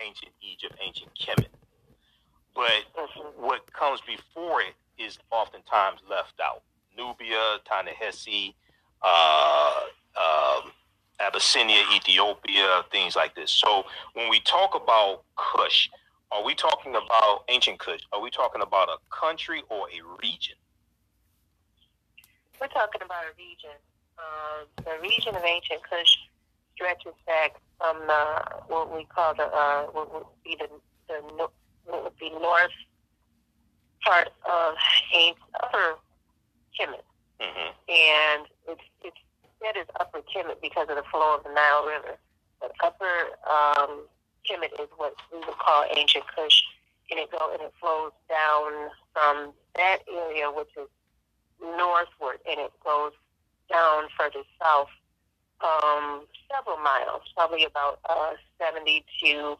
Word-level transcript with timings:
ancient 0.00 0.32
Egypt, 0.40 0.76
ancient 0.80 1.10
Kemet. 1.14 1.48
But 2.54 2.84
Mhm. 2.94 3.34
what 3.34 3.70
comes 3.72 4.00
before 4.02 4.62
it 4.62 4.74
is 4.96 5.18
oftentimes 5.30 6.02
left 6.08 6.40
out. 6.40 6.62
Nubia, 6.96 7.60
Ta-Nehisi, 7.64 8.54
uh, 9.02 9.86
um, 10.16 10.72
Abyssinia, 11.20 11.82
Ethiopia, 11.92 12.82
things 12.90 13.14
like 13.16 13.34
this. 13.34 13.50
So 13.50 13.86
when 14.14 14.28
we 14.28 14.40
talk 14.40 14.74
about 14.74 15.24
Kush, 15.36 15.88
are 16.30 16.42
we 16.42 16.54
talking 16.54 16.96
about 16.96 17.44
ancient 17.48 17.78
Kush? 17.78 18.02
Are 18.12 18.20
we 18.20 18.30
talking 18.30 18.62
about 18.62 18.88
a 18.88 18.98
country 19.10 19.62
or 19.68 19.88
a 19.90 20.00
region? 20.22 20.56
We're 22.60 22.68
talking 22.68 23.02
about 23.02 23.24
a 23.24 23.32
region. 23.36 23.76
Uh, 24.18 24.64
the 24.84 24.98
region 25.02 25.36
of 25.36 25.44
ancient 25.44 25.82
Kush 25.82 26.16
stretches 26.76 27.14
back 27.26 27.56
from 27.78 27.96
uh, 28.08 28.42
what 28.68 28.94
we 28.94 29.04
call 29.06 29.34
the 29.34 29.44
uh, 29.44 29.84
what 29.92 30.12
would 30.12 30.26
be 30.44 30.56
the, 30.60 30.68
the 31.08 31.48
what 31.84 32.04
would 32.04 32.16
be 32.18 32.30
north 32.30 32.70
part 34.04 34.28
of 34.48 34.74
ancient 35.14 35.38
upper 35.62 35.96
Kemet, 36.78 37.02
hmm 37.40 37.70
and 37.88 38.46
it's 38.68 38.84
it's 39.02 39.16
said 39.60 39.80
as 39.80 39.86
upper 39.98 40.20
Kemet 40.20 40.60
because 40.60 40.88
of 40.90 40.96
the 40.96 41.04
flow 41.10 41.36
of 41.36 41.44
the 41.44 41.50
Nile 41.50 41.86
River. 41.86 42.18
But 42.60 42.72
upper 42.84 43.32
um, 43.48 44.06
Kemet 44.48 44.72
is 44.80 44.88
what 44.96 45.14
we 45.32 45.38
would 45.38 45.58
call 45.58 45.84
ancient 45.96 46.24
Kush, 46.34 46.62
and 47.10 47.20
it 47.20 47.30
go 47.30 47.50
and 47.52 47.62
it 47.62 47.72
flows 47.80 48.12
down 48.28 48.90
from 49.12 49.52
that 49.76 49.98
area, 50.12 50.50
which 50.50 50.70
is 50.76 50.88
northward, 51.60 52.38
and 52.48 52.60
it 52.60 52.72
goes 52.84 53.12
down 53.70 54.04
further 54.18 54.42
south, 54.62 54.88
um, 55.62 56.26
several 56.50 56.76
miles, 56.78 57.22
probably 57.34 57.64
about 57.64 58.00
uh, 58.08 58.32
70 58.58 59.04
to 59.24 59.56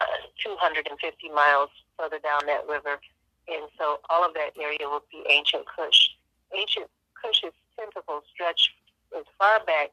uh, 0.00 0.04
250 0.42 1.28
miles 1.30 1.70
further 1.98 2.18
down 2.18 2.40
that 2.46 2.66
river. 2.68 3.00
And 3.48 3.70
so 3.78 4.00
all 4.10 4.26
of 4.26 4.34
that 4.34 4.58
area 4.60 4.90
would 4.90 5.06
be 5.10 5.22
ancient 5.28 5.64
Kush. 5.66 6.10
Ancient 6.54 6.90
Kush's 7.14 7.54
tentacles 7.78 8.24
stretch 8.32 8.74
as 9.16 9.24
far 9.38 9.64
back, 9.64 9.90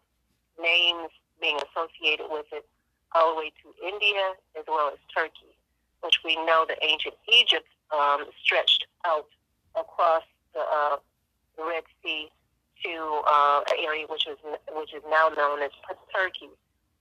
names 0.60 1.10
being 1.40 1.58
associated 1.70 2.28
with 2.30 2.46
it, 2.52 2.66
all 3.14 3.34
the 3.34 3.40
way 3.40 3.52
to 3.62 3.68
India 3.86 4.34
as 4.58 4.66
well 4.68 4.90
as 4.92 5.00
Turkey, 5.14 5.54
which 6.02 6.20
we 6.26 6.36
know 6.46 6.66
that 6.68 6.78
ancient 6.82 7.16
Egypt 7.30 7.68
um, 7.94 8.26
stretched 8.44 8.86
out 9.06 9.28
across 9.76 10.24
the 10.54 10.62
uh, 10.62 10.98
the 11.58 11.64
Red 11.64 11.84
Sea 12.02 12.32
to 12.84 13.22
uh, 13.28 13.62
an 13.70 13.78
area 13.84 14.06
which 14.10 14.28
is 14.28 14.38
which 14.76 14.94
is 14.94 15.02
now 15.10 15.30
known 15.30 15.62
as 15.62 15.72
Turkey, 16.16 16.50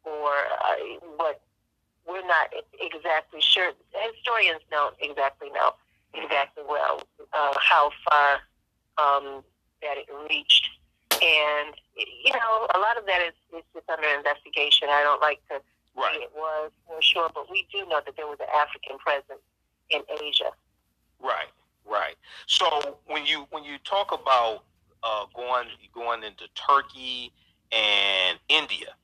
or 0.04 0.30
uh, 0.64 0.74
what 1.16 1.40
we're 2.06 2.26
not 2.26 2.52
exactly 2.80 3.40
sure. 3.40 3.72
Historians 3.92 4.60
don't 4.70 4.94
exactly 5.00 5.50
know 5.50 5.72
exactly 6.14 6.62
well 6.68 7.02
uh, 7.32 7.54
how 7.58 7.90
far 8.08 8.34
um, 8.98 9.42
that 9.82 9.96
it 9.98 10.06
reached, 10.28 10.68
and 11.12 11.74
you 11.96 12.32
know 12.32 12.66
a 12.74 12.78
lot 12.78 12.96
of 12.98 13.06
that 13.06 13.20
is, 13.22 13.34
is 13.56 13.64
just 13.74 13.88
under 13.90 14.08
investigation. 14.08 14.88
I 14.90 15.02
don't 15.02 15.20
like 15.20 15.40
to 15.48 15.60
Right. 15.94 16.14
say 16.14 16.22
it 16.22 16.32
was 16.34 16.70
for 16.86 17.02
sure, 17.02 17.30
but 17.34 17.50
we 17.50 17.66
do 17.70 17.86
know 17.86 18.00
that 18.04 18.16
there 18.16 18.26
was 18.26 18.38
an 18.40 18.46
African 18.54 18.96
presence 18.98 19.42
in 19.90 20.00
Asia. 20.22 20.52
Right, 21.20 21.48
right. 21.84 22.16
So 22.46 22.98
when 23.06 23.26
you 23.26 23.46
when 23.50 23.62
you 23.62 23.76
talk 23.84 24.10
about 24.12 24.64
uh, 25.02 25.24
going 25.34 25.68
going 25.94 26.22
into 26.22 26.44
Turkey 26.54 27.32
and 27.70 28.38
India, 28.48 28.94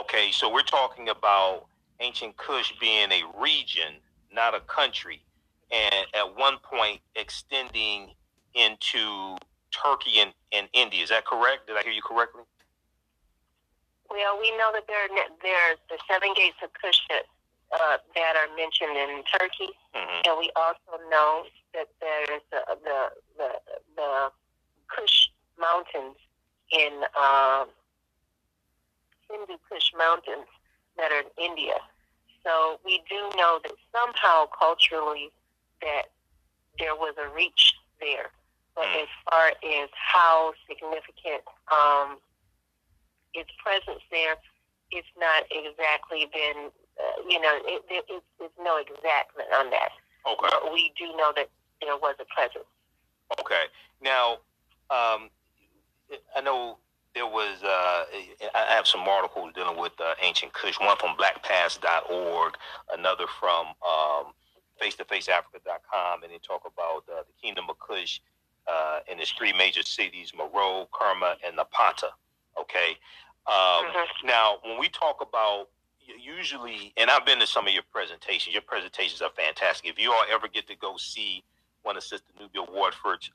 okay, 0.00 0.30
so 0.32 0.52
we're 0.52 0.62
talking 0.62 1.08
about 1.08 1.66
ancient 2.00 2.36
Kush 2.36 2.72
being 2.80 3.10
a 3.12 3.22
region, 3.40 3.94
not 4.32 4.54
a 4.54 4.60
country, 4.60 5.22
and 5.70 6.06
at 6.14 6.36
one 6.36 6.58
point 6.62 7.00
extending 7.16 8.10
into 8.54 9.36
Turkey 9.70 10.20
and, 10.20 10.32
and 10.52 10.68
India. 10.72 11.02
Is 11.02 11.10
that 11.10 11.24
correct? 11.26 11.66
Did 11.66 11.76
I 11.76 11.82
hear 11.82 11.92
you 11.92 12.02
correctly? 12.02 12.42
Well, 14.10 14.38
we 14.40 14.50
know 14.56 14.70
that 14.72 14.86
there 14.88 15.04
are 15.04 15.28
there 15.42 15.56
are 15.56 15.76
the 15.90 15.98
seven 16.10 16.32
gates 16.34 16.56
of 16.64 16.70
Kush 16.80 16.98
that, 17.10 17.24
uh, 17.72 17.98
that 18.14 18.34
are 18.36 18.56
mentioned 18.56 18.96
in 18.96 19.22
Turkey, 19.38 19.72
hmm 19.94 20.20
and 20.24 20.38
we 20.38 20.50
also 20.56 21.02
know 21.10 21.44
that 21.74 21.88
there 22.00 22.22
is 22.36 22.42
the 22.50 22.60
the 22.84 22.98
the, 23.36 23.48
the 23.96 24.30
Kush 24.88 25.28
mountains 25.60 26.16
in 26.70 27.04
um, 27.18 27.68
Hindu 29.30 29.58
Kush 29.68 29.92
mountains 29.96 30.46
that 30.96 31.12
are 31.12 31.20
in 31.20 31.50
India. 31.50 31.74
So 32.44 32.80
we 32.84 33.02
do 33.08 33.16
know 33.36 33.60
that 33.62 33.72
somehow 33.92 34.46
culturally 34.58 35.30
that 35.82 36.04
there 36.78 36.94
was 36.94 37.14
a 37.18 37.28
reach 37.34 37.74
there, 38.00 38.30
but 38.74 38.86
Mm. 38.86 39.02
as 39.02 39.08
far 39.30 39.48
as 39.48 39.88
how 39.92 40.54
significant 40.66 41.42
um, 41.70 42.18
its 43.34 43.50
presence 43.62 44.02
there, 44.10 44.36
it's 44.90 45.08
not 45.18 45.44
exactly 45.50 46.26
been, 46.32 46.70
uh, 46.98 47.22
you 47.28 47.40
know, 47.40 47.60
it, 47.64 47.84
it, 47.90 48.04
it's, 48.08 48.24
it's 48.40 48.54
no 48.58 48.76
exactn't 48.76 49.52
on 49.52 49.70
that. 49.70 49.90
Okay. 50.26 50.48
But 50.50 50.72
we 50.72 50.92
do 50.98 51.14
know 51.16 51.32
that 51.36 51.50
there 51.82 51.96
was 51.96 52.14
a 52.20 52.24
presence. 52.24 52.64
Okay. 53.40 53.64
Now, 54.00 54.38
um, 54.90 55.28
I 56.36 56.40
know 56.40 56.78
there 57.14 57.26
was, 57.26 57.62
uh, 57.62 58.04
I 58.54 58.72
have 58.74 58.86
some 58.86 59.00
articles 59.02 59.52
dealing 59.54 59.78
with 59.78 59.92
uh, 60.00 60.14
ancient 60.22 60.52
Kush, 60.52 60.78
one 60.80 60.96
from 60.98 61.16
blackpast.org, 61.16 62.54
another 62.96 63.24
from 63.40 63.66
um, 63.86 64.32
face-to-faceafrica.com, 64.80 66.22
and 66.22 66.32
they 66.32 66.38
talk 66.38 66.62
about 66.66 67.04
uh, 67.12 67.22
the 67.22 67.32
Kingdom 67.42 67.64
of 67.68 67.78
Kush 67.78 68.20
uh, 68.66 69.00
in 69.10 69.18
its 69.18 69.30
three 69.30 69.52
major 69.52 69.82
cities, 69.82 70.32
Meroe, 70.38 70.86
Kerma, 70.92 71.36
and 71.44 71.56
Napata. 71.56 72.10
Okay. 72.60 72.96
Um, 73.46 73.86
Mhm. 73.86 74.06
Now, 74.24 74.58
when 74.62 74.78
we 74.78 74.88
talk 74.88 75.20
about 75.22 75.68
usually, 76.18 76.92
and 76.96 77.10
I've 77.10 77.26
been 77.26 77.38
to 77.40 77.46
some 77.46 77.66
of 77.66 77.72
your 77.74 77.82
presentations. 77.92 78.54
Your 78.54 78.62
presentations 78.62 79.20
are 79.20 79.30
fantastic. 79.30 79.90
If 79.90 79.98
you 79.98 80.12
all 80.12 80.24
ever 80.30 80.48
get 80.48 80.66
to 80.68 80.74
go 80.74 80.96
see 80.96 81.44
one 81.82 81.96
of 81.96 82.02
Sister 82.02 82.26
Nubia 82.38 82.62
Wardford's 82.62 83.30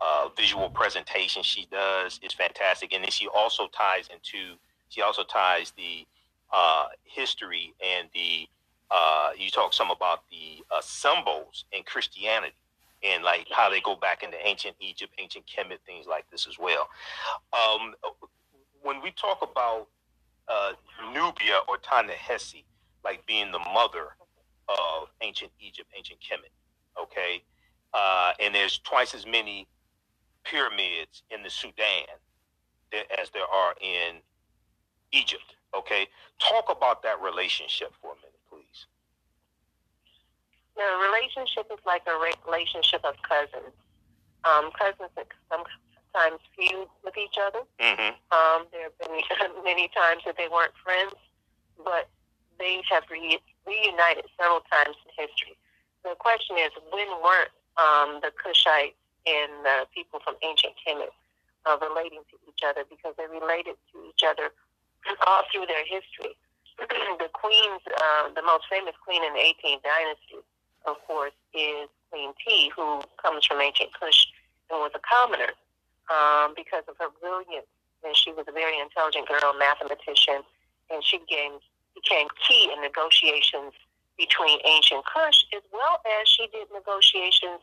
uh, 0.00 0.28
visual 0.36 0.70
presentation 0.70 1.42
she 1.42 1.66
does, 1.70 2.18
is 2.22 2.32
fantastic. 2.32 2.92
And 2.92 3.04
then 3.04 3.10
she 3.10 3.28
also 3.28 3.68
ties 3.68 4.08
into, 4.12 4.56
she 4.88 5.02
also 5.02 5.22
ties 5.24 5.72
the 5.76 6.06
uh, 6.52 6.86
history 7.04 7.74
and 7.84 8.08
the, 8.14 8.48
uh, 8.90 9.30
you 9.38 9.50
talk 9.50 9.72
some 9.72 9.90
about 9.90 10.20
the 10.30 10.64
uh, 10.74 10.80
symbols 10.80 11.64
in 11.72 11.82
Christianity 11.84 12.54
and 13.02 13.24
like 13.24 13.46
how 13.50 13.70
they 13.70 13.80
go 13.80 13.96
back 13.96 14.22
into 14.22 14.36
ancient 14.46 14.76
Egypt, 14.80 15.12
ancient 15.18 15.44
Kemet, 15.46 15.78
things 15.86 16.06
like 16.06 16.30
this 16.30 16.46
as 16.46 16.58
well. 16.58 16.88
Um, 17.52 17.94
when 18.82 19.00
we 19.02 19.10
talk 19.12 19.42
about 19.42 19.88
uh, 20.48 20.72
Nubia 21.12 21.60
or 21.68 21.76
Ta-Nehisi, 21.78 22.64
like 23.04 23.24
being 23.26 23.52
the 23.52 23.58
mother 23.58 24.16
of 24.68 25.08
ancient 25.22 25.50
Egypt, 25.60 25.88
ancient 25.96 26.20
Kemet, 26.20 26.52
okay? 27.00 27.42
Uh, 27.94 28.32
and 28.40 28.54
there's 28.54 28.78
twice 28.78 29.14
as 29.14 29.26
many 29.26 29.66
pyramids 30.44 31.22
in 31.30 31.42
the 31.42 31.50
Sudan 31.50 32.06
as 33.20 33.30
there 33.30 33.46
are 33.46 33.74
in 33.80 34.16
Egypt, 35.12 35.54
okay? 35.74 36.08
Talk 36.38 36.66
about 36.70 37.02
that 37.02 37.20
relationship 37.20 37.92
for 38.00 38.12
a 38.12 38.16
minute, 38.16 38.40
please. 38.50 38.86
The 40.76 40.86
relationship 41.06 41.70
is 41.72 41.78
like 41.86 42.02
a 42.06 42.16
relationship 42.46 43.04
of 43.04 43.14
cousins. 43.22 43.74
Um, 44.44 44.70
cousins 44.72 45.10
sometimes 45.50 46.40
feud 46.56 46.88
with 47.04 47.16
each 47.16 47.36
other. 47.40 47.60
Mm-hmm. 47.78 48.16
Um, 48.32 48.66
there 48.72 48.88
have 48.88 48.98
been 48.98 49.20
many 49.64 49.88
times 49.94 50.22
that 50.24 50.36
they 50.36 50.48
weren't 50.48 50.72
friends, 50.82 51.14
but 51.84 52.08
they 52.58 52.82
have 52.90 53.04
re- 53.10 53.40
reunited 53.66 54.24
several 54.38 54.60
times 54.70 54.96
in 55.04 55.26
history. 55.26 55.56
The 56.04 56.14
question 56.18 56.56
is, 56.56 56.70
when 56.90 57.08
weren't 57.22 57.52
um, 57.76 58.20
the 58.22 58.32
Kushites 58.32 58.96
and 59.26 59.50
the 59.64 59.86
people 59.94 60.20
from 60.24 60.34
ancient 60.42 60.74
Kemet 60.80 61.12
uh, 61.66 61.76
relating 61.80 62.24
to 62.30 62.36
each 62.48 62.62
other? 62.64 62.84
Because 62.88 63.14
they 63.16 63.26
related 63.28 63.76
to 63.92 63.96
each 64.08 64.22
other 64.24 64.52
all 65.26 65.42
through 65.52 65.66
their 65.66 65.84
history. 65.84 66.36
the 67.20 67.28
queens, 67.32 67.82
uh, 67.86 68.32
the 68.34 68.42
most 68.42 68.64
famous 68.70 68.94
queen 69.04 69.22
in 69.24 69.32
the 69.34 69.40
18th 69.40 69.82
dynasty, 69.84 70.40
of 70.86 70.96
course, 71.06 71.36
is 71.52 71.88
Queen 72.10 72.32
Tiye, 72.40 72.70
who 72.74 73.02
comes 73.20 73.44
from 73.46 73.60
ancient 73.60 73.92
Kush 73.92 74.26
and 74.70 74.80
was 74.80 74.92
a 74.94 75.02
commoner 75.04 75.52
um, 76.08 76.54
because 76.56 76.84
of 76.88 76.96
her 76.98 77.12
brilliance. 77.20 77.68
And 78.02 78.16
she 78.16 78.32
was 78.32 78.48
a 78.48 78.52
very 78.52 78.80
intelligent 78.80 79.28
girl, 79.28 79.52
mathematician, 79.58 80.40
and 80.88 81.04
she 81.04 81.18
became, 81.18 81.60
became 81.94 82.28
key 82.48 82.72
in 82.72 82.80
negotiations 82.80 83.76
between 84.16 84.58
ancient 84.64 85.04
Kush 85.04 85.44
as 85.54 85.62
well 85.72 86.00
as 86.04 86.28
she 86.28 86.48
did 86.48 86.68
negotiations 86.72 87.60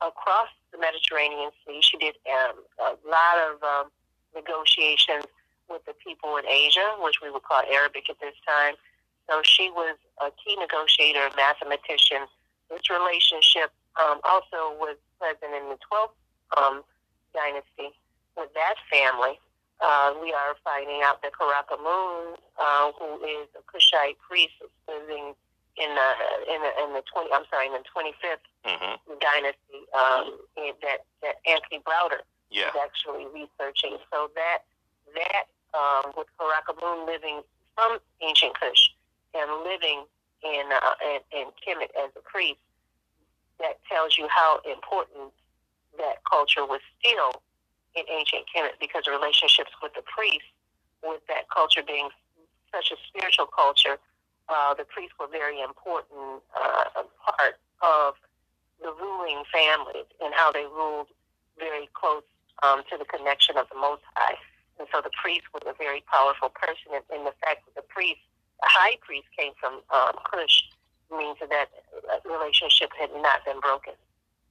across 0.00 0.48
the 0.72 0.78
Mediterranean 0.78 1.50
Sea. 1.64 1.80
She 1.80 1.96
did 1.96 2.16
um, 2.26 2.56
a 2.78 2.94
lot 3.08 3.36
of 3.46 3.62
um, 3.62 3.86
negotiations 4.34 5.24
with 5.68 5.84
the 5.84 5.94
people 5.98 6.36
in 6.36 6.46
Asia, 6.46 6.94
which 7.00 7.20
we 7.22 7.30
would 7.30 7.42
call 7.42 7.62
Arabic 7.70 8.08
at 8.10 8.20
this 8.20 8.34
time. 8.46 8.74
so 9.28 9.42
she 9.42 9.70
was 9.70 9.96
a 10.22 10.30
key 10.38 10.54
negotiator, 10.56 11.28
mathematician. 11.36 12.26
This 12.70 12.88
relationship 12.90 13.70
um, 13.98 14.20
also 14.24 14.74
was 14.78 14.96
present 15.18 15.54
in 15.54 15.68
the 15.70 15.78
12th 15.82 16.14
um, 16.56 16.82
dynasty 17.34 17.94
with 18.36 18.52
that 18.54 18.76
family. 18.90 19.40
Uh, 19.80 20.14
we 20.22 20.32
are 20.32 20.56
finding 20.64 21.02
out 21.04 21.20
that 21.22 21.32
Karakhamun, 21.32 22.36
uh, 22.56 22.92
who 22.98 23.20
is 23.24 23.48
a 23.58 23.62
Kushite 23.68 24.16
priest, 24.18 24.54
is 24.62 24.70
living 24.88 25.34
in 25.76 25.90
the 25.94 26.08
in 26.52 26.60
the, 26.62 26.72
in 26.84 26.88
the 26.94 27.02
20. 27.12 27.30
I'm 27.32 27.44
sorry, 27.50 27.66
in 27.66 27.72
the 27.74 27.84
25th 27.88 28.44
hmm 28.64 28.94
dynasty. 29.20 29.80
Um, 29.94 30.38
that 30.82 31.06
that 31.22 31.36
Anthony 31.46 31.80
Browder 31.86 32.24
Yeah. 32.50 32.68
is 32.68 32.76
actually 32.82 33.26
researching. 33.32 33.98
So 34.12 34.30
that 34.34 34.64
that 35.14 35.46
um, 35.76 36.12
with 36.16 36.26
Karakhamun 36.40 37.06
living 37.06 37.42
from 37.74 37.98
ancient 38.22 38.58
Kush 38.58 38.90
and 39.34 39.50
living 39.64 40.04
in 40.42 40.64
uh, 40.72 40.94
in, 41.04 41.20
in 41.32 41.46
Kemet 41.60 41.90
as 41.96 42.10
a 42.16 42.22
priest, 42.24 42.60
that 43.60 43.78
tells 43.88 44.18
you 44.18 44.26
how 44.30 44.60
important 44.64 45.32
that 45.98 46.20
culture 46.28 46.64
was 46.66 46.80
still 47.00 47.42
in 47.94 48.04
ancient 48.10 48.44
Kemet 48.54 48.76
because 48.80 49.04
relationships 49.06 49.70
with 49.82 49.92
the 49.94 50.02
priests, 50.04 50.48
with 51.02 51.20
that 51.28 51.48
culture 51.48 51.82
being 51.86 52.08
such 52.74 52.90
a 52.92 52.96
spiritual 53.08 53.46
culture, 53.46 53.98
uh, 54.48 54.74
the 54.74 54.84
priests 54.84 55.14
were 55.18 55.26
very 55.26 55.60
important 55.60 56.42
uh, 56.54 57.02
part 57.24 57.58
of 57.82 58.14
the 58.80 58.92
ruling 59.00 59.42
families 59.52 60.06
and 60.22 60.32
how 60.34 60.52
they 60.52 60.64
ruled 60.64 61.08
very 61.58 61.88
close 61.94 62.22
um, 62.62 62.82
to 62.90 62.96
the 62.98 63.04
connection 63.04 63.56
of 63.56 63.68
the 63.72 63.78
Most 63.78 64.02
High. 64.14 64.36
And 64.78 64.86
so 64.92 65.00
the 65.00 65.10
priest 65.20 65.48
was 65.54 65.62
a 65.66 65.72
very 65.72 66.04
powerful 66.12 66.50
person, 66.50 66.92
and, 66.92 67.04
and 67.10 67.26
the 67.26 67.32
fact 67.40 67.64
that 67.64 67.74
the 67.74 67.86
priest, 67.88 68.20
the 68.60 68.68
high 68.68 68.96
priest, 69.00 69.26
came 69.36 69.52
from 69.58 69.80
um, 69.88 70.20
Cush 70.30 70.68
means 71.10 71.38
that 71.40 71.48
that 71.50 71.70
relationship 72.24 72.90
had 72.98 73.10
not 73.16 73.44
been 73.44 73.60
broken. 73.60 73.94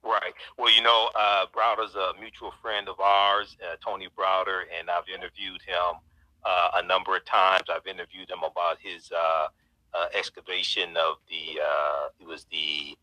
Right. 0.02 0.34
Well, 0.58 0.72
you 0.72 0.82
know, 0.82 1.10
uh, 1.14 1.46
Browder's 1.54 1.94
a 1.94 2.12
mutual 2.20 2.52
friend 2.62 2.88
of 2.88 2.98
ours, 3.00 3.56
uh, 3.62 3.76
Tony 3.84 4.08
Browder, 4.16 4.62
and 4.78 4.90
I've 4.90 5.08
interviewed 5.08 5.62
him 5.62 5.98
uh, 6.44 6.70
a 6.74 6.82
number 6.82 7.16
of 7.16 7.24
times. 7.24 7.64
I've 7.68 7.86
interviewed 7.86 8.30
him 8.30 8.42
about 8.44 8.78
his 8.80 9.10
uh, 9.10 9.48
uh, 9.94 10.06
excavation 10.14 10.96
of 10.96 11.16
the. 11.28 11.60
Uh, 11.60 12.08
it 12.20 12.26
was 12.26 12.44
the 12.50 12.96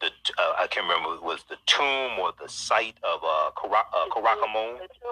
the 0.00 0.06
uh, 0.38 0.52
I 0.58 0.66
can't 0.68 0.86
remember. 0.88 1.14
It 1.14 1.22
was 1.22 1.44
the 1.48 1.56
tomb 1.66 2.18
or 2.18 2.32
the 2.40 2.48
site 2.48 2.96
of 3.02 3.20
uh, 3.22 3.50
Kara- 3.60 3.86
uh. 3.94 4.04
The 4.06 4.14
tomb 4.14 4.24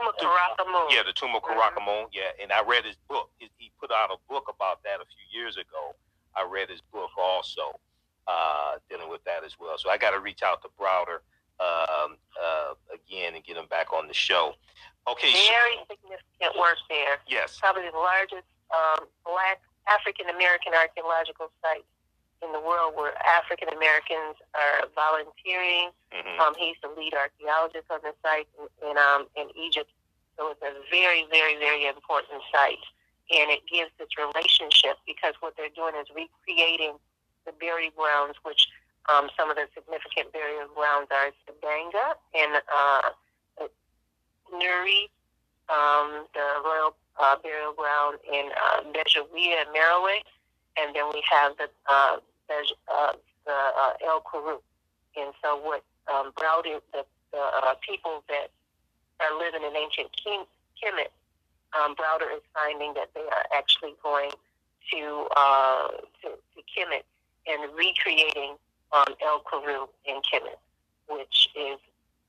of 0.09 0.15
Karakhamun. 0.17 0.91
Yeah, 0.91 1.03
the 1.07 1.13
tomb 1.13 1.35
of 1.37 1.43
Karakhamun. 1.43 2.07
Yeah, 2.13 2.31
and 2.43 2.51
I 2.53 2.63
read 2.67 2.85
his 2.85 2.97
book. 3.09 3.31
He, 3.39 3.51
he 3.59 3.71
put 3.81 3.91
out 3.91 4.11
a 4.11 4.17
book 4.33 4.51
about 4.55 4.83
that 4.85 4.97
a 5.01 5.05
few 5.05 5.41
years 5.41 5.57
ago. 5.57 5.95
I 6.35 6.47
read 6.51 6.71
his 6.71 6.81
book 6.93 7.11
also, 7.19 7.79
uh, 8.27 8.77
dealing 8.89 9.11
with 9.11 9.23
that 9.25 9.45
as 9.45 9.57
well. 9.61 9.77
So 9.77 9.91
I 9.91 9.99
got 9.99 10.13
to 10.13 10.21
reach 10.21 10.43
out 10.43 10.63
to 10.63 10.69
Browder 10.81 11.21
um, 11.61 12.17
uh, 12.43 12.73
again 12.93 13.35
and 13.35 13.45
get 13.45 13.57
him 13.59 13.67
back 13.69 13.93
on 13.93 14.09
the 14.09 14.15
show. 14.15 14.55
Okay. 15.07 15.33
so- 15.33 15.53
Very 15.53 15.77
significant 15.91 16.59
work 16.59 16.79
there. 16.89 17.19
yes. 17.29 17.59
Probably 17.61 17.91
the 17.91 17.99
largest 17.99 18.49
um, 18.73 19.07
black 19.27 19.61
African 19.89 20.29
American 20.29 20.75
archaeological 20.75 21.51
site 21.63 21.85
in 22.43 22.51
the 22.51 22.61
world 22.61 22.95
where 22.99 23.15
African 23.23 23.69
Americans 23.71 24.35
are 24.55 24.87
volunteering. 24.95 25.91
hmm 26.11 26.41
Um, 26.41 26.55
he's 26.59 26.77
the 26.83 26.91
lead 26.99 27.15
archaeologist 27.15 27.87
on 27.91 28.01
the 28.03 28.15
site 28.23 28.49
in, 28.59 28.67
in, 28.91 28.99
um, 28.99 29.29
in 29.37 29.49
Egypt. 29.55 29.91
So 30.37 30.51
it's 30.51 30.63
a 30.63 30.75
very, 30.91 31.27
very, 31.31 31.57
very 31.57 31.87
important 31.87 32.43
site. 32.51 32.83
And 33.31 33.51
it 33.51 33.63
gives 33.71 33.91
this 33.99 34.11
relationship 34.19 34.99
because 35.07 35.35
what 35.41 35.57
they're 35.57 35.73
doing 35.75 35.95
is 35.95 36.09
recreating 36.11 36.99
the 37.47 37.53
burial 37.53 37.93
grounds, 37.97 38.35
which 38.43 38.69
um, 39.09 39.31
some 39.37 39.51
of 39.51 39.57
the 39.57 39.67
significant 39.75 40.33
burial 40.33 40.69
grounds 40.75 41.09
are 41.11 41.31
Sabanga 41.47 42.19
and 42.35 42.63
uh, 42.67 43.03
Nuri, 44.53 45.09
um, 45.69 46.27
the 46.35 46.47
royal 46.65 46.95
uh, 47.21 47.37
burial 47.43 47.73
ground 47.73 48.19
in 48.31 48.51
uh, 48.51 48.83
Bejawiya 48.93 49.71
and. 49.73 50.23
And 50.77 50.95
then 50.97 51.05
we 51.13 51.23
have 51.31 51.53
the, 51.59 51.69
uh, 51.91 52.17
Bej- 52.49 52.79
uh, 52.91 53.13
the 53.45 53.53
uh, 53.53 53.93
El 54.07 54.21
Kuru. 54.23 54.59
And 55.17 55.33
so 55.43 55.57
what 55.61 55.85
um, 56.13 56.33
Browder, 56.33 56.81
the, 56.93 57.05
the 57.33 57.39
uh, 57.39 57.75
people 57.87 58.25
that 58.29 58.49
are 59.21 59.39
living 59.39 59.63
in 59.63 59.77
ancient 59.77 60.09
Kemet, 60.25 61.13
um, 61.79 61.95
Browder 61.95 62.35
is 62.35 62.43
finding 62.55 62.95
that 62.95 63.11
they 63.15 63.21
are 63.21 63.47
actually 63.57 63.95
going 64.03 64.31
to 64.93 65.27
uh, 65.37 65.89
to, 66.23 66.29
to 66.31 66.59
Kemet 66.73 67.05
and 67.47 67.71
recreating 67.77 68.57
um, 68.93 69.15
El 69.25 69.41
Kuru 69.41 69.87
in 70.07 70.21
Kemet, 70.25 70.59
which 71.09 71.49
is 71.57 71.79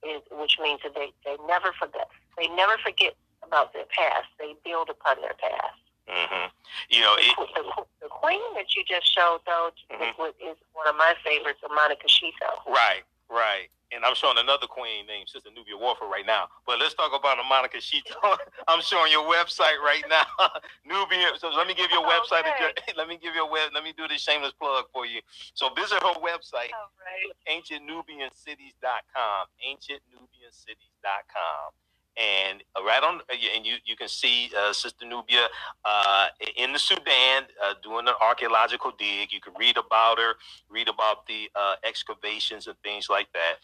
is 0.04 0.22
which 0.32 0.58
means 0.62 0.82
that 0.84 0.94
they, 0.96 1.12
they 1.26 1.36
never 1.48 1.72
forget 1.80 2.10
they 2.38 2.48
never 2.50 2.78
forget 2.84 3.16
about 3.54 3.70
their 3.74 3.86
past. 3.94 4.26
They 4.42 4.56
build 4.66 4.90
upon 4.90 5.22
their 5.22 5.36
past. 5.38 5.78
Mm-hmm. 6.10 6.50
You 6.90 7.02
know, 7.06 7.14
it, 7.22 7.30
The, 7.38 7.62
the, 7.62 7.86
the 8.02 8.10
queen 8.10 8.42
that 8.58 8.74
you 8.76 8.82
just 8.84 9.06
showed, 9.08 9.40
though, 9.46 9.70
Mhm. 9.94 10.10
is, 10.28 10.34
is 10.42 10.58
one 10.74 10.88
of 10.90 10.96
my 10.98 11.14
favorites, 11.24 11.62
Amanishakheto. 11.64 12.66
right, 12.68 13.04
right. 13.30 13.70
And 13.94 14.04
I'm 14.04 14.16
showing 14.16 14.40
another 14.40 14.66
queen 14.66 15.06
named 15.06 15.30
Sister 15.30 15.52
Nubia 15.54 15.78
Warford 15.78 16.10
right 16.10 16.26
now. 16.26 16.48
But 16.66 16.80
let's 16.80 16.96
talk 16.96 17.14
about 17.14 17.38
Amanishakheto. 17.38 18.38
I'm 18.68 18.82
showing 18.82 19.12
your 19.12 19.30
website 19.32 19.78
right 19.86 20.04
now. 20.10 20.26
Nubia. 20.86 21.38
So 21.38 21.50
let 21.50 21.68
me 21.68 21.76
give 21.76 21.92
you 21.92 22.02
a 22.02 22.08
website. 22.10 22.42
Okay. 22.42 22.50
address. 22.74 22.90
Let 22.98 23.08
me 23.08 23.18
give 23.22 23.36
you 23.36 23.44
a 23.46 23.50
web. 23.50 23.70
Let 23.74 23.84
me 23.84 23.94
do 23.96 24.08
this 24.08 24.22
shameless 24.22 24.52
plug 24.60 24.86
for 24.92 25.06
you. 25.06 25.22
So 25.54 25.70
visit 25.76 26.02
her 26.02 26.14
website, 26.20 26.74
All 26.74 26.90
right. 27.06 27.30
ancientnubiancities.com. 27.48 29.48
Ancientnubiancities.com. 29.62 31.72
And 32.16 32.64
uh, 32.76 32.84
right 32.84 33.02
on, 33.02 33.22
uh, 33.22 33.56
and 33.56 33.66
you 33.66 33.76
you 33.86 33.96
can 33.96 34.08
see 34.08 34.52
uh, 34.56 34.72
Sister 34.72 35.06
Nubia 35.06 35.48
uh, 35.84 36.28
in 36.58 36.72
the 36.72 36.78
Sudan 36.78 37.44
uh, 37.64 37.74
doing 37.82 38.08
an 38.08 38.14
archaeological 38.22 38.92
dig. 39.00 39.32
You 39.32 39.42
can 39.42 39.54
read 39.58 39.78
about 39.78 40.20
her, 40.20 40.34
read 40.70 40.88
about 40.90 41.26
the 41.26 41.50
uh, 41.56 41.76
excavations 41.84 42.68
and 42.68 42.78
things 42.84 43.10
like 43.10 43.28
that. 43.34 43.56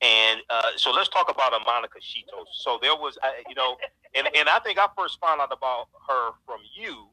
And 0.00 0.40
so 0.76 0.90
let's 0.90 1.08
talk 1.08 1.30
about 1.30 1.52
Amanishakheto. 1.52 2.44
So 2.52 2.78
there 2.82 2.96
was, 2.96 3.16
you 3.48 3.54
know, 3.54 3.76
and, 4.16 4.26
and 4.36 4.48
I 4.48 4.58
think 4.58 4.80
I 4.80 4.88
first 4.98 5.20
found 5.20 5.40
out 5.40 5.52
about 5.52 5.86
her 6.08 6.32
from 6.44 6.58
you 6.74 7.06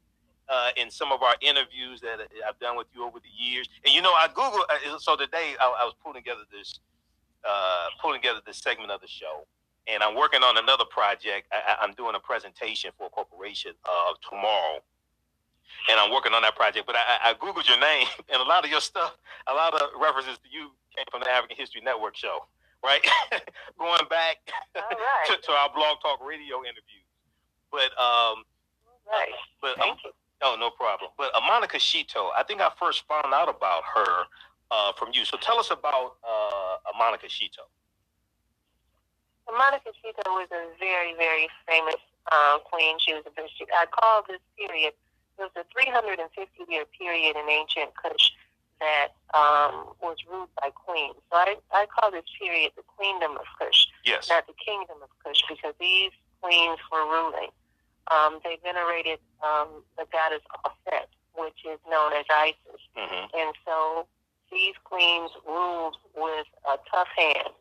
in 0.76 0.90
some 0.90 1.12
of 1.12 1.22
our 1.22 1.36
interviews 1.40 2.00
that 2.00 2.18
I've 2.48 2.58
done 2.58 2.76
with 2.76 2.88
you 2.92 3.04
over 3.04 3.20
the 3.20 3.28
years. 3.44 3.68
And 3.84 3.94
you 3.94 4.02
know, 4.02 4.12
I 4.12 4.26
Google. 4.26 4.64
So 4.98 5.14
today 5.14 5.54
I, 5.60 5.66
I 5.82 5.84
was 5.84 5.94
pulling 6.02 6.20
together 6.20 6.42
this, 6.50 6.80
pulling 8.02 8.20
together 8.20 8.40
this 8.44 8.56
segment 8.58 8.90
of 8.90 9.00
the 9.00 9.06
show, 9.08 9.46
and 9.92 10.02
I'm 10.02 10.16
working 10.16 10.42
on 10.42 10.56
another 10.58 10.84
project. 10.84 11.48
I, 11.52 11.76
I'm 11.82 11.92
doing 11.94 12.14
a 12.14 12.20
presentation 12.20 12.90
for 12.98 13.06
a 13.06 13.10
corporation 13.10 13.72
uh, 13.84 14.14
tomorrow. 14.28 14.80
And 15.90 16.00
I'm 16.00 16.10
working 16.12 16.34
on 16.34 16.42
that 16.42 16.56
project, 16.56 16.86
but 16.86 16.96
I, 16.96 17.30
I 17.30 17.34
googled 17.34 17.68
your 17.68 17.80
name, 17.80 18.06
and 18.32 18.42
a 18.42 18.44
lot 18.44 18.64
of 18.64 18.70
your 18.70 18.80
stuff, 18.80 19.16
a 19.48 19.54
lot 19.54 19.74
of 19.74 19.82
references 20.00 20.38
to 20.38 20.48
you 20.50 20.70
came 20.96 21.06
from 21.10 21.20
the 21.20 21.30
African 21.30 21.56
History 21.56 21.80
Network 21.84 22.16
show, 22.16 22.46
right? 22.84 23.00
Going 23.78 24.06
back 24.10 24.38
right. 24.76 25.26
to, 25.28 25.36
to 25.36 25.52
our 25.52 25.70
Blog 25.74 25.98
Talk 26.02 26.20
Radio 26.26 26.60
interviews. 26.62 27.06
But 27.72 27.92
um, 27.98 28.44
right. 29.06 29.30
but 29.62 29.80
um, 29.80 29.96
Oh, 30.42 30.56
no 30.58 30.70
problem. 30.70 31.10
But 31.18 31.32
uh, 31.34 31.40
Amanishakheto, 31.40 32.30
I 32.36 32.42
think 32.46 32.60
I 32.60 32.70
first 32.78 33.04
found 33.06 33.32
out 33.34 33.48
about 33.48 33.82
her 33.94 34.24
uh, 34.70 34.92
from 34.96 35.10
you. 35.12 35.24
So 35.24 35.36
tell 35.36 35.58
us 35.58 35.70
about 35.70 36.16
uh, 36.24 36.76
Amanishakheto. 36.94 37.68
So 39.50 39.56
Amanishakheto 39.56 40.30
was 40.38 40.48
a 40.52 40.78
very, 40.78 41.14
very 41.16 41.48
famous 41.66 41.96
uh, 42.30 42.58
queen. 42.64 42.96
She 43.00 43.14
was 43.14 43.24
a 43.26 43.30
bishop. 43.30 43.68
I 43.74 43.86
call 43.86 44.22
this 44.28 44.38
period, 44.56 44.92
it 44.94 45.42
was 45.42 45.50
a 45.56 45.64
350 45.72 46.22
year 46.70 46.84
period 46.98 47.36
in 47.36 47.48
ancient 47.50 47.90
Kush 47.96 48.30
that 48.80 49.08
um, 49.34 49.92
was 50.00 50.16
ruled 50.30 50.48
by 50.60 50.70
queens. 50.70 51.16
So 51.30 51.36
I, 51.36 51.56
I 51.72 51.86
call 51.86 52.10
this 52.10 52.24
period 52.38 52.72
the 52.76 52.82
queendom 52.96 53.32
of 53.36 53.46
Kush, 53.58 53.86
Yes. 54.04 54.28
not 54.30 54.46
the 54.46 54.54
kingdom 54.54 54.96
of 55.02 55.10
Kush, 55.24 55.42
because 55.48 55.74
these 55.80 56.12
queens 56.40 56.78
were 56.92 57.04
ruling. 57.04 57.50
Um, 58.10 58.38
they 58.44 58.58
venerated 58.62 59.18
um, 59.44 59.82
the 59.98 60.06
goddess 60.10 60.42
Auset, 60.64 61.10
which 61.34 61.58
is 61.66 61.78
known 61.90 62.12
as 62.14 62.24
Isis. 62.30 62.80
hmm 62.96 63.26
And 63.34 63.52
so 63.66 64.06
these 64.50 64.74
queens 64.84 65.30
ruled 65.46 65.96
with 66.16 66.46
a 66.70 66.78
tough 66.90 67.08
hand. 67.16 67.52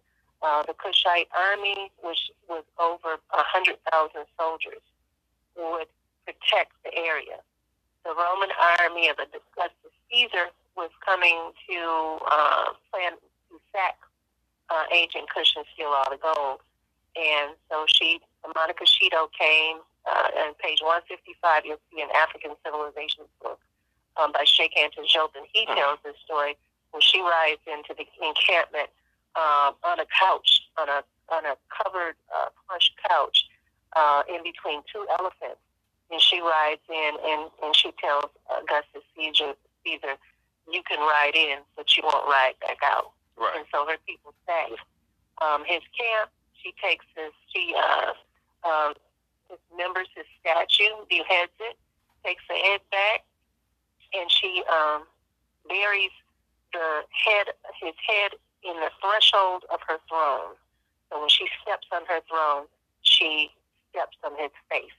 Uh, 0.41 0.63
the 0.63 0.73
Kushite 0.73 1.27
army, 1.35 1.91
which 2.01 2.31
was 2.47 2.63
over 2.79 3.19
a 3.33 3.37
100,000 3.43 3.75
soldiers, 4.39 4.79
would 5.57 5.87
protect 6.25 6.71
the 6.85 6.95
area. 6.95 7.43
The 8.05 8.15
Roman 8.15 8.49
army 8.79 9.09
of 9.09 9.17
Augustus 9.19 9.91
Caesar 10.11 10.47
was 10.77 10.89
coming 11.05 11.51
to 11.67 11.77
uh, 12.31 12.71
plan 12.91 13.19
to 13.51 13.59
sack 13.75 13.97
uh, 14.69 14.83
ancient 14.93 15.29
Kush 15.29 15.55
and 15.57 15.65
steal 15.73 15.87
all 15.91 16.07
the 16.09 16.17
gold. 16.17 16.59
And 17.19 17.51
so 17.69 17.83
she, 17.87 18.21
Amanishakheto 18.45 19.27
came, 19.37 19.77
uh, 20.07 20.47
on 20.47 20.53
page 20.55 20.79
155, 20.79 21.65
you'll 21.65 21.83
see 21.91 22.01
an 22.01 22.07
African 22.15 22.51
Civilizations 22.63 23.27
book 23.43 23.59
um, 24.15 24.31
by 24.31 24.45
Sheikh 24.45 24.71
Anta 24.79 25.03
Jolton. 25.03 25.43
He 25.51 25.65
Mhm. 25.67 25.75
tells 25.75 25.99
this 26.03 26.15
story 26.23 26.55
when 26.91 27.01
she 27.01 27.19
rides 27.19 27.59
into 27.67 27.93
the 27.93 28.07
encampment 28.25 28.89
um, 29.35 29.75
on 29.83 29.99
a 29.99 30.05
couch, 30.07 30.67
on 30.79 30.89
a 30.89 31.03
on 31.29 31.45
a 31.45 31.55
covered 31.69 32.15
uh, 32.33 32.49
plush 32.65 32.91
couch, 33.07 33.45
uh, 33.95 34.23
in 34.27 34.41
between 34.43 34.81
two 34.91 35.05
elephants, 35.19 35.61
and 36.11 36.19
she 36.21 36.41
rides 36.41 36.81
in, 36.89 37.11
and 37.23 37.49
and 37.63 37.75
she 37.75 37.91
tells 38.01 38.31
Augustus 38.49 39.03
Caesar, 39.15 39.53
Caesar, 39.85 40.15
you 40.71 40.81
can 40.83 40.99
ride 40.99 41.35
in, 41.35 41.59
but 41.75 41.95
you 41.95 42.03
won't 42.03 42.25
ride 42.27 42.53
back 42.61 42.77
out. 42.83 43.11
Right. 43.37 43.57
And 43.57 43.65
so 43.71 43.85
her 43.85 43.97
people 44.05 44.33
stay. 44.43 44.75
Um, 45.41 45.63
his 45.65 45.81
camp, 45.97 46.29
she 46.53 46.73
takes 46.83 47.05
his, 47.15 47.31
she 47.53 47.73
uh, 47.73 48.67
um, 48.67 48.93
dismembers 49.47 50.11
his 50.15 50.25
statue, 50.39 50.91
beheads 51.09 51.55
it, 51.59 51.77
takes 52.25 52.43
the 52.49 52.55
head 52.55 52.81
back, 52.91 53.23
and 54.13 54.29
she 54.29 54.61
um, 54.71 55.03
buries 55.67 56.11
the 56.73 57.01
head, 57.25 57.47
his 57.81 57.95
head, 58.05 58.31
in 58.63 58.75
the 58.79 58.91
threshold 58.99 59.63
of 59.73 59.79
her 59.87 59.97
throne. 60.07 60.55
So 61.09 61.19
when 61.19 61.29
she 61.29 61.47
steps 61.61 61.87
on 61.91 62.05
her 62.05 62.21
throne, 62.29 62.65
she 63.01 63.49
steps 63.91 64.17
on 64.23 64.31
his 64.37 64.51
face 64.69 64.93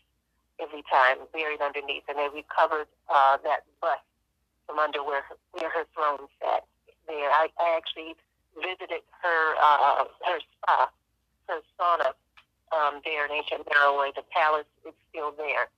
every 0.61 0.83
time, 0.91 1.17
buried 1.33 1.61
underneath, 1.61 2.05
and 2.09 2.19
they 2.19 2.29
recovered 2.35 2.87
uh, 3.09 3.39
that 3.45 3.65
bust 3.81 4.05
from 4.67 4.79
under 4.79 5.03
where 5.03 5.23
her, 5.23 5.37
where 5.53 5.71
her 5.71 5.85
throne 5.95 6.29
sat. 6.41 6.65
There, 7.07 7.31
I, 7.31 7.49
I 7.59 7.77
actually 7.77 8.15
visited 8.55 9.03
her 9.23 9.55
uh, 9.59 10.05
her 10.27 10.39
spa, 10.39 10.91
her 11.49 11.61
sauna 11.79 12.13
um, 12.71 13.01
there 13.05 13.27
in 13.27 13.33
ancient 13.33 13.67
Meroe. 13.67 14.15
The 14.15 14.23
palace 14.31 14.69
is 14.87 14.95
still 15.09 15.33
there, 15.33 15.71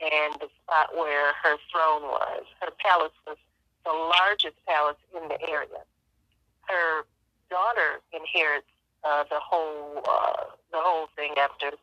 and 0.00 0.34
the 0.40 0.48
spot 0.62 0.94
where 0.96 1.32
her 1.42 1.56
throne 1.70 2.02
was. 2.08 2.44
Her 2.60 2.70
palace 2.78 3.12
was 3.26 3.36
the 3.84 3.92
largest 3.92 4.56
palace 4.66 5.00
in 5.14 5.28
the 5.28 5.40
area. 5.48 5.84
Her 6.68 7.04
daughter 7.50 8.00
inherits 8.12 8.66
uh, 9.04 9.24
the 9.28 9.40
whole 9.40 10.02
uh, 10.08 10.44
the 10.72 10.78
whole 10.78 11.08
thing 11.16 11.34
after 11.36 11.76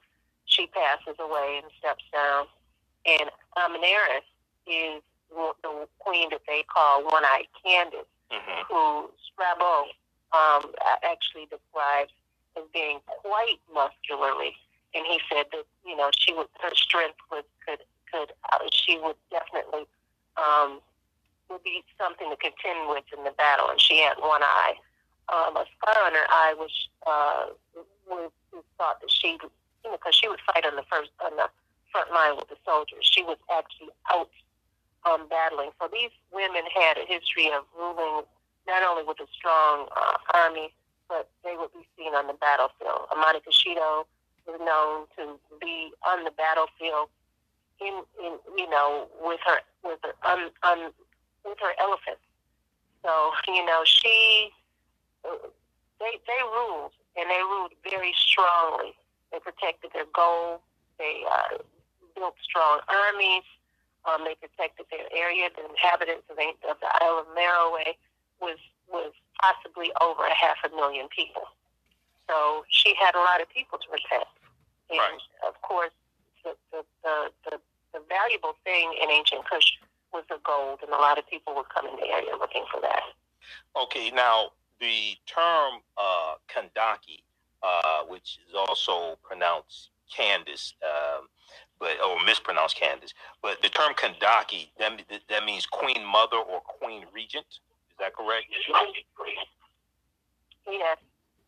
she 0.46 0.68
passes 0.68 1.20
away 1.20 1.62
and 1.62 1.72
steps 1.78 2.04
down. 2.12 2.48
And 3.06 3.30
Amanirenas 3.58 4.28
is 4.66 5.02
the 5.30 5.88
queen 6.00 6.30
that 6.32 6.42
they 6.48 6.64
call 6.64 7.04
One-Eyed 7.04 7.48
Candace 7.64 8.08
hmm 8.32 8.62
who 8.68 9.10
Strabo 9.24 9.88
um, 10.36 10.74
actually 11.04 11.48
describes 11.48 12.12
as 12.58 12.64
being 12.74 13.00
quite 13.08 13.60
muscularly, 13.74 14.52
and 14.94 15.06
he 15.06 15.20
said 15.32 15.46
that 15.52 15.64
you 15.86 15.96
know 15.96 16.10
she 16.18 16.34
would 16.34 16.48
her 16.60 16.74
strength 16.76 17.18
would 17.32 17.46
could 17.66 17.80
could 18.12 18.34
uh, 18.52 18.60
she 18.74 19.00
would 19.00 19.16
definitely 19.32 19.88
um, 20.36 20.82
would 21.50 21.64
be 21.64 21.84
something 21.98 22.30
to 22.30 22.36
contend 22.36 22.90
with 22.90 23.06
in 23.18 23.24
the 23.24 23.32
battle, 23.32 23.70
and 23.70 23.80
she 23.80 24.00
had 24.00 24.18
one 24.20 24.44
eye. 24.44 24.74
Um, 25.28 25.58
a 25.58 25.66
scar 25.76 26.06
on 26.06 26.14
her 26.14 26.28
eye 26.30 26.56
which 26.58 26.88
uh, 27.06 27.52
was, 28.08 28.32
was 28.54 28.64
thought 28.78 29.02
that 29.02 29.12
she 29.12 29.36
you 29.36 29.92
know 29.92 29.98
because 29.98 30.16
she 30.16 30.28
would 30.28 30.40
fight 30.48 30.66
on 30.66 30.76
the 30.76 30.88
first 30.90 31.12
on 31.24 31.36
the 31.36 31.50
front 31.92 32.12
line 32.12 32.36
with 32.36 32.50
the 32.50 32.56
soldiers. 32.66 33.04
She 33.04 33.24
was 33.24 33.38
actually 33.52 33.90
out 34.12 34.30
um, 35.06 35.28
battling. 35.30 35.72
So 35.80 35.90
these 35.92 36.12
women 36.32 36.64
had 36.74 36.98
a 36.98 37.06
history 37.08 37.52
of 37.52 37.64
ruling 37.78 38.24
not 38.68 38.84
only 38.84 39.04
with 39.04 39.20
a 39.20 39.28
strong 39.32 39.88
uh, 39.96 40.18
army, 40.34 40.74
but 41.08 41.30
they 41.44 41.56
would 41.56 41.72
be 41.72 41.88
seen 41.98 42.14
on 42.14 42.28
the 42.28 42.34
battlefield. 42.34 43.08
Amanishakheto 43.12 44.04
was 44.46 44.60
known 44.60 45.08
to 45.16 45.40
be 45.60 45.92
on 46.06 46.24
the 46.24 46.32
battlefield 46.32 47.08
in, 47.80 48.04
in 48.24 48.36
you 48.58 48.70
know, 48.70 49.08
with 49.22 49.40
her 49.46 49.60
with 49.84 50.00
her 50.04 50.14
um, 50.28 50.52
um, 50.64 50.92
with 51.46 51.58
her 51.60 51.74
elephants. 51.80 52.24
So 53.04 53.32
you 53.48 53.66
know, 53.66 53.82
she 53.86 54.50
they 55.24 56.14
they 56.28 56.42
ruled 56.44 56.94
and 57.16 57.30
they 57.30 57.42
ruled 57.42 57.74
very 57.90 58.14
strongly. 58.14 58.94
They 59.32 59.40
protected 59.40 59.92
their 59.94 60.08
gold. 60.14 60.62
They 60.98 61.24
uh, 61.30 61.58
built 62.16 62.36
strong 62.42 62.82
armies. 62.88 63.44
Um, 64.06 64.24
they 64.24 64.36
protected 64.40 64.86
their 64.90 65.06
area. 65.12 65.50
The 65.52 65.68
inhabitants 65.68 66.24
of 66.30 66.38
the, 66.38 66.48
of 66.70 66.78
the 66.80 66.90
Isle 67.02 67.26
of 67.26 67.28
Meroe 67.36 67.94
was 68.40 68.58
was 68.88 69.12
possibly 69.42 69.92
over 70.02 70.24
a 70.26 70.34
half 70.34 70.58
a 70.64 70.70
million 70.76 71.08
people. 71.10 71.44
So 72.30 72.64
she 72.70 72.96
had 72.96 73.16
a 73.16 73.20
lot 73.24 73.42
of 73.42 73.50
people 73.50 73.78
to 73.80 73.88
protect. 73.88 74.32
And 74.90 75.00
Right. 75.00 75.22
of 75.48 75.60
course, 75.62 75.92
the 76.44 76.56
the, 76.72 76.86
the 77.04 77.32
the 77.50 77.60
the 77.94 78.02
valuable 78.08 78.56
thing 78.64 78.94
in 79.02 79.10
ancient 79.10 79.44
Kush 79.50 79.76
was 80.14 80.24
the 80.30 80.40
gold, 80.46 80.80
and 80.82 80.92
a 80.92 80.98
lot 81.02 81.18
of 81.18 81.28
people 81.28 81.56
would 81.56 81.68
come 81.70 81.86
in 81.88 81.96
the 81.98 82.08
area 82.08 82.36
looking 82.40 82.64
for 82.72 82.80
that. 82.82 83.04
Okay, 83.76 84.12
now 84.12 84.52
the 84.80 85.16
term 85.26 85.82
uh, 85.98 86.36
Kandaki, 86.48 87.22
uh, 87.64 88.04
which 88.08 88.40
is 88.48 88.56
also 88.56 89.18
pronounced 89.24 89.90
Candace, 90.16 90.74
um, 90.84 91.28
but 91.80 91.92
or 92.06 92.24
mispronounced 92.26 92.76
Candace, 92.80 93.14
but 93.42 93.62
the 93.62 93.70
term 93.70 93.94
Kandaki 93.94 94.70
that, 94.80 95.00
that 95.30 95.46
means 95.46 95.66
Queen 95.66 96.04
Mother 96.06 96.38
or 96.38 96.62
Queen 96.62 97.06
Regent. 97.14 97.46
Is 97.50 97.98
that 98.00 98.14
correct? 98.16 98.46
Yes, 100.70 100.98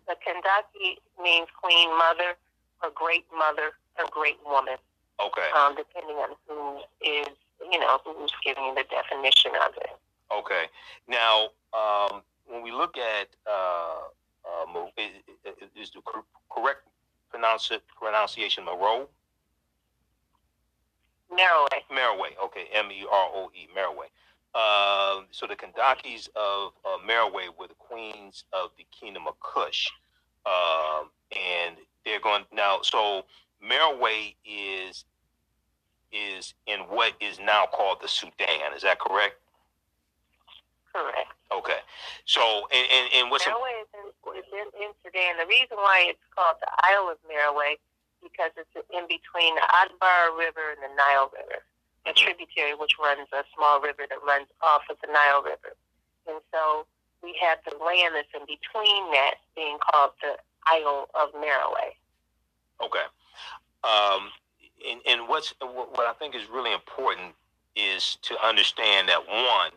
the 0.08 0.16
Kandaki 0.16 0.98
means 1.22 1.48
queen 1.62 1.90
mother, 1.98 2.36
or 2.82 2.90
great 2.96 3.26
mother, 3.38 3.72
or 4.00 4.06
great 4.12 4.38
woman, 4.46 4.78
Okay, 5.20 5.48
um, 5.56 5.76
depending 5.76 6.16
on 6.18 6.30
who 6.48 6.80
is, 7.06 7.28
you 7.72 7.80
know, 7.80 8.00
who's 8.06 8.32
giving 8.44 8.74
the 8.76 8.84
definition 8.90 9.52
of 9.68 9.76
it. 9.78 9.92
okay. 10.32 10.66
Now, 11.08 11.50
um, 11.74 12.22
when 12.50 12.64
we 12.64 12.72
look 12.72 12.98
at 12.98 13.28
uh, 13.48 14.10
uh, 14.46 14.86
is, 14.98 15.70
is 15.76 15.92
the 15.92 16.02
correct 16.50 16.82
pronunciation 17.32 18.66
Moreau? 18.66 19.08
Meroe. 21.32 21.68
Meroe, 21.92 22.46
okay, 22.46 22.66
M 22.74 22.92
E 22.92 23.06
R 23.10 23.30
O 23.34 23.52
E, 23.56 23.68
Meroe. 23.76 24.06
Uh, 24.56 25.22
so 25.30 25.46
the 25.46 25.56
Kandakis 25.56 26.28
of 26.36 26.72
uh, 26.84 26.98
Meroe 27.08 27.50
were 27.58 27.68
the 27.68 27.76
queens 27.76 28.46
of 28.52 28.72
the 28.78 28.86
kingdom 29.00 29.28
of 29.28 29.40
Kush, 29.40 29.88
um, 30.48 31.10
and 31.32 31.76
they're 32.04 32.20
going 32.20 32.46
now. 32.52 32.80
So 32.82 33.26
Meroe 33.64 34.34
is 34.44 35.06
is 36.12 36.56
in 36.66 36.80
what 36.82 37.14
is 37.22 37.40
now 37.40 37.68
called 37.72 37.98
the 38.02 38.08
Sudan. 38.08 38.74
Is 38.76 38.82
that 38.82 39.00
correct? 39.00 39.36
Correct. 40.94 41.32
Okay. 41.52 41.80
So 42.26 42.68
and 42.72 42.86
and, 42.92 43.06
and 43.14 43.32
what's 43.32 43.46
Meroe 43.46 43.70
is 43.82 43.90
in, 43.94 44.06
is 44.38 44.50
in, 44.54 44.68
in 44.84 44.90
Sudan. 45.04 45.38
The 45.38 45.46
reason 45.48 45.78
why 45.78 46.06
it's 46.10 46.26
called 46.34 46.58
the 46.62 46.70
Isle 46.84 47.10
of 47.14 47.18
Meroe 47.30 47.78
because 48.22 48.52
it's 48.58 48.74
in 48.92 49.08
between 49.08 49.56
the 49.56 49.64
Atbara 49.80 50.36
River 50.38 50.76
and 50.76 50.82
the 50.84 50.94
Nile 50.96 51.32
River, 51.32 51.64
a 52.06 52.12
Mhm. 52.12 52.16
tributary 52.16 52.76
which 52.76 52.98
runs 53.00 53.28
a 53.32 53.46
small 53.56 53.80
river 53.80 54.06
that 54.10 54.22
runs 54.24 54.48
off 54.62 54.84
of 54.90 55.00
the 55.02 55.08
Nile 55.08 55.42
River. 55.42 55.76
And 56.28 56.42
so 56.52 56.86
we 57.24 57.34
have 57.42 57.60
the 57.64 57.78
land 57.78 58.16
that's 58.16 58.28
in 58.34 58.46
between 58.46 59.12
that 59.12 59.36
being 59.56 59.78
called 59.80 60.12
the 60.22 60.38
Isle 60.68 61.10
of 61.14 61.32
Meroe. 61.34 61.96
Okay. 62.82 63.06
Um, 63.84 64.32
and, 64.86 65.02
and 65.06 65.28
what's 65.28 65.54
what 65.60 65.96
what 65.98 66.08
I 66.08 66.14
think 66.14 66.36
is 66.36 66.50
really 66.50 66.74
important 66.74 67.36
is 67.76 68.18
to 68.24 68.36
understand 68.46 69.08
that 69.10 69.26
one, 69.28 69.72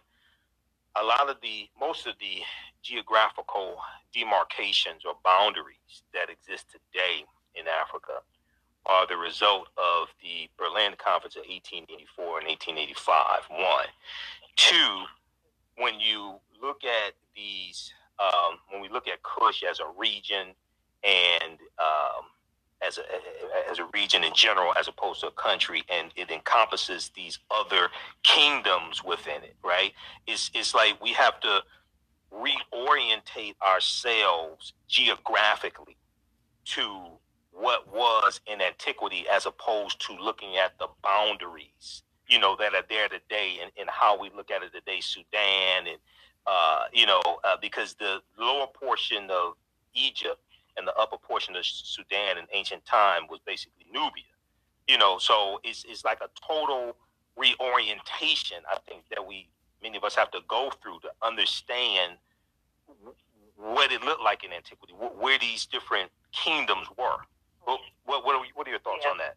a 1.00 1.04
lot 1.04 1.28
of 1.28 1.36
the 1.42 1.68
most 1.78 2.06
of 2.06 2.14
the 2.20 2.42
geographical 2.82 3.76
demarcations 4.14 5.02
or 5.06 5.14
boundaries 5.24 6.02
that 6.12 6.28
exist 6.30 6.66
today 6.70 7.24
in 7.54 7.64
Africa 7.68 8.20
are 8.86 9.06
the 9.06 9.16
result 9.16 9.68
of 9.78 10.08
the 10.22 10.50
Berlin 10.58 10.94
Conference 10.98 11.36
of 11.36 11.46
1884 11.46 12.40
and 12.40 12.48
1885. 12.48 13.46
One, 13.50 13.86
two, 14.56 15.04
when 15.78 16.00
you 16.00 16.40
look 16.60 16.82
at 16.84 17.14
these, 17.36 17.92
um, 18.18 18.58
when 18.70 18.82
we 18.82 18.88
look 18.88 19.06
at 19.06 19.22
Kush 19.22 19.62
as 19.62 19.78
a 19.80 19.86
region 19.96 20.48
and 21.04 21.58
um, 21.78 22.26
as 22.86 22.98
a 22.98 23.02
as 23.70 23.78
a 23.78 23.86
region 23.94 24.24
in 24.24 24.34
general, 24.34 24.72
as 24.78 24.88
opposed 24.88 25.20
to 25.20 25.28
a 25.28 25.32
country, 25.32 25.82
and 25.88 26.10
it 26.16 26.30
encompasses 26.30 27.10
these 27.14 27.38
other 27.50 27.88
kingdoms 28.22 29.02
within 29.04 29.42
it. 29.42 29.56
Right? 29.64 29.92
It's 30.26 30.50
it's 30.54 30.74
like 30.74 31.02
we 31.02 31.12
have 31.12 31.40
to 31.40 31.62
reorientate 32.32 33.54
ourselves 33.62 34.72
geographically 34.88 35.96
to 36.64 37.02
what 37.52 37.92
was 37.92 38.40
in 38.46 38.62
antiquity, 38.62 39.26
as 39.30 39.46
opposed 39.46 40.00
to 40.06 40.14
looking 40.14 40.56
at 40.56 40.78
the 40.78 40.88
boundaries, 41.02 42.02
you 42.26 42.38
know, 42.38 42.56
that 42.58 42.74
are 42.74 42.84
there 42.88 43.08
today, 43.08 43.58
and, 43.62 43.70
and 43.78 43.90
how 43.90 44.18
we 44.18 44.30
look 44.34 44.50
at 44.50 44.62
it 44.62 44.72
today, 44.72 45.00
Sudan, 45.00 45.86
and 45.86 45.98
uh, 46.46 46.84
you 46.92 47.06
know, 47.06 47.20
uh, 47.44 47.56
because 47.60 47.94
the 47.94 48.18
lower 48.38 48.66
portion 48.66 49.30
of 49.30 49.54
Egypt 49.94 50.40
and 50.76 50.86
the 50.86 50.94
upper 50.96 51.16
portion 51.18 51.56
of 51.56 51.64
Sudan 51.64 52.38
in 52.38 52.44
ancient 52.52 52.84
time 52.84 53.22
was 53.28 53.40
basically 53.46 53.86
Nubia. 53.92 54.24
You 54.88 54.98
know, 54.98 55.18
so 55.18 55.60
it's 55.64 55.84
it's 55.88 56.04
like 56.04 56.20
a 56.20 56.28
total 56.46 56.96
reorientation. 57.36 58.58
I 58.70 58.78
think 58.88 59.02
that 59.10 59.26
we 59.26 59.48
many 59.82 59.96
of 59.96 60.04
us 60.04 60.14
have 60.14 60.30
to 60.32 60.40
go 60.48 60.70
through 60.82 61.00
to 61.00 61.10
understand 61.22 62.18
what 63.56 63.92
it 63.92 64.02
looked 64.02 64.22
like 64.22 64.44
in 64.44 64.52
antiquity, 64.52 64.92
where 64.94 65.38
these 65.38 65.66
different 65.66 66.10
kingdoms 66.32 66.88
were. 66.98 67.18
What 67.64 67.80
what 68.04 68.24
what 68.24 68.34
are, 68.34 68.44
what 68.54 68.66
are 68.66 68.70
your 68.70 68.80
thoughts 68.80 69.04
Yeah. 69.04 69.10
on 69.10 69.18
that? 69.18 69.36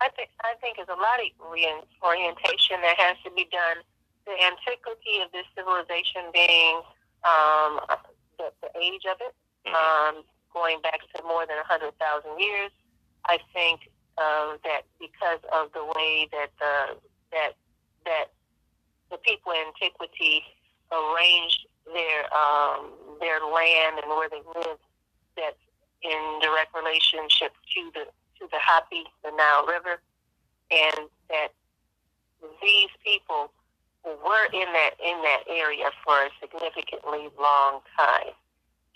I 0.00 0.08
think 0.10 0.30
I 0.44 0.54
think 0.60 0.76
there's 0.76 0.88
a 0.88 0.94
lot 0.94 1.18
of 1.18 1.26
reorientation 1.50 2.80
that 2.82 2.96
has 2.98 3.16
to 3.24 3.30
be 3.32 3.48
done. 3.50 3.82
The 4.26 4.36
antiquity 4.44 5.18
of 5.24 5.32
this 5.32 5.46
civilization 5.56 6.30
being 6.32 6.76
um, 7.24 7.80
the, 8.38 8.52
the 8.62 8.70
age 8.80 9.04
of 9.10 9.20
it, 9.20 9.34
Mhm. 9.66 9.74
um, 9.74 10.24
going 10.52 10.80
back 10.80 11.00
to 11.14 11.22
more 11.24 11.46
than 11.46 11.56
100,000 11.58 12.38
years. 12.40 12.70
I 13.26 13.38
think 13.52 13.90
um, 14.16 14.58
that 14.64 14.82
because 14.98 15.40
of 15.52 15.72
the 15.72 15.84
way 15.84 16.28
that 16.32 16.50
the 16.58 16.96
that 17.32 17.52
that 18.04 18.32
the 19.10 19.18
people 19.18 19.52
in 19.52 19.66
antiquity 19.68 20.44
arranged 20.90 21.66
their 21.92 22.32
um, 22.34 22.92
their 23.20 23.40
land 23.44 23.98
and 23.98 24.08
where 24.08 24.28
they 24.28 24.42
lived, 24.56 24.80
that's 25.36 25.60
in 26.02 26.38
direct 26.40 26.74
relationship 26.74 27.52
to 27.74 27.90
the 27.94 28.04
to 28.40 28.48
the 28.50 28.58
Hapi, 28.58 29.04
the 29.22 29.30
Nile 29.32 29.66
River, 29.66 30.00
and 30.70 31.08
that 31.28 31.52
these 32.62 32.90
people 33.04 33.50
were 34.04 34.46
in 34.52 34.68
that 34.72 34.92
in 35.04 35.20
that 35.22 35.42
area 35.48 35.90
for 36.04 36.14
a 36.26 36.30
significantly 36.40 37.28
long 37.38 37.80
time, 37.96 38.32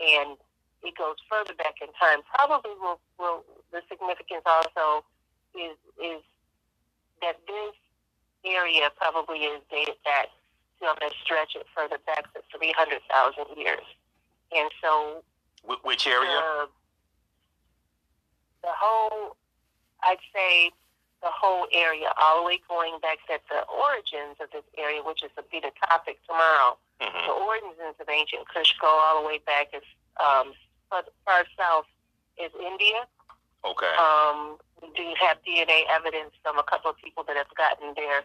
and 0.00 0.37
it 0.82 0.97
goes 0.97 1.16
further 1.30 1.54
back 1.54 1.76
in 1.80 1.88
time. 1.99 2.21
Probably 2.35 2.73
will 2.80 3.00
will 3.18 3.44
the 3.73 3.82
significance 3.88 4.42
also 4.47 5.04
is 5.54 5.76
is 6.02 6.23
that 7.21 7.38
this 7.47 7.75
area 8.44 8.90
probably 8.97 9.38
is 9.47 9.61
dated 9.71 9.97
back 10.04 10.26
to 10.80 10.87
I'm 10.87 10.97
going 10.99 11.12
to 11.12 11.18
stretch 11.25 11.54
it 11.54 11.66
further 11.76 11.99
back 12.06 12.32
to 12.35 12.40
three 12.56 12.73
hundred 12.76 13.00
thousand 13.11 13.56
years, 13.56 13.85
and 14.56 14.71
so 14.82 15.23
Which 15.82 16.06
area? 16.06 16.30
uh, 16.30 16.66
the 18.62 18.71
whole, 18.71 19.37
I'd 20.02 20.18
say, 20.35 20.71
the 21.22 21.30
whole 21.30 21.66
area, 21.72 22.10
all 22.20 22.42
the 22.42 22.46
way 22.46 22.58
going 22.68 22.98
back 23.00 23.18
to 23.30 23.38
the 23.48 23.62
origins 23.70 24.36
of 24.42 24.50
this 24.50 24.66
area, 24.76 25.00
which 25.02 25.22
is 25.22 25.30
to 25.36 25.42
be 25.50 25.60
the 25.60 25.70
topic 25.86 26.18
tomorrow. 26.26 26.76
The 26.98 27.06
hmm 27.06 27.42
origins 27.42 27.96
of 27.98 28.08
ancient 28.08 28.46
Kush 28.48 28.74
go 28.80 28.86
all 28.86 29.22
the 29.22 29.26
way 29.26 29.38
back 29.46 29.70
as 29.74 29.82
um, 30.22 30.52
far, 30.90 31.44
south 31.58 31.86
is 32.38 32.50
India. 32.60 33.06
Okay. 33.64 33.94
Um, 33.98 34.58
we 34.82 34.90
do 34.94 35.14
have 35.18 35.38
DNA 35.46 35.82
evidence 35.90 36.34
from 36.42 36.58
a 36.58 36.62
couple 36.62 36.90
of 36.90 36.96
people 36.98 37.24
that 37.26 37.36
have 37.36 37.50
gotten 37.56 37.94
their 37.94 38.22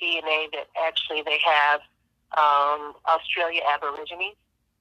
DNA 0.00 0.50
that 0.54 0.66
actually 0.78 1.22
they 1.22 1.38
have 1.44 1.80
um, 2.36 2.94
Australia 3.06 3.60
Aborigines 3.68 4.36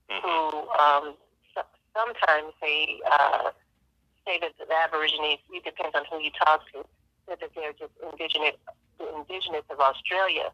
hmm 0.09 0.21
who 0.21 0.69
um, 0.77 1.15
so- 1.53 1.65
sometimes 1.97 2.53
they 2.61 2.99
uh, 3.09 3.49
say 4.25 4.39
that 4.39 4.53
the 4.57 4.65
Aborigines, 4.73 5.39
it 5.49 5.63
depends 5.63 5.95
on 5.95 6.03
who 6.11 6.19
you 6.21 6.29
talk 6.45 6.61
to, 6.73 6.83
said 7.27 7.37
that 7.41 7.51
they're 7.55 7.73
just 7.73 7.93
indigenous, 8.01 8.55
the 8.99 9.07
indigenous 9.15 9.65
of 9.69 9.79
Australia. 9.79 10.51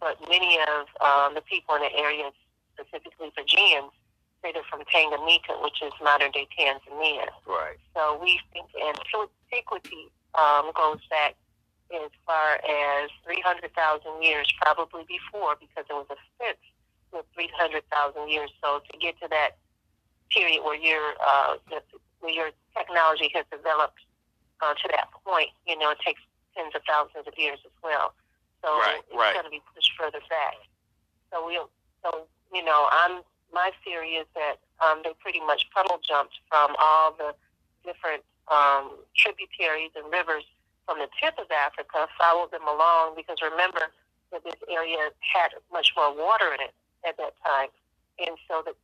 But 0.00 0.16
many 0.28 0.58
of 0.60 0.88
um, 1.04 1.34
the 1.34 1.42
people 1.42 1.74
in 1.76 1.82
the 1.82 1.92
area, 1.92 2.30
specifically 2.74 3.32
Fijians, 3.36 3.92
say 4.42 4.52
they're 4.52 4.64
from 4.70 4.80
Tanganyika, 4.88 5.60
which 5.62 5.82
is 5.82 5.92
modern 6.02 6.30
day 6.32 6.48
Tanzania. 6.56 7.28
Right. 7.46 7.76
So 7.94 8.18
we 8.22 8.40
think 8.52 8.68
antiquity 8.80 10.08
um, 10.34 10.72
goes 10.74 11.00
back 11.10 11.36
as 11.92 12.10
far 12.24 12.54
as 12.64 13.10
300,000 13.24 14.22
years, 14.22 14.46
probably 14.62 15.04
before, 15.04 15.56
because 15.60 15.84
it 15.90 15.92
was 15.92 16.06
a 16.10 16.16
fifth 16.38 16.64
with 17.12 17.26
300,000 17.34 18.30
years. 18.30 18.50
So 18.62 18.80
to 18.90 18.98
get 18.98 19.20
to 19.20 19.28
that 19.28 19.58
period 20.30 20.62
where 20.62 20.76
your 20.76 21.14
uh, 21.20 21.56
where 22.20 22.32
your 22.32 22.50
technology 22.76 23.30
has 23.34 23.44
developed 23.50 23.98
uh, 24.62 24.74
to 24.74 24.86
that 24.92 25.08
point, 25.24 25.48
you 25.66 25.76
know, 25.78 25.90
it 25.90 25.98
takes 26.04 26.20
tens 26.56 26.74
of 26.74 26.82
thousands 26.88 27.26
of 27.26 27.34
years 27.36 27.58
as 27.64 27.72
well. 27.82 28.12
So 28.62 28.68
Right, 28.76 29.00
it's 29.00 29.16
right. 29.16 29.32
going 29.32 29.44
to 29.44 29.50
be 29.50 29.62
pushed 29.74 29.92
further 29.98 30.20
back. 30.28 30.56
So 31.32 31.46
we, 31.46 31.58
so 32.04 32.26
you 32.52 32.64
know, 32.64 32.88
I'm 32.92 33.22
my 33.52 33.70
theory 33.84 34.14
is 34.20 34.26
that 34.34 34.62
um, 34.78 35.02
they 35.02 35.10
pretty 35.18 35.40
much 35.40 35.66
puddle 35.74 35.98
jumped 36.06 36.38
from 36.48 36.74
all 36.78 37.12
the 37.16 37.34
different 37.84 38.22
um, 38.46 38.94
tributaries 39.16 39.90
and 39.96 40.06
rivers 40.12 40.44
from 40.86 40.98
the 40.98 41.08
tip 41.20 41.34
of 41.38 41.50
Africa, 41.50 42.06
followed 42.18 42.50
them 42.50 42.66
along 42.66 43.14
because 43.16 43.38
remember 43.42 43.90
that 44.32 44.44
this 44.44 44.58
area 44.70 45.10
had 45.18 45.50
much 45.72 45.92
more 45.96 46.14
water 46.14 46.54
in 46.54 46.60
it 46.60 46.74
at 47.06 47.16
that 47.16 47.34
time, 47.44 47.68
and 48.18 48.36
so 48.46 48.62
that 48.64 48.74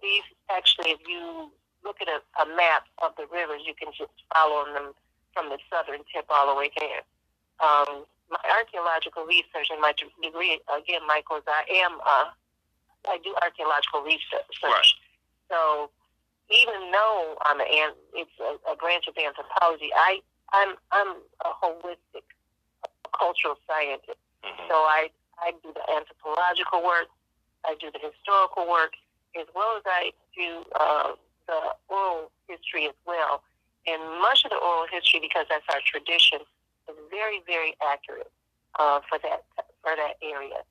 these 0.00 0.24
actually, 0.50 0.90
if 0.92 1.00
you 1.08 1.50
look 1.84 1.96
at 2.00 2.08
a, 2.08 2.20
a 2.42 2.56
map 2.56 2.84
of 3.02 3.12
the 3.16 3.26
rivers, 3.32 3.62
you 3.66 3.74
can 3.74 3.92
just 3.92 4.12
follow 4.32 4.64
them 4.72 4.94
from 5.34 5.50
the 5.50 5.58
southern 5.68 6.00
tip 6.14 6.24
all 6.30 6.54
the 6.54 6.56
way 6.56 6.70
there. 6.78 7.02
Um, 7.60 8.06
my 8.30 8.40
archaeological 8.48 9.26
research 9.26 9.68
and 9.70 9.80
my 9.82 9.92
degree, 10.22 10.60
again, 10.70 11.02
Michael, 11.06 11.38
is 11.38 11.46
I 11.46 11.66
am, 11.84 11.98
uh, 12.00 12.30
I 13.10 13.18
do 13.22 13.34
archaeological 13.42 14.00
research. 14.02 14.54
Right. 14.62 14.86
So 15.50 15.90
even 16.50 16.90
though 16.92 17.36
I'm 17.44 17.60
an, 17.60 17.92
it's 18.14 18.32
a, 18.40 18.72
a 18.72 18.76
branch 18.76 19.04
of 19.08 19.14
anthropology, 19.18 19.90
I, 19.94 20.22
I'm, 20.52 20.74
I'm 20.90 21.20
a 21.44 21.50
holistic 21.52 22.24
cultural 23.12 23.56
scientist. 23.68 24.18
hmm 24.42 24.68
So 24.68 24.74
I, 24.74 25.10
I 25.38 25.52
do 25.62 25.74
the 25.74 25.84
anthropological 25.92 26.82
work, 26.82 27.08
I 27.64 27.76
do 27.80 27.90
the 27.92 28.00
historical 28.00 28.68
work, 28.70 28.94
as 29.38 29.46
well 29.54 29.76
as 29.76 29.82
I 29.86 30.12
do 30.36 30.64
uh, 30.78 31.12
the 31.46 31.60
oral 31.88 32.30
history 32.48 32.86
as 32.86 32.94
well. 33.06 33.42
And 33.86 34.00
much 34.20 34.44
of 34.44 34.50
the 34.50 34.56
oral 34.56 34.86
history, 34.90 35.20
because 35.20 35.46
that's 35.48 35.66
our 35.68 35.80
tradition, 35.84 36.40
is 36.88 36.96
very, 37.10 37.42
very 37.46 37.76
accurate 37.84 38.30
uh, 38.78 39.00
for 39.08 39.18
that 39.22 39.44
for 39.82 39.92
that 39.96 40.16
area. 40.22 40.64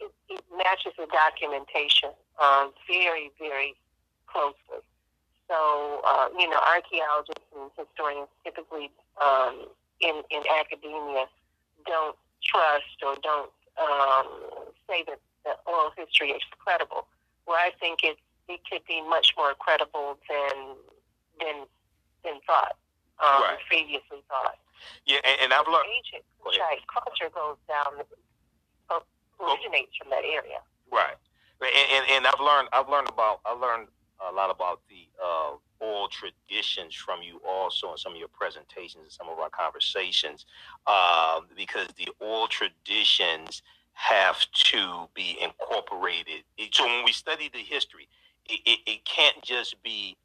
It, 0.00 0.10
it 0.28 0.42
matches 0.56 0.92
the 0.98 1.06
documentation 1.06 2.10
um, 2.42 2.72
very, 2.88 3.30
very 3.38 3.74
closely. 4.26 4.82
So, 5.48 6.00
uh, 6.06 6.28
you 6.38 6.48
know, 6.48 6.58
archaeologists 6.58 7.46
and 7.54 7.70
historians 7.76 8.28
typically 8.44 8.90
um, 9.22 9.66
in 10.00 10.22
in 10.30 10.42
academia 10.58 11.26
don't 11.86 12.16
trust 12.42 12.98
or 13.04 13.14
don't 13.22 13.50
um, 13.78 14.26
say 14.88 15.04
that 15.06 15.18
the 15.44 15.54
oral 15.66 15.90
history 15.96 16.30
is 16.30 16.42
credible. 16.58 17.06
Where 17.44 17.58
I 17.58 17.70
think 17.78 18.00
it 18.02 18.18
it 18.48 18.60
could 18.70 18.82
be 18.86 19.02
much 19.02 19.34
more 19.36 19.54
credible 19.54 20.18
than 20.28 20.76
than 21.40 21.66
than 22.24 22.40
thought 22.46 22.76
um, 23.20 23.42
Right. 23.42 23.58
previously 23.68 24.22
thought. 24.28 24.58
Yeah, 25.04 25.20
and, 25.24 25.36
and 25.44 25.52
I've 25.52 25.68
learned. 25.68 25.88
Ancient. 25.96 26.24
Culture 26.88 27.30
goes 27.34 27.56
down 27.68 28.02
uh, 28.90 29.00
originates 29.40 29.96
from 29.96 30.10
that 30.10 30.24
area. 30.24 30.60
Right. 30.90 31.16
And, 31.60 31.70
and 31.92 32.04
and 32.10 32.26
I've 32.26 32.40
learned 32.40 32.68
I've 32.72 32.88
learned 32.88 33.08
about 33.08 33.40
I 33.44 33.52
learned 33.52 33.88
a 34.26 34.32
lot 34.32 34.50
about 34.50 34.80
the 34.88 35.06
uh, 35.22 35.52
oral 35.80 36.08
traditions 36.08 36.94
from 36.94 37.22
you 37.22 37.40
also 37.46 37.92
in 37.92 37.98
some 37.98 38.12
of 38.12 38.18
your 38.18 38.28
presentations 38.28 39.02
and 39.02 39.12
some 39.12 39.28
of 39.28 39.38
our 39.38 39.50
conversations 39.50 40.46
um, 40.86 41.46
because 41.56 41.88
the 41.96 42.08
oral 42.20 42.48
traditions 42.48 43.62
have 43.92 44.38
to 44.52 45.08
be 45.14 45.38
incorporated. 45.42 46.44
So 46.72 46.84
when 46.86 47.04
we 47.04 47.12
study 47.12 47.50
the 47.52 47.60
history, 47.60 48.08
it, 48.48 48.60
it, 48.64 48.78
it 48.86 49.04
can't 49.04 49.40
just 49.42 49.82
be 49.82 50.16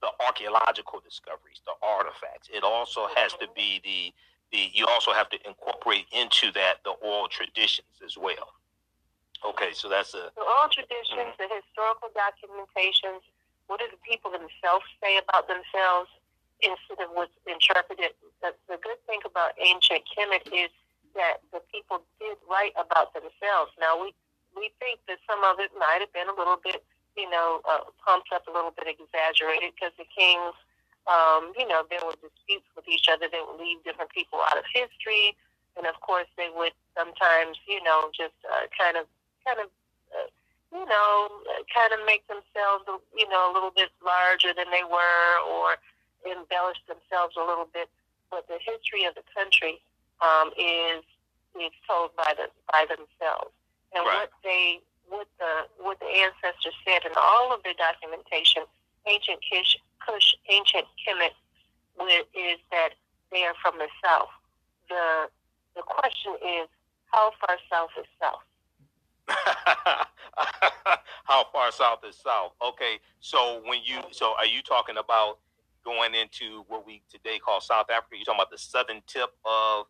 the 0.00 0.08
archaeological 0.26 1.00
discoveries, 1.00 1.60
the 1.66 1.76
artifacts. 1.84 2.48
It 2.52 2.64
also 2.64 3.08
has 3.16 3.32
to 3.34 3.46
be 3.54 3.80
the 3.84 4.12
the 4.52 4.70
you 4.72 4.86
also 4.86 5.12
have 5.12 5.28
to 5.30 5.38
incorporate 5.46 6.06
into 6.12 6.50
that 6.52 6.82
the 6.84 6.90
oral 6.90 7.28
traditions 7.28 8.02
as 8.04 8.16
well. 8.18 8.54
Okay, 9.44 9.72
so 9.72 9.88
that's 9.88 10.12
a 10.14 10.32
The 10.36 10.42
oral 10.42 10.68
traditions, 10.68 11.32
the 11.38 11.48
historical 11.48 12.10
documentations, 12.12 13.24
what 13.70 13.78
do 13.78 13.86
the 13.86 14.02
people 14.02 14.30
themselves 14.34 14.84
say 15.00 15.16
about 15.16 15.46
themselves 15.46 16.10
instead 16.60 16.98
of 17.00 17.14
what's 17.14 17.32
interpreted? 17.46 18.12
The, 18.42 18.52
the 18.68 18.76
good 18.82 18.98
thing 19.06 19.22
about 19.24 19.54
ancient 19.62 20.02
Kemet 20.10 20.44
is 20.52 20.74
that 21.14 21.38
the 21.54 21.62
people 21.72 22.02
did 22.18 22.36
write 22.50 22.74
about 22.74 23.14
themselves. 23.14 23.72
Now, 23.78 23.94
we, 23.96 24.10
we 24.58 24.74
think 24.82 25.00
that 25.08 25.22
some 25.22 25.40
of 25.46 25.62
it 25.62 25.70
might 25.78 26.02
have 26.02 26.12
been 26.12 26.28
a 26.28 26.36
little 26.36 26.58
bit, 26.58 26.84
you 27.16 27.28
know, 27.28 27.60
uh, 27.68 27.84
pumped 28.04 28.30
up, 28.32 28.46
a 28.48 28.52
little 28.52 28.70
bit 28.72 28.88
exaggerated 28.88 29.74
because 29.74 29.92
the 29.98 30.06
kings, 30.08 30.54
um, 31.08 31.52
you 31.58 31.66
know, 31.66 31.82
there 31.90 32.00
were 32.04 32.14
disputes 32.20 32.66
with 32.76 32.86
each 32.88 33.08
other. 33.10 33.26
They 33.30 33.40
would 33.42 33.58
leave 33.60 33.82
different 33.84 34.10
people 34.10 34.40
out 34.50 34.58
of 34.58 34.64
history. 34.72 35.36
And 35.76 35.86
of 35.86 35.98
course, 36.00 36.26
they 36.36 36.48
would 36.54 36.72
sometimes, 36.96 37.56
you 37.66 37.82
know, 37.82 38.10
just 38.14 38.36
uh, 38.46 38.66
kind 38.74 38.96
of, 38.96 39.06
kind 39.46 39.60
of, 39.60 39.68
uh, 40.12 40.28
you 40.72 40.84
know, 40.86 41.30
kind 41.74 41.92
of 41.94 42.00
make 42.06 42.26
themselves, 42.28 42.84
you 43.16 43.28
know, 43.28 43.50
a 43.50 43.52
little 43.54 43.70
bit 43.74 43.90
larger 44.04 44.52
than 44.54 44.70
they 44.70 44.84
were, 44.84 45.30
or 45.46 45.78
embellish 46.26 46.78
themselves 46.86 47.34
a 47.38 47.44
little 47.44 47.66
bit. 47.72 47.88
But 48.30 48.46
the 48.46 48.58
history 48.62 49.04
of 49.04 49.14
the 49.14 49.26
country 49.34 49.80
um, 50.22 50.50
is 50.58 51.02
is 51.58 51.74
told 51.88 52.14
by 52.14 52.34
the 52.36 52.46
by 52.70 52.86
themselves, 52.86 53.50
and 53.94 54.06
Right. 54.06 54.28
what 54.28 54.32
they 54.44 54.80
what 55.10 55.26
the 55.38 55.66
what 55.82 55.98
the 55.98 56.06
ancestors 56.06 56.74
said 56.86 57.02
in 57.04 57.12
all 57.18 57.52
of 57.52 57.62
their 57.62 57.74
documentation, 57.74 58.62
ancient 59.06 59.42
Kish, 59.42 59.76
Kush, 60.06 60.34
ancient 60.48 60.86
Kemet, 61.02 61.34
is 62.32 62.58
that 62.70 62.94
they 63.30 63.44
are 63.44 63.54
from 63.60 63.76
the 63.78 63.88
south. 64.02 64.30
The 64.88 65.28
the 65.74 65.82
question 65.82 66.34
is, 66.40 66.68
how 67.10 67.32
far 67.42 67.58
south 67.70 67.90
is 67.98 68.06
south? 68.22 68.46
How 71.24 71.44
far 71.52 71.70
south 71.70 72.00
is 72.08 72.16
south? 72.16 72.52
Okay, 72.64 72.98
so 73.20 73.62
when 73.66 73.80
you 73.84 74.00
so 74.10 74.34
are 74.38 74.46
you 74.46 74.62
talking 74.62 74.96
about 74.96 75.38
going 75.84 76.14
into 76.14 76.64
what 76.68 76.86
we 76.86 77.02
today 77.10 77.38
call 77.38 77.60
South 77.60 77.86
Africa? 77.90 78.16
You 78.18 78.24
talking 78.24 78.40
about 78.40 78.50
the 78.50 78.58
southern 78.58 79.02
tip 79.06 79.30
of 79.44 79.86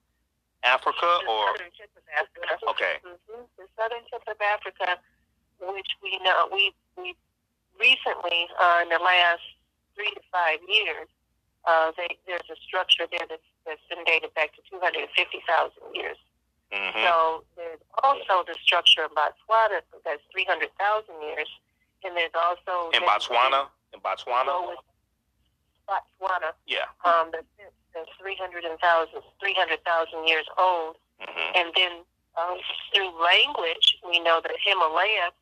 Africa, 0.64 1.08
the 1.24 1.30
or 1.30 1.46
southern 1.56 1.72
tip 1.76 1.90
of 1.96 2.04
Africa. 2.12 2.54
Okay. 2.70 2.94
hmm 3.02 3.44
The 3.56 3.66
southern 3.76 4.04
tip 4.10 4.22
of 4.28 4.38
Africa, 4.40 4.98
which 5.60 5.90
we 6.02 6.18
know 6.22 6.48
we 6.52 6.74
we 6.96 7.16
recently 7.78 8.48
uh, 8.60 8.80
in 8.82 8.88
the 8.88 9.00
last 9.00 9.42
three 9.96 10.10
to 10.12 10.20
five 10.32 10.60
years, 10.68 11.08
uh, 11.64 11.92
they, 11.96 12.16
there's 12.26 12.44
a 12.50 12.56
structure 12.60 13.04
there 13.10 13.26
that's, 13.28 13.44
that's 13.66 13.84
been 13.88 14.04
dated 14.04 14.32
back 14.34 14.52
to 14.56 14.60
250,000 14.70 15.08
years. 15.94 16.16
Mhm. 16.72 17.02
So 17.04 17.44
there's 17.56 17.80
also 18.04 18.44
the 18.46 18.54
structure 18.62 19.02
in 19.04 19.10
Botswana 19.10 19.80
that's 20.04 20.22
300,000 20.32 20.70
years, 21.22 21.48
and 22.04 22.16
there's 22.16 22.34
also 22.34 22.90
in 22.94 23.02
Botswana? 23.02 23.66
In 23.92 24.00
Botswana? 24.00 24.76
Botswana, 25.88 26.52
Yeah. 26.66 26.86
um, 27.04 27.32
300,000 27.94 29.22
300,000 29.40 30.28
years 30.28 30.46
old. 30.58 30.96
hmm 31.20 31.50
And 31.56 31.68
then 31.76 31.92
um, 32.38 32.58
through 32.94 33.10
language, 33.20 33.98
we 34.08 34.20
know 34.20 34.40
that 34.42 34.52
Himalaya, 34.64 35.32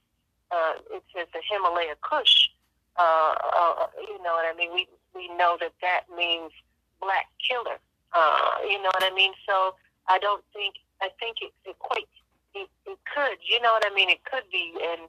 uh, 0.50 0.74
it 0.92 1.02
says 1.14 1.28
the 1.32 1.40
Himalaya 1.48 1.94
Kush. 2.02 2.48
Uh, 2.96 3.34
uh, 3.54 3.86
you 4.00 4.18
know 4.22 4.34
what 4.34 4.46
I 4.48 4.54
mean? 4.56 4.72
We 4.74 4.88
we 5.14 5.28
know 5.36 5.56
that 5.60 5.72
that 5.82 6.02
means 6.16 6.52
black 7.00 7.26
killer. 7.38 7.78
Uh, 8.12 8.58
you 8.66 8.80
know 8.82 8.90
what 8.94 9.04
I 9.04 9.14
mean? 9.14 9.32
So 9.46 9.74
I 10.08 10.18
don't 10.18 10.42
think 10.52 10.74
I 11.02 11.10
think 11.20 11.38
it 11.42 11.52
equates. 11.68 12.10
It, 12.54 12.68
it 12.86 12.98
could. 13.14 13.38
You 13.44 13.60
know 13.62 13.72
what 13.72 13.84
I 13.86 13.94
mean? 13.94 14.10
It 14.10 14.24
could 14.24 14.44
be. 14.50 14.74
And 14.82 15.02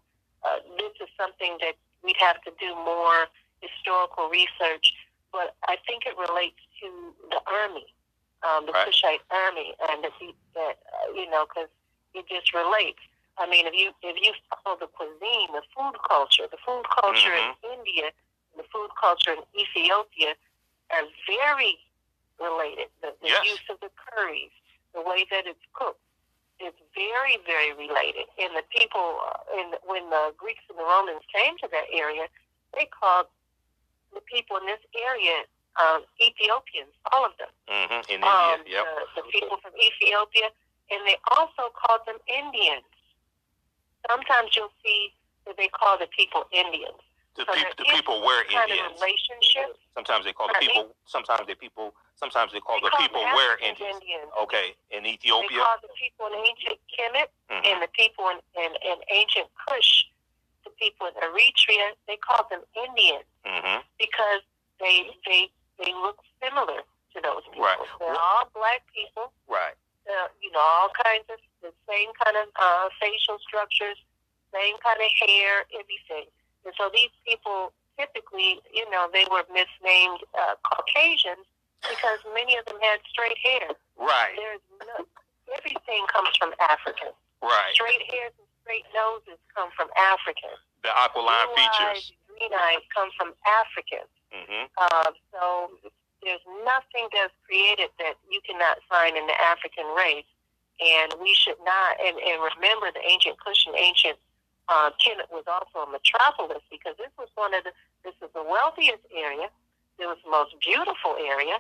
uh, 0.43 0.59
this 0.77 0.93
is 1.01 1.09
something 1.17 1.57
that 1.61 1.73
we'd 2.03 2.19
have 2.19 2.41
to 2.43 2.51
do 2.59 2.75
more 2.75 3.27
historical 3.61 4.29
research. 4.29 4.93
But 5.31 5.55
I 5.67 5.77
think 5.87 6.05
it 6.05 6.15
relates 6.17 6.59
to 6.81 6.87
the 7.29 7.41
army 7.47 7.85
um, 8.43 8.65
the 8.65 8.71
Right. 8.71 8.87
Kushite 8.87 9.23
army, 9.31 9.75
and 9.89 10.05
he, 10.19 10.35
that 10.55 10.79
uh, 10.87 11.11
you 11.13 11.29
know, 11.29 11.45
because 11.47 11.69
it 12.13 12.27
just 12.27 12.53
relates. 12.53 12.99
I 13.37 13.47
mean, 13.47 13.67
if 13.67 13.73
you 13.73 13.91
if 14.01 14.15
you 14.19 14.33
follow 14.63 14.77
the 14.79 14.87
cuisine, 14.87 15.51
the 15.51 15.63
food 15.75 15.95
culture, 16.07 16.47
the 16.49 16.59
food 16.65 16.83
culture 16.91 17.33
in 17.35 17.51
India, 17.63 18.11
the 18.55 18.63
food 18.71 18.89
culture 18.99 19.31
in 19.35 19.43
Ethiopia 19.55 20.35
are 20.91 21.05
very 21.27 21.79
related. 22.39 22.87
The, 23.01 23.15
the 23.21 23.27
Yes. 23.27 23.45
use 23.47 23.65
of 23.69 23.79
the 23.79 23.91
curries, 23.95 24.51
the 24.93 25.01
way 25.01 25.25
that 25.31 25.47
it's 25.47 25.63
cooked, 25.73 26.03
is 26.59 26.73
very 26.95 27.37
very 27.45 27.71
related. 27.75 28.27
And 28.39 28.55
the 28.55 28.63
people, 28.71 29.19
uh, 29.23 29.59
in 29.59 29.75
when 29.83 30.09
the 30.09 30.33
Greeks 30.37 30.63
and 30.69 30.79
the 30.79 30.83
Romans 30.83 31.23
came 31.33 31.57
to 31.59 31.67
that 31.71 31.87
area, 31.91 32.27
they 32.75 32.85
called 32.87 33.27
the 34.13 34.21
people 34.21 34.57
in 34.57 34.65
this 34.65 34.83
area 34.95 35.43
um, 35.79 36.03
Ethiopians, 36.21 36.91
all 37.13 37.25
of 37.25 37.33
them 37.39 37.51
hmm 37.67 38.01
In 38.11 38.19
India. 38.21 38.27
um, 38.29 38.59
yep. 38.67 38.85
the, 39.15 39.21
the 39.21 39.25
people 39.31 39.57
from 39.63 39.71
Ethiopia, 39.79 40.51
and 40.91 40.99
they 41.07 41.17
also 41.37 41.71
called 41.75 42.01
them 42.05 42.17
Indians. 42.27 42.85
Sometimes 44.09 44.55
you'll 44.55 44.73
see 44.83 45.13
that 45.45 45.57
they 45.57 45.67
call 45.69 45.97
the 45.97 46.07
people 46.15 46.45
Indians. 46.51 46.99
The, 47.35 47.45
so 47.45 47.53
there 47.55 47.71
the 47.77 47.85
people 47.85 48.19
were 48.25 48.43
Kind 48.49 48.71
Indians. 48.71 48.95
of 48.95 49.01
relationship. 49.01 49.77
Sometimes 49.93 50.25
they 50.25 50.33
call 50.33 50.47
the 50.49 50.59
people. 50.59 50.95
Sometimes 51.05 51.45
they 51.47 51.55
people. 51.55 51.93
Sometimes 52.15 52.51
they 52.51 52.59
call 52.59 52.79
They 52.81 52.87
the 52.89 52.95
call 52.95 53.05
people 53.07 53.23
were 53.23 53.55
Indians. 53.63 53.95
Indians. 54.01 54.29
Okay, 54.43 54.75
in 54.91 55.05
Ethiopia. 55.05 55.47
They 55.55 55.63
call 55.63 55.79
the 55.83 55.93
people 55.95 56.25
in 56.35 56.41
ancient 56.43 56.79
Kemet 56.91 57.29
Mhm. 57.51 57.63
and 57.69 57.77
the 57.83 57.91
people 57.95 58.25
in, 58.33 58.39
in, 58.59 58.71
in 58.83 58.97
ancient 59.13 59.47
Kush, 59.67 60.05
the 60.65 60.71
people 60.81 61.07
in 61.07 61.13
Eritrea, 61.23 61.95
they 62.07 62.17
call 62.17 62.43
them 62.49 62.61
Indians 62.75 63.23
hmm 63.45 63.79
because 63.99 64.41
they 64.79 65.07
they 65.25 65.47
they 65.79 65.91
look 65.95 66.19
similar 66.43 66.83
to 66.83 67.17
those 67.23 67.43
people. 67.49 67.63
Right. 67.63 67.79
They're 67.99 68.13
all 68.13 68.51
black 68.53 68.83
people. 68.93 69.31
Right. 69.49 69.73
uh, 70.09 70.27
you 70.41 70.51
know, 70.51 70.59
all 70.61 70.89
kinds 71.05 71.25
of 71.29 71.39
the 71.61 71.71
same 71.87 72.09
kind 72.17 72.37
of 72.37 72.47
uh, 72.57 72.89
facial 72.97 73.37
structures, 73.45 73.97
same 74.53 74.75
kind 74.81 74.97
of 74.99 75.11
hair, 75.21 75.65
everything. 75.73 76.27
And 76.65 76.73
so 76.77 76.89
these 76.93 77.13
people 77.25 77.71
typically, 77.97 78.59
you 78.73 78.89
know, 78.89 79.07
they 79.11 79.25
were 79.29 79.45
misnamed 79.53 80.23
uh, 80.33 80.55
Caucasians 80.65 81.45
because 81.85 82.19
many 82.33 82.57
of 82.57 82.65
them 82.65 82.79
had 82.81 82.99
straight 83.07 83.37
hair. 83.39 83.75
Right. 83.99 84.33
There's 84.35 84.63
no, 84.87 85.05
everything 85.55 86.03
comes 86.09 86.33
from 86.39 86.51
African. 86.59 87.13
Right. 87.43 87.71
Straight 87.75 88.03
hairs 88.11 88.33
and 88.39 88.47
straight 88.63 88.87
noses 88.91 89.39
come 89.55 89.69
from 89.77 89.87
African. 89.95 90.55
The 90.83 90.91
aquiline 90.95 91.47
Blue 91.53 91.59
features. 91.59 92.11
eyes, 92.11 92.11
green 92.31 92.51
eyes 92.55 92.83
come 92.95 93.11
from 93.19 93.35
African. 93.45 94.07
Hmm 94.31 94.65
Uh, 94.77 95.11
so 95.31 95.71
there's 96.23 96.43
nothing 96.65 97.07
that's 97.13 97.33
created 97.45 97.89
that 97.99 98.15
you 98.29 98.39
cannot 98.45 98.77
find 98.89 99.17
in 99.17 99.25
the 99.27 99.37
African 99.41 99.85
race. 99.95 100.27
And 100.79 101.13
we 101.19 101.33
should 101.35 101.59
not, 101.63 101.99
and, 101.99 102.15
and 102.19 102.39
remember 102.55 102.87
the 102.91 103.03
ancient 103.03 103.35
Kush 103.43 103.67
and 103.67 103.75
ancient 103.75 104.17
uh, 104.69 104.91
Kemet 104.95 105.27
was 105.31 105.43
also 105.47 105.83
a 105.83 105.91
metropolis 105.91 106.63
because 106.71 106.95
this 106.95 107.11
was 107.17 107.27
one 107.35 107.53
of 107.53 107.63
the, 107.65 107.71
this 108.03 108.15
is 108.23 108.29
the 108.33 108.43
wealthiest 108.43 109.03
area. 109.11 109.49
It 109.99 110.07
was 110.07 110.17
the 110.23 110.31
most 110.31 110.55
beautiful 110.63 111.19
area. 111.19 111.59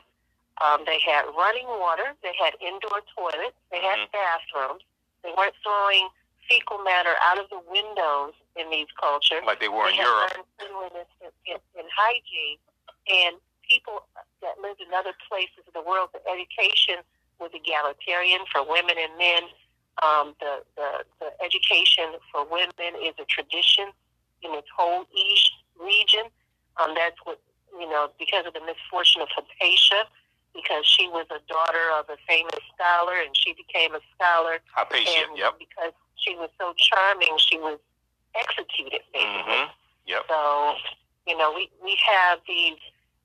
Um, 0.63 0.83
they 0.85 0.99
had 1.03 1.27
running 1.35 1.67
water. 1.67 2.15
They 2.23 2.31
had 2.39 2.55
indoor 2.63 3.03
toilets. 3.15 3.59
They 3.71 3.81
had 3.81 3.99
Mhm. 3.99 4.11
bathrooms. 4.11 4.83
They 5.23 5.33
weren't 5.35 5.55
throwing 5.63 6.07
fecal 6.47 6.79
matter 6.79 7.15
out 7.21 7.39
of 7.39 7.49
the 7.49 7.59
windows 7.59 8.33
in 8.55 8.69
these 8.69 8.87
cultures 8.99 9.41
Like 9.45 9.59
they 9.59 9.69
were 9.69 9.87
in 9.89 9.95
Europe. 9.95 10.33
cleanliness 10.57 11.07
and, 11.21 11.59
and, 11.77 11.87
hygiene. 11.93 12.57
And 13.09 13.35
people 13.67 14.03
that 14.41 14.57
lived 14.61 14.81
in 14.81 14.93
other 14.93 15.13
places 15.29 15.63
of 15.67 15.73
the 15.73 15.81
world, 15.85 16.09
the 16.13 16.21
education 16.29 17.01
was 17.39 17.51
egalitarian 17.53 18.41
for 18.51 18.65
women 18.67 18.95
and 18.97 19.13
men. 19.17 19.43
Um, 20.01 20.33
the, 20.39 20.63
the, 20.75 20.89
the 21.19 21.29
education 21.43 22.15
for 22.31 22.45
women 22.47 22.95
is 23.03 23.13
a 23.19 23.25
tradition 23.27 23.91
in 24.41 24.53
its 24.55 24.67
whole 24.75 25.05
east 25.15 25.51
region. 25.79 26.31
Um, 26.79 26.95
that's 26.95 27.17
what, 27.23 27.39
you 27.77 27.87
know, 27.89 28.09
because 28.19 28.45
of 28.47 28.53
the 28.53 28.61
misfortune 28.63 29.21
of 29.21 29.27
Hypatia, 29.35 30.07
because 30.55 30.85
she 30.87 31.07
was 31.07 31.27
a 31.29 31.39
daughter 31.47 31.91
of 31.99 32.09
a 32.09 32.17
famous 32.27 32.55
scholar 32.75 33.19
and 33.21 33.35
she 33.35 33.53
became 33.53 33.93
a 33.95 33.99
scholar 34.15 34.59
Hypatia. 34.73 35.27
and 35.27 35.37
Yep. 35.37 35.59
because 35.59 35.93
she 36.15 36.35
was 36.35 36.49
so 36.59 36.73
charming, 36.77 37.35
she 37.37 37.57
was 37.59 37.79
executed 38.35 39.01
basically. 39.13 39.43
hmm 39.43 39.69
Yep. 40.09 40.25
So, 40.27 40.73
you 41.27 41.37
know, 41.37 41.53
we, 41.53 41.69
we 41.83 41.93
have 42.01 42.39
these 42.47 42.79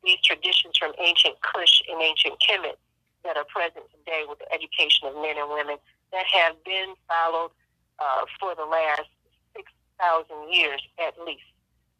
these 0.04 0.20
traditions 0.20 0.76
from 0.76 0.92
ancient 1.00 1.40
Kush 1.40 1.80
and 1.88 2.00
ancient 2.02 2.36
Kemet 2.44 2.76
that 3.24 3.36
are 3.40 3.48
present 3.48 3.88
today 3.88 4.24
with 4.28 4.38
the 4.38 4.48
education 4.52 5.08
of 5.08 5.16
men 5.16 5.40
and 5.40 5.48
women 5.48 5.76
that 6.12 6.26
have 6.28 6.62
been 6.64 6.92
followed 7.08 7.50
uh, 7.98 8.28
for 8.38 8.54
the 8.54 8.68
last 8.68 9.08
6,000 9.56 10.52
years 10.52 10.82
at 11.00 11.16
least. 11.24 11.48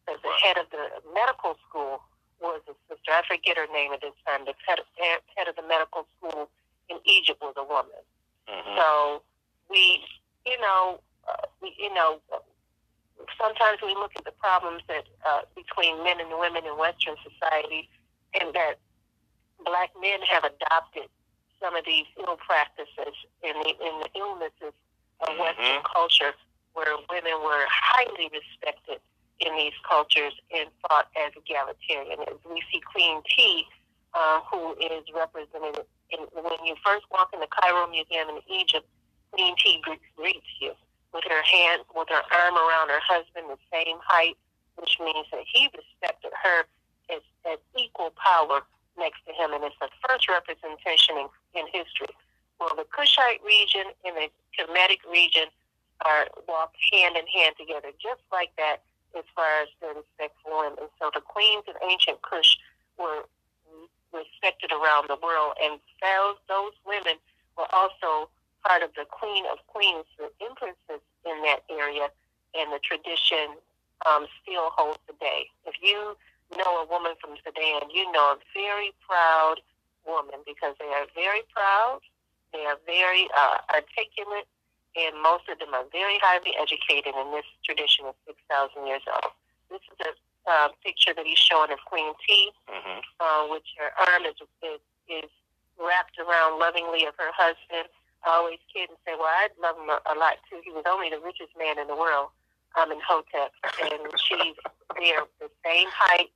Because 0.04 0.20
the 0.20 0.34
head 0.44 0.58
of 0.60 0.68
the 0.68 1.00
medical 1.16 1.56
school 1.66 2.04
was 2.40 2.60
a 2.68 2.76
sister. 2.92 3.08
I 3.08 3.24
forget 3.24 3.56
her 3.56 3.66
name 3.72 3.92
at 3.96 4.02
this 4.04 4.12
time. 4.28 4.44
The 4.44 4.52
head 4.68 4.78
of, 4.78 4.86
head 5.00 5.48
of 5.48 5.56
the 5.56 5.64
medical 5.64 6.04
school 6.18 6.50
in 6.92 7.00
Egypt 7.08 7.40
was 7.40 7.54
a 7.56 7.64
woman. 7.64 8.04
hmm 8.46 8.76
So 8.76 9.22
we, 9.70 10.04
you 10.44 10.60
know, 10.60 11.00
uh, 11.24 11.48
we, 11.62 11.72
you 11.80 11.92
know, 11.94 12.20
sometimes 13.40 13.78
we 13.82 13.94
look 13.94 14.12
at 14.16 14.24
the 14.24 14.32
problems 14.32 14.82
that 14.88 15.04
uh, 15.26 15.42
between 15.54 16.02
men 16.04 16.20
and 16.20 16.30
women 16.38 16.64
in 16.66 16.76
Western 16.78 17.16
society, 17.22 17.88
and 18.40 18.54
that 18.54 18.78
black 19.64 19.90
men 20.00 20.20
have 20.22 20.44
adopted 20.44 21.08
some 21.60 21.76
of 21.76 21.84
these 21.84 22.04
ill 22.18 22.36
practices 22.36 23.14
and 23.42 23.54
the, 23.64 23.70
and 23.80 24.02
the 24.02 24.10
illnesses 24.18 24.74
of 25.20 25.28
Mhm. 25.28 25.38
Western 25.38 25.82
culture, 25.82 26.34
where 26.74 26.96
women 27.08 27.40
were 27.42 27.66
highly 27.70 28.28
respected 28.28 29.00
in 29.40 29.56
these 29.56 29.72
cultures 29.88 30.34
and 30.50 30.68
thought 30.82 31.08
as 31.16 31.32
egalitarian. 31.36 32.20
As 32.22 32.36
we 32.44 32.62
see 32.72 32.80
Queen 32.80 33.22
Tiye, 33.22 33.66
uh, 34.12 34.40
who 34.42 34.74
is 34.74 35.04
represented 35.12 35.86
in, 36.10 36.20
when 36.32 36.64
you 36.64 36.76
first 36.84 37.08
walk 37.10 37.32
in 37.32 37.40
the 37.40 37.46
Cairo 37.48 37.86
Museum 37.86 38.28
in 38.28 38.42
Egypt, 38.48 38.86
Queen 39.32 39.54
Tiye 39.56 39.80
greets 40.16 40.46
you 40.60 40.74
with 41.14 41.24
her 41.30 41.42
hand, 41.42 41.86
with 41.94 42.10
her 42.10 42.26
arm 42.34 42.58
around 42.58 42.90
her 42.90 43.00
husband, 43.00 43.46
the 43.48 43.58
same 43.70 43.96
height, 44.02 44.36
which 44.76 44.98
means 44.98 45.26
that 45.30 45.46
he 45.46 45.70
respected 45.70 46.34
her 46.34 46.66
as, 47.08 47.22
as 47.46 47.58
equal 47.78 48.10
power 48.18 48.66
next 48.98 49.22
to 49.26 49.32
him, 49.32 49.54
and 49.54 49.62
it's 49.62 49.78
the 49.80 49.88
first 50.06 50.28
representation 50.28 51.14
in, 51.16 51.28
in 51.54 51.66
history. 51.70 52.10
Well, 52.58 52.74
the 52.74 52.86
Kushite 52.90 53.42
region 53.46 53.94
and 54.04 54.14
the 54.18 54.28
Kemetic 54.54 55.02
region 55.06 55.50
are 56.04 56.26
walk 56.46 56.74
hand 56.92 57.16
in 57.16 57.26
hand 57.30 57.54
together, 57.58 57.94
just 58.02 58.22
like 58.30 58.50
that 58.58 58.82
as 59.16 59.24
far 59.34 59.62
as 59.62 59.70
the 59.80 60.02
respect 60.02 60.34
for 60.42 60.66
women. 60.66 60.90
So 60.98 61.10
the 61.14 61.22
queens 61.22 61.62
of 61.70 61.78
ancient 61.82 62.22
Kush 62.22 62.58
were 62.98 63.26
respected 64.10 64.70
around 64.70 65.06
the 65.10 65.18
world, 65.22 65.54
and 65.62 65.78
those 66.46 66.74
women 66.86 67.18
were 67.58 67.66
also 67.74 68.30
part 68.64 68.82
of 68.82 68.90
the 68.96 69.04
Queen 69.04 69.44
of 69.52 69.60
Queens, 69.68 70.04
the 70.18 70.32
empresses 70.40 71.04
in 71.24 71.36
that 71.44 71.62
area, 71.68 72.08
and 72.56 72.72
the 72.72 72.80
tradition 72.80 73.60
um, 74.06 74.26
still 74.42 74.72
holds 74.72 74.98
today. 75.06 75.52
If 75.66 75.76
you 75.80 76.16
know 76.56 76.82
a 76.82 76.86
woman 76.88 77.14
from 77.20 77.36
Sudan, 77.44 77.90
you 77.92 78.10
know 78.12 78.34
a 78.34 78.38
very 78.52 78.92
proud 79.04 79.60
woman 80.06 80.40
because 80.44 80.74
they 80.80 80.90
are 80.92 81.06
very 81.14 81.42
proud, 81.52 82.00
they 82.52 82.64
are 82.64 82.78
very 82.86 83.28
uh, 83.36 83.58
articulate, 83.72 84.48
and 84.96 85.18
most 85.20 85.48
of 85.48 85.58
them 85.58 85.74
are 85.74 85.84
very 85.90 86.18
highly 86.22 86.54
educated, 86.60 87.14
and 87.16 87.32
this 87.34 87.48
tradition 87.64 88.06
is 88.06 88.16
6,000 88.48 88.86
years 88.86 89.02
old. 89.10 89.32
This 89.70 89.82
is 89.90 89.98
a 90.06 90.12
uh, 90.46 90.68
picture 90.84 91.12
that 91.16 91.26
he's 91.26 91.40
showing 91.40 91.72
of 91.72 91.80
Queen 91.88 92.12
Tiye, 92.22 92.52
mm-hmm. 92.68 93.00
uh, 93.18 93.48
which 93.50 93.66
her 93.80 93.90
arm 93.96 94.24
is, 94.28 94.36
is, 94.62 94.80
is 95.08 95.30
wrapped 95.80 96.20
around 96.20 96.60
lovingly 96.60 97.06
of 97.06 97.14
her 97.18 97.32
husband. 97.34 97.88
Always 98.24 98.58
kid 98.72 98.88
and 98.88 98.98
say, 99.04 99.12
well, 99.16 99.28
I'd 99.28 99.52
love 99.60 99.76
him 99.76 99.92
a, 99.92 100.00
a 100.08 100.16
lot 100.16 100.40
too. 100.48 100.60
He 100.64 100.72
was 100.72 100.84
only 100.88 101.10
the 101.10 101.20
richest 101.20 101.52
man 101.60 101.78
in 101.78 101.86
the 101.86 101.96
world 101.96 102.32
um, 102.76 102.90
Amenhotep, 102.90 103.52
and 103.82 104.02
she's 104.18 104.56
there 104.98 105.22
the 105.40 105.50
same 105.64 105.88
height, 105.90 106.30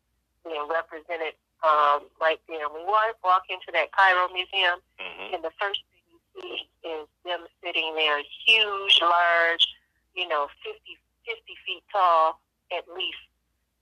being 0.44 0.66
represented 0.70 1.34
um, 1.66 2.06
right 2.20 2.40
there. 2.48 2.68
We 2.70 2.84
walk, 2.86 3.18
walk 3.24 3.44
into 3.50 3.70
that 3.74 3.90
Cairo 3.92 4.28
Museum, 4.32 4.78
mm-hmm. 5.00 5.34
and 5.34 5.42
the 5.42 5.50
first 5.58 5.82
thing 5.90 6.02
you 6.14 6.20
see 6.38 6.88
is 6.88 7.06
them 7.24 7.46
sitting 7.62 7.94
there, 7.94 8.22
huge, 8.46 8.98
large, 9.02 9.66
you 10.14 10.28
know, 10.28 10.46
50, 10.62 10.78
50 11.26 11.42
feet 11.66 11.82
tall 11.90 12.40
at 12.70 12.84
least, 12.94 13.26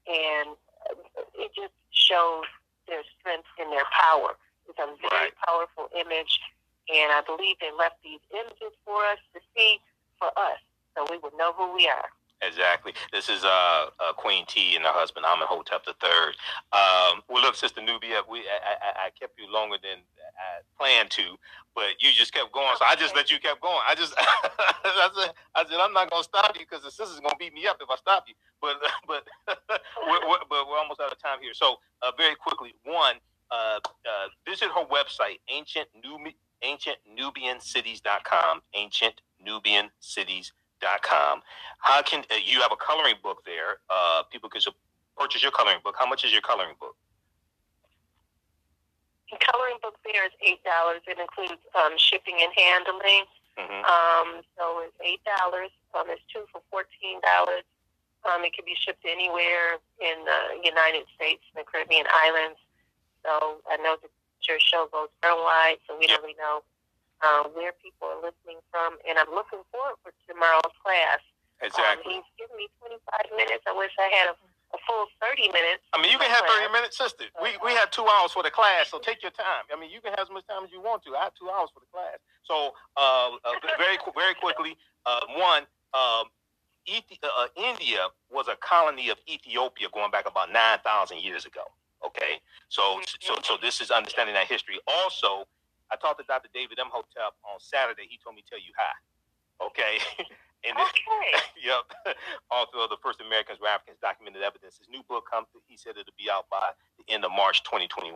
and 0.08 0.56
it 1.36 1.50
just 1.54 1.74
shows 1.90 2.46
their 2.88 3.02
strength 3.18 3.48
and 3.58 3.70
their 3.72 3.86
power. 3.92 4.36
It's 4.68 4.78
a 4.78 4.86
very 5.10 5.30
right. 5.30 5.32
powerful 5.46 5.90
image, 5.94 6.40
and 6.92 7.12
I 7.12 7.22
believe 7.26 7.56
they 7.60 7.72
left 7.76 7.96
these 8.02 8.20
images 8.32 8.74
for 8.84 9.02
us 9.12 9.18
to 9.34 9.40
see 9.56 9.80
for 10.18 10.28
us, 10.28 10.60
so 10.94 11.06
we 11.10 11.18
would 11.18 11.36
know 11.36 11.52
who 11.52 11.74
we 11.74 11.88
are. 11.88 12.08
Exactly. 12.42 12.92
This 13.12 13.30
is 13.30 13.44
uh, 13.44 13.86
uh, 13.98 14.12
Queen 14.12 14.44
Tiye 14.44 14.76
and 14.76 14.84
her 14.84 14.92
husband 14.92 15.24
Amenhotep 15.24 15.86
the 15.86 15.94
Third. 16.00 16.36
Um, 16.68 17.24
well, 17.28 17.42
look, 17.42 17.56
Sister 17.56 17.80
Nubia, 17.80 18.20
we 18.28 18.40
I, 18.40 18.76
I, 18.76 19.06
I, 19.06 19.10
kept 19.18 19.40
you 19.40 19.50
longer 19.50 19.76
than 19.82 20.04
I 20.36 20.60
planned 20.76 21.08
to, 21.16 21.40
but 21.74 21.96
you 21.98 22.12
just 22.12 22.34
kept 22.34 22.52
going, 22.52 22.76
so 22.78 22.84
I 22.84 22.94
just 22.94 23.16
let 23.16 23.30
you 23.30 23.38
keep 23.38 23.58
going. 23.62 23.80
I 23.88 23.94
just 23.94 24.12
I 24.18 25.08
said 25.16 25.32
I 25.54 25.64
said 25.64 25.80
I'm 25.80 25.94
not 25.94 26.10
gonna 26.10 26.22
stop 26.22 26.52
you 26.54 26.66
because 26.68 26.84
the 26.84 26.90
sister's 26.90 27.20
gonna 27.20 27.40
beat 27.40 27.54
me 27.54 27.66
up 27.66 27.78
if 27.80 27.88
I 27.88 27.96
stop 27.96 28.24
you. 28.28 28.34
But 28.60 28.76
but 29.08 29.24
we're, 30.04 30.28
we're, 30.28 30.44
but 30.50 30.68
we're 30.68 30.78
almost 30.78 31.00
out 31.00 31.10
of 31.10 31.18
time 31.18 31.38
here. 31.40 31.54
So 31.54 31.76
uh, 32.02 32.12
very 32.18 32.34
quickly, 32.34 32.74
one, 32.84 33.16
uh, 33.50 33.80
uh, 33.80 34.28
visit 34.46 34.68
her 34.76 34.84
website, 34.84 35.40
ancient 35.48 35.88
Nubi- 36.04 36.36
ancientnubiancities.com, 36.62 38.62
ancientnubiancities.com 38.74 40.52
com. 40.80 41.42
How 41.78 42.02
can 42.02 42.24
uh, 42.30 42.36
you 42.44 42.60
have 42.60 42.72
a 42.72 42.76
coloring 42.76 43.16
book 43.22 43.44
there? 43.44 43.80
Uh, 43.88 44.22
people 44.30 44.48
can 44.48 44.60
purchase 45.16 45.42
your 45.42 45.52
coloring 45.52 45.78
book. 45.82 45.96
How 45.98 46.06
much 46.06 46.24
is 46.24 46.32
your 46.32 46.42
coloring 46.42 46.76
book? 46.80 46.96
The 49.30 49.38
coloring 49.42 49.76
book 49.82 49.96
there 50.04 50.24
is 50.24 50.32
eight 50.44 50.62
dollars. 50.62 51.02
It 51.06 51.18
includes 51.18 51.60
um, 51.74 51.98
shipping 51.98 52.38
and 52.40 52.52
handling. 52.54 53.24
Mm-hmm. 53.58 53.82
Um, 53.88 54.42
so 54.56 54.84
it's 54.84 54.96
eight 55.02 55.20
dollars. 55.24 55.72
Um, 55.96 56.06
it's 56.08 56.22
two 56.32 56.44
for 56.52 56.62
fourteen 56.70 57.20
dollars. 57.20 57.64
Um, 58.22 58.44
it 58.44 58.54
can 58.54 58.64
be 58.64 58.74
shipped 58.78 59.06
anywhere 59.06 59.78
in 60.02 60.26
the 60.26 60.62
United 60.62 61.06
States 61.14 61.42
and 61.54 61.62
the 61.62 61.66
Caribbean 61.66 62.06
islands. 62.10 62.58
So 63.22 63.62
I 63.70 63.78
know 63.78 63.98
that 63.98 64.10
your 64.44 64.60
show 64.60 64.88
goes 64.92 65.08
worldwide, 65.24 65.80
so 65.88 65.96
we 65.96 66.06
don't 66.06 66.20
really 66.22 66.36
know 66.36 66.60
uh, 67.24 67.48
where 67.56 67.72
people 67.80 68.08
are 68.08 68.20
listening 68.20 68.60
from, 68.70 69.00
and 69.08 69.16
I'm 69.16 69.30
looking 69.32 69.64
forward 69.72 69.96
for 70.04 70.12
tomorrow's 70.28 70.76
class. 70.84 71.20
Exactly. 71.64 72.20
Um, 72.20 72.20
he's 72.20 72.28
given 72.36 72.56
me 72.60 72.68
25 72.84 73.32
minutes. 73.36 73.64
I 73.64 73.72
wish 73.72 73.92
I 73.96 74.12
had 74.12 74.28
a, 74.32 74.36
a 74.36 74.78
full 74.84 75.08
30 75.24 75.48
minutes. 75.56 75.80
I 75.96 76.00
mean, 76.02 76.12
you 76.12 76.20
can 76.20 76.28
have 76.28 76.44
30 76.44 76.68
minutes, 76.72 77.00
sister. 77.00 77.24
We 77.40 77.56
we 77.64 77.72
have 77.72 77.88
two 77.90 78.04
hours 78.04 78.36
for 78.36 78.44
the 78.44 78.52
class, 78.52 78.92
so 78.92 79.00
take 79.00 79.24
your 79.24 79.32
time. 79.32 79.64
I 79.72 79.80
mean, 79.80 79.88
you 79.88 80.04
can 80.04 80.12
have 80.12 80.28
as 80.28 80.32
much 80.32 80.44
time 80.46 80.68
as 80.68 80.70
you 80.70 80.84
want 80.84 81.00
to. 81.08 81.16
I 81.16 81.32
have 81.32 81.34
two 81.34 81.48
hours 81.48 81.72
for 81.72 81.80
the 81.80 81.88
class. 81.88 82.20
So, 82.44 82.76
uh, 83.00 83.40
uh, 83.40 83.56
very 83.80 83.96
very 84.14 84.34
quickly, 84.36 84.76
uh, 85.06 85.24
one. 85.36 85.64
Um, 85.96 86.28
Ethi- 86.86 87.18
uh, 87.24 87.48
India 87.56 88.06
was 88.30 88.46
a 88.46 88.54
colony 88.56 89.08
of 89.08 89.18
Ethiopia 89.26 89.88
going 89.92 90.10
back 90.12 90.28
about 90.28 90.52
9,000 90.52 91.18
years 91.18 91.44
ago. 91.44 91.62
Okay, 92.04 92.40
so 92.68 93.00
so 93.20 93.34
so 93.42 93.56
this 93.60 93.80
is 93.80 93.90
understanding 93.90 94.34
that 94.34 94.46
history. 94.46 94.78
Also, 94.86 95.46
I 95.90 95.96
talked 95.96 96.18
to 96.20 96.26
Dr. 96.26 96.48
David 96.52 96.78
Imhotep 96.78 97.38
on 97.46 97.58
Saturday. 97.58 98.06
He 98.08 98.18
told 98.18 98.36
me 98.36 98.42
to 98.42 98.48
tell 98.48 98.58
you 98.58 98.74
hi. 98.76 98.92
Okay. 99.62 99.98
and 100.66 100.76
okay. 100.76 101.28
yep. 101.62 101.86
Author 102.50 102.84
of 102.84 102.90
the 102.90 103.00
First 103.02 103.20
Americans 103.20 103.60
were 103.60 103.68
Africans 103.68 103.98
Documented 104.02 104.42
Evidence. 104.42 104.78
His 104.78 104.88
new 104.88 105.02
book 105.08 105.24
comes. 105.30 105.46
He 105.66 105.76
said 105.76 105.94
it'll 105.96 106.16
be 106.18 106.30
out 106.30 106.50
by 106.50 106.74
the 106.98 107.06
end 107.12 107.24
of 107.24 107.30
March 107.30 107.62
2021. 107.64 108.12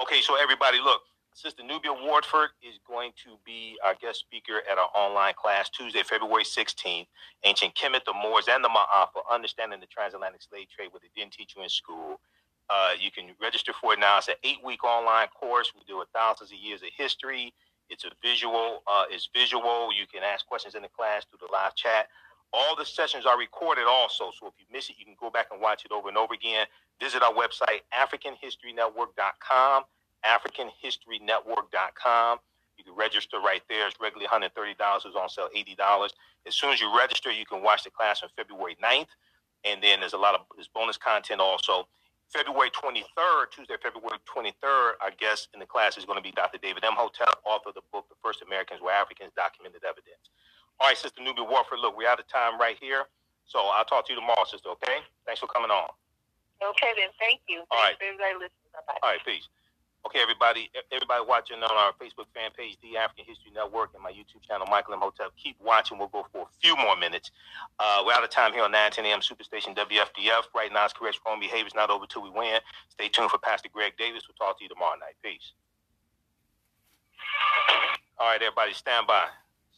Okay, 0.00 0.20
so 0.20 0.36
everybody, 0.40 0.78
look. 0.80 1.02
Sister 1.34 1.62
Nubia 1.62 1.92
Wardford 1.92 2.52
is 2.60 2.76
going 2.86 3.10
to 3.24 3.40
be 3.42 3.78
our 3.82 3.94
guest 3.94 4.20
speaker 4.20 4.60
at 4.70 4.76
our 4.76 4.90
online 4.94 5.32
class 5.32 5.70
Tuesday, 5.70 6.02
February 6.02 6.44
16th. 6.44 7.06
Ancient 7.44 7.74
Kemet, 7.74 8.04
the 8.04 8.12
Moors, 8.12 8.48
and 8.50 8.62
the 8.62 8.68
Ma'afa, 8.68 9.24
understanding 9.32 9.80
the 9.80 9.86
transatlantic 9.86 10.42
slave 10.42 10.68
trade, 10.68 10.88
what 10.90 11.00
they 11.00 11.08
didn't 11.16 11.32
teach 11.32 11.54
you 11.56 11.62
in 11.62 11.70
school. 11.70 12.20
Uh, 12.72 12.92
you 12.98 13.10
can 13.10 13.34
register 13.42 13.72
for 13.78 13.92
it 13.92 14.00
now. 14.00 14.16
It's 14.16 14.28
an 14.28 14.36
eight-week 14.44 14.82
online 14.82 15.28
course. 15.28 15.70
We 15.76 15.82
do 15.86 16.00
it 16.00 16.08
thousands 16.14 16.52
of 16.52 16.58
years 16.58 16.80
of 16.82 16.88
history. 16.96 17.52
It's 17.90 18.04
a 18.04 18.10
visual. 18.22 18.82
Uh, 18.86 19.04
it's 19.10 19.28
visual. 19.34 19.90
You 19.92 20.06
can 20.10 20.22
ask 20.22 20.46
questions 20.46 20.74
in 20.74 20.80
the 20.80 20.88
class 20.88 21.26
through 21.28 21.46
the 21.46 21.52
live 21.52 21.74
chat. 21.74 22.08
All 22.54 22.74
the 22.74 22.86
sessions 22.86 23.26
are 23.26 23.38
recorded 23.38 23.84
also, 23.86 24.30
so 24.38 24.46
if 24.46 24.54
you 24.58 24.64
miss 24.72 24.88
it, 24.88 24.96
you 24.98 25.04
can 25.04 25.16
go 25.20 25.28
back 25.30 25.48
and 25.52 25.60
watch 25.60 25.84
it 25.84 25.92
over 25.92 26.08
and 26.08 26.16
over 26.16 26.32
again. 26.34 26.66
Visit 27.00 27.22
our 27.22 27.32
website, 27.32 27.80
AfricanHistoryNetwork.com, 27.92 29.84
AfricanHistoryNetwork.com. 30.24 32.38
You 32.78 32.84
can 32.84 32.94
register 32.94 33.40
right 33.40 33.62
there. 33.68 33.86
It's 33.86 34.00
regularly 34.00 34.28
$130. 34.28 35.06
It's 35.06 35.16
on 35.16 35.28
sale 35.28 35.48
$80. 35.54 36.08
As 36.46 36.54
soon 36.54 36.72
as 36.72 36.80
you 36.80 36.96
register, 36.96 37.30
you 37.30 37.44
can 37.46 37.62
watch 37.62 37.84
the 37.84 37.90
class 37.90 38.22
on 38.22 38.30
February 38.36 38.76
9th. 38.82 39.08
And 39.64 39.82
then 39.82 40.00
there's 40.00 40.14
a 40.14 40.18
lot 40.18 40.34
of 40.34 40.40
there's 40.56 40.68
bonus 40.68 40.96
content 40.96 41.40
also. 41.40 41.86
February 42.32 42.72
23rd, 42.72 43.52
Tuesday, 43.52 43.76
February 43.76 44.16
23rd, 44.24 44.96
our 45.04 45.12
guest 45.20 45.52
in 45.52 45.60
the 45.60 45.68
class 45.68 46.00
is 46.00 46.08
going 46.08 46.16
to 46.16 46.24
be 46.24 46.32
Dr. 46.32 46.56
David 46.56 46.82
Imhotep, 46.82 47.44
author 47.44 47.68
of 47.68 47.76
the 47.76 47.84
book, 47.92 48.08
The 48.08 48.16
First 48.24 48.40
Americans 48.40 48.80
Were 48.80 48.90
Africans, 48.90 49.36
Documented 49.36 49.84
Evidence. 49.84 50.32
All 50.80 50.88
right, 50.88 50.96
Sister 50.96 51.20
Nubia 51.20 51.44
Warford, 51.44 51.78
look, 51.84 51.92
we're 51.92 52.08
out 52.08 52.18
of 52.18 52.26
time 52.32 52.56
right 52.58 52.76
here. 52.80 53.04
So 53.44 53.60
I'll 53.60 53.84
talk 53.84 54.08
to 54.08 54.16
you 54.16 54.18
tomorrow, 54.18 54.48
sister, 54.48 54.70
okay? 54.80 55.04
Thanks 55.28 55.44
for 55.44 55.46
coming 55.52 55.70
on. 55.70 55.92
Okay, 56.64 56.94
then. 56.96 57.12
Thank 57.18 57.44
you. 57.48 57.68
All 57.70 57.78
right. 57.84 57.98
Thanks 57.98 58.16
everybody 58.16 58.48
listening. 58.48 58.72
All 59.02 59.10
right, 59.12 59.20
peace. 59.26 59.44
Okay, 60.04 60.18
everybody, 60.20 60.68
everybody 60.90 61.22
watching 61.26 61.58
on 61.58 61.70
our 61.70 61.92
Facebook 61.92 62.26
fan 62.34 62.50
page, 62.58 62.76
The 62.82 62.98
African 62.98 63.24
History 63.24 63.52
Network, 63.54 63.94
and 63.94 64.02
my 64.02 64.10
YouTube 64.10 64.42
channel, 64.42 64.66
Michael 64.68 64.94
Imhotep. 64.94 65.30
Keep 65.36 65.56
watching. 65.62 65.96
We'll 65.96 66.08
go 66.08 66.26
for 66.32 66.42
a 66.42 66.50
few 66.60 66.74
more 66.76 66.96
minutes. 66.96 67.30
Uh, 67.78 68.02
we're 68.04 68.12
out 68.12 68.24
of 68.24 68.30
time 68.30 68.52
here 68.52 68.64
on 68.64 68.72
9 68.72 68.90
10 68.90 69.06
a.m. 69.06 69.20
Superstation 69.20 69.76
WFDF. 69.76 70.50
Right 70.54 70.72
now, 70.72 70.84
it's 70.84 70.92
correct 70.92 71.20
wrong 71.24 71.38
behavior 71.38 71.68
is 71.68 71.74
not 71.74 71.88
over 71.88 72.04
till 72.06 72.22
we 72.22 72.30
win. 72.30 72.58
Stay 72.88 73.08
tuned 73.08 73.30
for 73.30 73.38
Pastor 73.38 73.68
Greg 73.72 73.92
Davis. 73.96 74.24
We'll 74.26 74.34
talk 74.34 74.58
to 74.58 74.64
you 74.64 74.68
tomorrow 74.68 74.98
night. 74.98 75.14
Peace. 75.22 75.52
All 78.18 78.26
right, 78.26 78.42
everybody, 78.42 78.72
stand 78.72 79.06
by. 79.06 79.26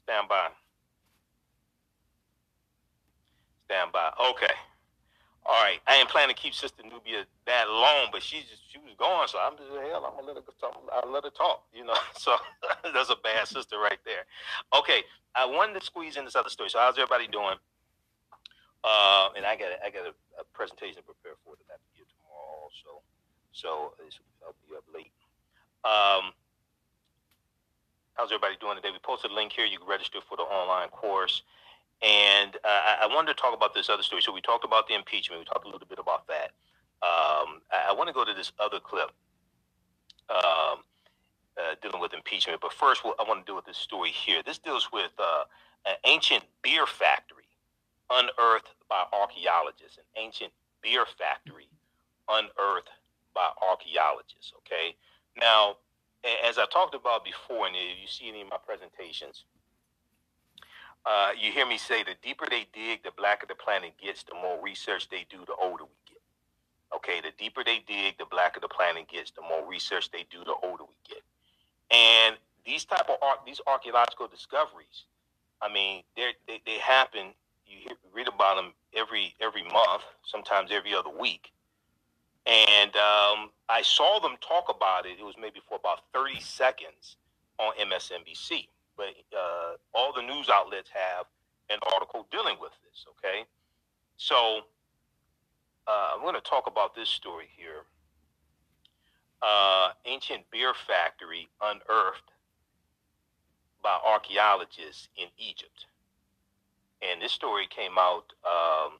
Stand 0.04 0.28
by. 0.28 0.48
Stand 3.66 3.92
by. 3.92 4.10
Okay 4.30 4.54
all 5.46 5.60
right, 5.62 5.78
I 5.86 5.96
ain't 5.96 6.08
planning 6.08 6.34
to 6.34 6.40
keep 6.40 6.54
Sister 6.54 6.82
Nubia 6.82 7.24
that 7.46 7.68
long, 7.68 8.08
but 8.10 8.22
she 8.22 8.40
just 8.48 8.64
she 8.72 8.78
was 8.78 8.96
gone, 8.98 9.28
so 9.28 9.38
I'm 9.38 9.56
just 9.56 9.68
hell, 9.68 10.08
I'm 10.08 10.16
gonna 10.16 10.32
let 10.32 10.36
her 10.36 10.56
talk. 10.58 10.80
I'll 10.92 11.12
let 11.12 11.24
her 11.24 11.30
talk, 11.30 11.64
you 11.72 11.84
know. 11.84 11.96
So 12.18 12.36
that's 12.94 13.10
a 13.10 13.16
bad 13.22 13.46
sister 13.46 13.76
right 13.78 13.98
there. 14.04 14.24
Okay, 14.72 15.04
I 15.34 15.44
wanted 15.44 15.78
to 15.78 15.84
squeeze 15.84 16.16
in 16.16 16.24
this 16.24 16.36
other 16.36 16.48
story. 16.48 16.70
So 16.70 16.78
how's 16.78 16.96
everybody 16.96 17.28
doing? 17.28 17.56
Uh, 18.84 19.28
and 19.36 19.44
I 19.44 19.56
got 19.56 19.68
I 19.84 19.90
got 19.90 20.08
a, 20.08 20.14
a 20.40 20.44
presentation 20.52 20.96
to 20.96 21.02
prepare 21.02 21.36
for 21.44 21.56
that 21.56 21.64
I 21.68 21.76
have 21.76 21.84
to 21.84 21.92
give 21.96 22.08
tomorrow 22.08 22.64
also. 22.64 23.04
So 23.52 23.92
I'll 24.44 24.56
be 24.68 24.76
up 24.76 24.84
late. 24.92 25.12
Um, 25.84 26.32
how's 28.14 28.32
everybody 28.32 28.56
doing 28.60 28.76
today? 28.76 28.90
We 28.92 28.98
posted 29.04 29.30
a 29.30 29.34
link 29.34 29.52
here. 29.52 29.64
You 29.64 29.78
can 29.78 29.88
register 29.88 30.20
for 30.24 30.36
the 30.36 30.48
online 30.48 30.88
course. 30.88 31.42
And 32.04 32.56
uh, 32.64 32.96
I 33.00 33.06
wanted 33.06 33.34
to 33.34 33.40
talk 33.40 33.54
about 33.56 33.72
this 33.72 33.88
other 33.88 34.02
story. 34.02 34.20
So 34.20 34.32
we 34.32 34.42
talked 34.42 34.64
about 34.64 34.88
the 34.88 34.94
impeachment. 34.94 35.40
We 35.40 35.46
talked 35.46 35.64
a 35.64 35.70
little 35.70 35.86
bit 35.88 35.98
about 35.98 36.26
that. 36.28 36.50
Um, 37.02 37.62
I, 37.72 37.88
I 37.88 37.92
want 37.96 38.08
to 38.08 38.12
go 38.14 38.24
to 38.24 38.34
this 38.34 38.52
other 38.60 38.78
clip. 38.78 39.10
Um, 40.28 40.84
uh, 41.56 41.74
dealing 41.80 42.00
with 42.00 42.12
impeachment. 42.12 42.60
But 42.60 42.72
first, 42.72 43.02
I 43.04 43.22
want 43.26 43.46
to 43.46 43.50
do 43.50 43.54
with 43.54 43.64
this 43.64 43.76
story 43.76 44.10
here. 44.10 44.42
This 44.44 44.58
deals 44.58 44.90
with 44.92 45.12
uh, 45.18 45.44
an 45.86 45.94
ancient 46.04 46.44
beer 46.62 46.86
factory 46.86 47.44
unearthed 48.10 48.74
by 48.88 49.04
archaeologists. 49.12 49.98
An 49.98 50.04
ancient 50.16 50.52
beer 50.82 51.06
factory 51.18 51.68
unearthed 52.28 52.90
by 53.34 53.50
archaeologists. 53.62 54.52
Okay. 54.58 54.96
Now, 55.38 55.76
as 56.44 56.58
I 56.58 56.66
talked 56.72 56.94
about 56.94 57.24
before, 57.24 57.66
and 57.66 57.76
if 57.76 58.00
you 58.00 58.08
see 58.08 58.28
any 58.28 58.42
of 58.42 58.48
my 58.48 58.58
presentations, 58.64 59.44
uh, 61.06 61.30
you 61.38 61.52
hear 61.52 61.66
me 61.66 61.78
say 61.78 62.02
the 62.02 62.14
deeper 62.22 62.46
they 62.48 62.66
dig, 62.72 63.02
the 63.02 63.10
blacker 63.16 63.46
the 63.46 63.54
planet 63.54 63.92
gets, 64.02 64.22
the 64.24 64.34
more 64.34 64.58
research 64.62 65.08
they 65.10 65.26
do, 65.28 65.38
the 65.46 65.54
older 65.60 65.84
we 65.84 65.96
get. 66.08 66.20
Okay, 66.96 67.20
the 67.20 67.32
deeper 67.38 67.62
they 67.64 67.80
dig, 67.86 68.16
the 68.18 68.24
blacker 68.30 68.60
the 68.60 68.68
planet 68.68 69.08
gets, 69.08 69.30
the 69.32 69.42
more 69.42 69.68
research 69.68 70.10
they 70.10 70.24
do, 70.30 70.38
the 70.44 70.54
older 70.62 70.84
we 70.84 70.96
get. 71.08 71.22
And 71.90 72.36
these 72.64 72.84
type 72.84 73.08
of 73.10 73.18
these 73.46 73.60
archaeological 73.66 74.28
discoveries, 74.28 75.04
I 75.60 75.72
mean, 75.72 76.02
they 76.16 76.32
they 76.46 76.78
happen. 76.78 77.34
You 77.66 77.78
hear, 77.80 77.96
read 78.14 78.28
about 78.28 78.56
them 78.56 78.72
every 78.94 79.34
every 79.40 79.62
month, 79.62 80.02
sometimes 80.24 80.70
every 80.72 80.94
other 80.94 81.10
week. 81.10 81.52
And 82.46 82.94
um, 82.96 83.50
I 83.68 83.82
saw 83.82 84.20
them 84.20 84.36
talk 84.46 84.64
about 84.68 85.06
it. 85.06 85.16
It 85.18 85.24
was 85.24 85.34
maybe 85.40 85.60
for 85.66 85.76
about 85.78 86.00
30 86.12 86.40
seconds 86.40 87.16
on 87.58 87.72
MSNBC. 87.80 88.68
But 88.96 89.14
uh, 89.36 89.76
all 89.94 90.12
the 90.12 90.22
news 90.22 90.48
outlets 90.52 90.90
have 90.92 91.26
an 91.70 91.78
article 91.92 92.26
dealing 92.30 92.56
with 92.60 92.72
this, 92.84 93.06
okay? 93.10 93.44
So 94.16 94.60
uh, 95.86 96.10
I'm 96.14 96.22
going 96.22 96.34
to 96.34 96.40
talk 96.40 96.66
about 96.66 96.94
this 96.94 97.08
story 97.08 97.48
here. 97.56 97.84
Uh, 99.42 99.90
ancient 100.06 100.42
beer 100.50 100.72
factory 100.86 101.48
unearthed 101.60 102.32
by 103.82 103.98
archaeologists 104.06 105.08
in 105.16 105.26
Egypt. 105.38 105.86
And 107.02 107.20
this 107.20 107.32
story 107.32 107.66
came 107.68 107.98
out 107.98 108.32
um, 108.46 108.92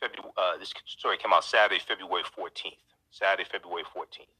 February, 0.00 0.32
uh, 0.36 0.58
this 0.58 0.72
story 0.86 1.16
came 1.16 1.32
out 1.32 1.44
Saturday, 1.44 1.80
February 1.80 2.24
14th. 2.24 2.76
Saturday, 3.10 3.48
February 3.50 3.84
14th. 3.84 4.37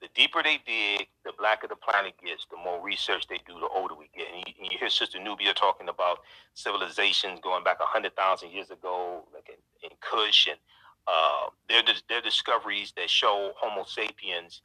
The 0.00 0.08
deeper 0.14 0.42
they 0.42 0.58
dig, 0.66 1.08
the 1.24 1.32
blacker 1.38 1.66
the 1.66 1.76
planet 1.76 2.14
gets, 2.24 2.46
the 2.50 2.56
more 2.56 2.82
research 2.82 3.26
they 3.28 3.40
do, 3.46 3.58
the 3.58 3.68
older 3.68 3.94
we 3.94 4.10
get. 4.16 4.28
And 4.32 4.44
you, 4.46 4.54
and 4.62 4.72
you 4.72 4.78
hear 4.78 4.90
Sister 4.90 5.18
Nubia 5.20 5.54
talking 5.54 5.88
about 5.88 6.20
civilizations 6.54 7.40
going 7.42 7.64
back 7.64 7.80
100,000 7.80 8.50
years 8.50 8.70
ago, 8.70 9.24
like 9.34 9.48
in, 9.48 9.90
in 9.90 9.96
Kush, 10.00 10.46
and 10.46 10.58
uh, 11.08 11.50
they're, 11.68 11.82
they're 12.08 12.20
discoveries 12.20 12.92
that 12.96 13.10
show 13.10 13.52
Homo 13.56 13.84
sapiens, 13.84 14.62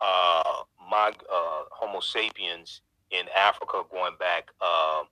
uh, 0.00 0.62
my, 0.90 1.12
uh, 1.32 1.62
Homo 1.70 2.00
sapiens 2.00 2.80
in 3.10 3.26
Africa 3.36 3.82
going 3.90 4.16
back. 4.18 4.48
Uh, 4.60 5.04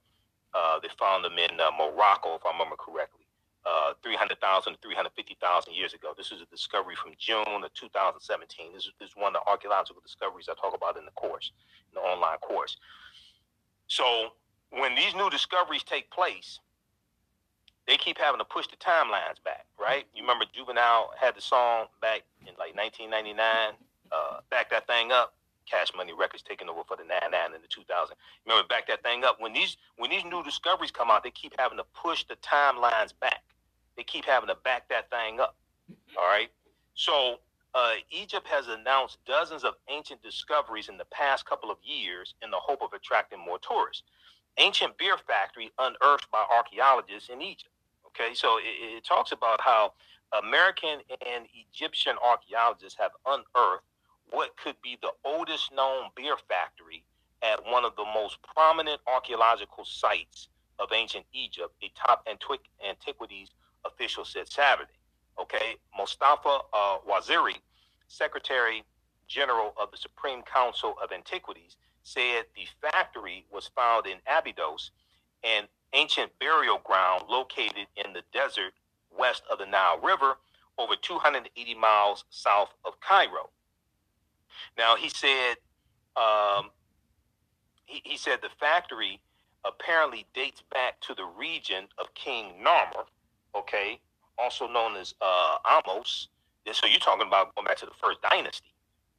uh, 0.53 0.79
they 0.81 0.89
found 0.99 1.23
them 1.23 1.37
in 1.37 1.59
uh, 1.61 1.71
Morocco, 1.77 2.35
if 2.35 2.41
I 2.45 2.51
remember 2.51 2.75
correctly 2.75 3.20
uh, 3.65 3.93
300,000 4.03 4.73
to 4.73 4.79
350,000 4.81 5.73
years 5.73 5.93
ago. 5.93 6.13
This 6.17 6.31
is 6.31 6.41
a 6.41 6.45
discovery 6.45 6.95
from 6.95 7.13
June 7.17 7.63
of 7.63 7.73
2017. 7.73 8.73
This 8.73 8.85
is, 8.85 8.91
this 8.99 9.09
is 9.09 9.15
one 9.15 9.35
of 9.35 9.41
the 9.43 9.49
archaeological 9.49 10.01
discoveries 10.01 10.49
I 10.49 10.55
talk 10.59 10.75
about 10.75 10.97
in 10.97 11.05
the 11.05 11.11
course, 11.11 11.51
in 11.91 11.95
the 11.95 12.01
online 12.01 12.37
course. 12.39 12.77
So 13.87 14.29
when 14.71 14.95
these 14.95 15.13
new 15.15 15.29
discoveries 15.29 15.83
take 15.83 16.09
place, 16.11 16.59
they 17.87 17.97
keep 17.97 18.17
having 18.17 18.39
to 18.39 18.45
push 18.45 18.67
the 18.67 18.77
timelines 18.77 19.43
back, 19.43 19.65
right? 19.79 20.05
You 20.15 20.23
remember 20.23 20.45
Juvenile 20.53 21.11
had 21.19 21.35
the 21.35 21.41
song 21.41 21.87
back 22.01 22.23
in 22.41 22.53
like 22.57 22.75
1999, 22.75 23.73
uh, 24.11 24.39
back 24.49 24.69
that 24.71 24.87
thing 24.87 25.11
up. 25.11 25.33
Cash 25.69 25.91
Money 25.95 26.11
Records 26.13 26.43
taking 26.43 26.67
over 26.69 26.83
for 26.87 26.97
the 26.97 27.03
99 27.03 27.53
and 27.53 27.63
the 27.63 27.67
2000. 27.67 28.15
Remember, 28.45 28.67
back 28.67 28.87
that 28.87 29.03
thing 29.03 29.23
up. 29.23 29.39
When 29.39 29.53
these 29.53 29.77
when 29.97 30.09
these 30.09 30.25
new 30.25 30.43
discoveries 30.43 30.91
come 30.91 31.09
out, 31.11 31.23
they 31.23 31.31
keep 31.31 31.53
having 31.57 31.77
to 31.77 31.85
push 31.95 32.25
the 32.25 32.35
timelines 32.37 33.13
back. 33.21 33.40
They 33.97 34.03
keep 34.03 34.25
having 34.25 34.47
to 34.47 34.55
back 34.63 34.89
that 34.89 35.09
thing 35.09 35.39
up. 35.39 35.55
All 36.17 36.27
right. 36.27 36.49
So 36.93 37.37
uh, 37.73 37.93
Egypt 38.09 38.47
has 38.47 38.67
announced 38.67 39.17
dozens 39.25 39.63
of 39.63 39.75
ancient 39.89 40.21
discoveries 40.21 40.89
in 40.89 40.97
the 40.97 41.05
past 41.05 41.45
couple 41.45 41.71
of 41.71 41.77
years 41.83 42.35
in 42.43 42.51
the 42.51 42.57
hope 42.57 42.81
of 42.81 42.93
attracting 42.93 43.39
more 43.39 43.59
tourists. 43.59 44.03
Ancient 44.57 44.97
beer 44.97 45.17
factory 45.17 45.71
unearthed 45.79 46.29
by 46.31 46.43
archaeologists 46.53 47.29
in 47.29 47.41
Egypt. 47.41 47.71
Okay, 48.07 48.33
so 48.33 48.57
it, 48.57 48.97
it 48.97 49.05
talks 49.05 49.31
about 49.31 49.61
how 49.61 49.93
American 50.37 50.99
and 51.25 51.45
Egyptian 51.53 52.15
archaeologists 52.23 52.97
have 52.99 53.11
unearthed 53.25 53.83
what 54.29 54.55
could 54.57 54.75
be 54.81 54.97
the 55.01 55.11
oldest 55.23 55.73
known 55.73 56.05
beer 56.15 56.35
factory 56.47 57.03
at 57.41 57.63
one 57.65 57.85
of 57.85 57.95
the 57.95 58.05
most 58.13 58.37
prominent 58.55 58.99
archaeological 59.07 59.83
sites 59.83 60.49
of 60.79 60.89
ancient 60.93 61.25
Egypt, 61.33 61.73
a 61.83 61.91
top 61.95 62.27
antiquities 62.83 63.49
official 63.85 64.25
said 64.25 64.49
Saturday. 64.49 64.91
Okay, 65.39 65.75
Mustafa 65.97 66.59
uh, 66.73 66.97
Waziri, 67.07 67.55
Secretary 68.07 68.83
General 69.27 69.73
of 69.81 69.91
the 69.91 69.97
Supreme 69.97 70.41
Council 70.43 70.95
of 71.01 71.11
Antiquities, 71.11 71.77
said 72.03 72.45
the 72.55 72.67
factory 72.81 73.45
was 73.51 73.69
found 73.75 74.07
in 74.07 74.17
Abydos, 74.27 74.91
an 75.43 75.67
ancient 75.93 76.31
burial 76.39 76.79
ground 76.83 77.23
located 77.29 77.87
in 77.95 78.13
the 78.13 78.23
desert 78.33 78.73
west 79.17 79.43
of 79.51 79.59
the 79.59 79.65
Nile 79.65 79.99
River, 80.01 80.35
over 80.77 80.95
280 80.95 81.75
miles 81.75 82.25
south 82.29 82.69
of 82.85 82.99
Cairo. 82.99 83.49
Now 84.77 84.95
he 84.95 85.09
said, 85.09 85.55
um, 86.15 86.69
he, 87.85 88.01
he 88.03 88.17
said 88.17 88.39
the 88.41 88.49
factory 88.59 89.19
apparently 89.65 90.25
dates 90.33 90.63
back 90.73 90.99
to 91.01 91.13
the 91.13 91.25
region 91.25 91.85
of 91.97 92.13
King 92.15 92.53
Narmer, 92.65 93.05
okay, 93.55 93.99
also 94.37 94.67
known 94.67 94.95
as 94.95 95.13
uh, 95.21 95.57
Ahmose. 95.65 96.27
So 96.71 96.87
you're 96.87 96.99
talking 96.99 97.27
about 97.27 97.55
going 97.55 97.65
back 97.65 97.77
to 97.77 97.85
the 97.85 97.91
first 98.01 98.21
dynasty, 98.21 98.73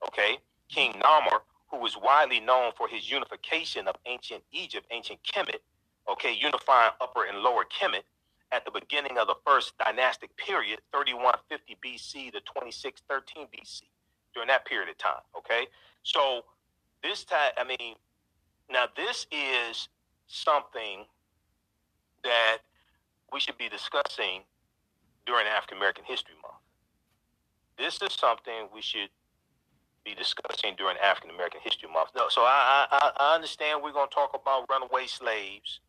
okay? 0.07 0.38
King 0.68 0.92
Narmer, 0.95 1.40
who 1.71 1.79
was 1.79 1.97
widely 1.97 2.40
known 2.40 2.73
for 2.77 2.88
his 2.88 3.11
unification 3.11 3.88
of 3.88 3.97
ancient 4.07 4.42
Egypt, 4.53 4.87
ancient 4.90 5.21
Kemet, 5.25 5.61
okay, 6.11 6.33
unifying 6.33 6.92
Upper 7.01 7.25
and 7.25 7.38
Lower 7.38 7.64
Kemet 7.64 8.03
at 8.53 8.64
the 8.64 8.71
beginning 8.71 9.18
of 9.18 9.27
the 9.27 9.35
first 9.47 9.77
dynastic 9.79 10.37
period, 10.37 10.81
3150 10.92 11.77
BC 11.85 12.33
to 12.33 12.40
2613 12.40 13.47
BC 13.47 13.83
during 14.35 14.49
that 14.49 14.64
period 14.66 14.88
of 14.88 14.99
time. 14.99 15.23
Okay, 15.37 15.66
so 16.03 16.45
this 17.03 17.25
time, 17.25 17.53
I 17.59 17.64
mean, 17.64 17.97
now 18.71 18.87
this 18.97 19.27
is 19.33 19.88
something 20.27 21.05
that 22.25 22.59
we 23.33 23.40
should 23.40 23.59
be 23.59 23.68
discussing 23.68 24.42
during 25.27 25.47
African 25.47 25.79
American 25.79 26.05
History 26.05 26.35
Month. 26.42 26.61
This 27.79 28.01
is 28.03 28.14
something 28.14 28.68
we 28.75 28.83
should 28.83 29.09
be 30.05 30.14
discussing 30.14 30.75
during 30.77 30.97
African 30.99 31.31
American 31.31 31.61
History 31.62 31.88
Month. 31.92 32.11
No, 32.16 32.29
so 32.29 32.42
I, 32.42 32.87
I, 32.90 33.11
I 33.16 33.35
understand 33.35 33.81
we're 33.83 33.92
going 33.92 34.09
to 34.09 34.14
talk 34.14 34.31
about 34.35 34.68
runaway 34.68 35.07
slaves. 35.07 35.81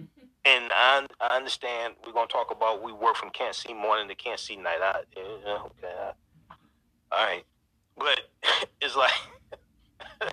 Mm-hmm. 0.00 0.26
And 0.44 0.72
I, 0.72 1.06
I 1.20 1.36
understand 1.36 1.94
we're 2.04 2.12
going 2.12 2.26
to 2.26 2.32
talk 2.32 2.50
about 2.50 2.82
we 2.82 2.92
work 2.92 3.16
from 3.16 3.30
can't 3.30 3.54
see 3.54 3.72
morning 3.72 4.08
to 4.08 4.14
can't 4.14 4.40
see 4.40 4.56
night. 4.56 4.80
I, 4.82 5.02
yeah, 5.16 5.22
okay. 5.22 5.86
I, 5.86 6.12
all 7.12 7.26
right. 7.26 7.44
But 7.96 8.20
it's 8.80 8.96
like 8.96 9.12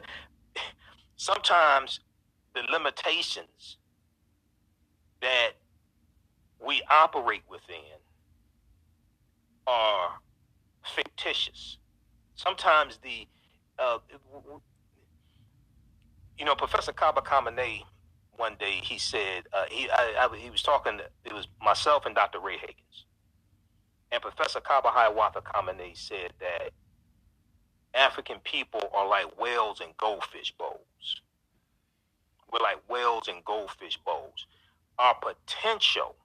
sometimes 1.15 1.99
the 2.55 2.61
limitations 2.71 3.77
that 5.21 5.51
we 6.65 6.81
operate 6.89 7.43
within 7.49 7.99
are 9.67 10.19
fictitious. 10.95 11.77
Sometimes 12.35 12.99
the, 13.03 13.27
uh, 13.77 13.99
you 16.37 16.45
know, 16.45 16.55
Professor 16.55 16.91
Kaba 16.93 17.21
Kamene, 17.21 17.81
one 18.37 18.55
day 18.59 18.79
he 18.81 18.97
said 18.97 19.43
uh, 19.53 19.65
he 19.69 19.89
I, 19.89 20.27
I, 20.31 20.37
he 20.37 20.49
was 20.49 20.63
talking. 20.63 20.99
It 21.25 21.33
was 21.33 21.47
myself 21.61 22.05
and 22.05 22.15
Dr. 22.15 22.39
Ray 22.39 22.55
Hagins, 22.55 23.03
and 24.11 24.21
Professor 24.21 24.61
Kaba 24.61 24.89
Hiawatha 24.89 25.41
Kamene 25.41 25.95
said 25.97 26.31
that 26.39 26.71
African 27.93 28.39
people 28.43 28.89
are 28.93 29.07
like 29.07 29.39
whales 29.39 29.81
and 29.81 29.95
goldfish 29.97 30.53
bowls. 30.57 31.21
We're 32.51 32.63
like 32.63 32.79
whales 32.89 33.27
and 33.27 33.43
goldfish 33.43 33.99
bowls. 34.05 34.47
Our 34.97 35.15
potential 35.15 36.15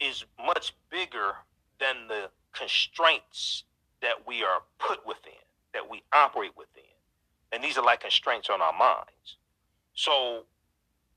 is 0.00 0.24
much 0.44 0.74
bigger 0.90 1.34
than 1.80 2.08
the 2.08 2.30
constraints 2.52 3.64
that 4.02 4.26
we 4.26 4.42
are 4.42 4.62
put 4.78 5.06
within, 5.06 5.32
that 5.74 5.88
we 5.90 6.02
operate 6.12 6.52
within. 6.56 6.82
And 7.52 7.62
these 7.62 7.78
are 7.78 7.84
like 7.84 8.00
constraints 8.00 8.50
on 8.50 8.60
our 8.60 8.72
minds. 8.72 9.36
So, 9.94 10.44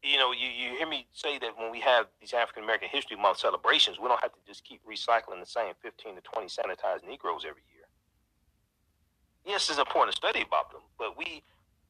you 0.03 0.17
know, 0.17 0.32
you, 0.32 0.47
you 0.47 0.77
hear 0.77 0.88
me 0.88 1.07
say 1.11 1.39
that 1.39 1.57
when 1.57 1.71
we 1.71 1.80
have 1.82 2.07
these 2.21 2.34
African 2.34 2.63
American 2.63 2.89
History 2.89 3.17
Month 3.17 3.39
celebrations, 3.39 3.99
we 3.99 4.07
don't 4.07 4.21
have 4.21 4.32
to 4.32 4.39
just 4.47 4.63
keep 4.63 4.82
recycling 4.86 5.39
the 5.39 5.45
same 5.45 5.73
15 5.82 6.15
to 6.15 6.21
20 6.21 6.47
sanitized 6.47 7.07
Negroes 7.07 7.43
every 7.47 7.63
year 7.73 7.80
yes, 9.49 9.69
it's 9.69 9.80
important 9.80 10.15
to 10.15 10.17
study 10.17 10.41
about 10.41 10.71
them, 10.71 10.82
but 10.97 11.17
we 11.17 11.43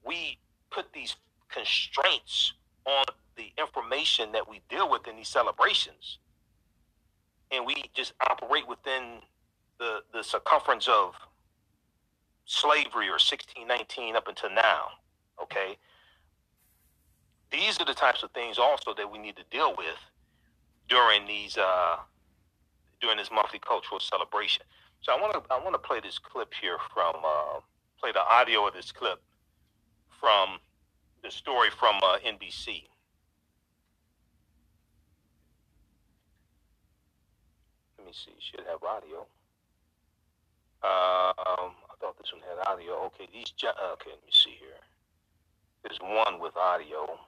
we 0.06 0.38
put 0.72 0.92
these 0.94 1.16
constraints 1.50 2.54
on 2.86 3.06
the 3.36 3.52
information 3.58 4.32
that 4.32 4.50
we 4.50 4.62
deal 4.70 4.90
with 4.90 5.08
in 5.08 5.18
these 5.18 5.28
celebrations, 5.28 6.20
and 7.52 7.66
we 7.66 7.84
just 7.94 8.14
operate 8.30 8.68
within 8.68 9.20
the 9.80 10.00
the 10.14 10.24
circumference 10.24 10.88
of 10.88 11.14
slavery 12.46 13.08
or 13.08 13.20
1619 13.20 14.16
up 14.16 14.28
until 14.28 14.50
now. 14.50 14.88
Okay, 15.42 15.78
these 17.52 17.80
are 17.80 17.86
the 17.86 17.94
types 17.94 18.24
of 18.24 18.32
things 18.32 18.58
also 18.58 18.94
that 18.96 19.10
we 19.10 19.18
need 19.18 19.36
to 19.38 19.44
deal 19.50 19.74
with 19.78 19.98
during 20.88 21.26
these 21.26 21.58
uh, 21.58 21.98
during 23.02 23.18
this 23.18 23.30
monthly 23.32 23.60
cultural 23.60 24.00
celebration. 24.00 24.64
So 25.02 25.14
I 25.14 25.22
want 25.22 25.34
to 25.34 25.54
I 25.54 25.60
want 25.64 25.74
to 25.74 25.80
play 25.80 26.00
this 26.02 26.20
clip 26.20 26.54
here 26.60 26.78
from 26.94 27.16
uh, 27.24 27.60
play 28.00 28.12
the 28.12 28.22
audio 28.22 28.68
of 28.68 28.74
this 28.74 28.92
clip 28.92 29.22
from 30.20 30.60
the 31.24 31.32
story 31.32 31.70
from 31.78 31.96
uh, 32.04 32.18
NBC. 32.26 32.84
Me 38.10 38.16
see. 38.16 38.34
Should 38.40 38.66
have 38.66 38.82
audio. 38.82 39.20
Um, 40.82 41.78
I 41.86 41.94
thought 42.02 42.18
this 42.18 42.34
one 42.34 42.42
had 42.42 42.58
audio. 42.66 43.06
Okay, 43.06 43.30
these. 43.32 43.54
Okay, 43.62 44.10
let 44.10 44.26
me 44.26 44.32
see 44.32 44.58
here. 44.60 44.82
There's 45.84 46.00
one 46.02 46.42
with 46.42 46.58
audio. 46.58 47.20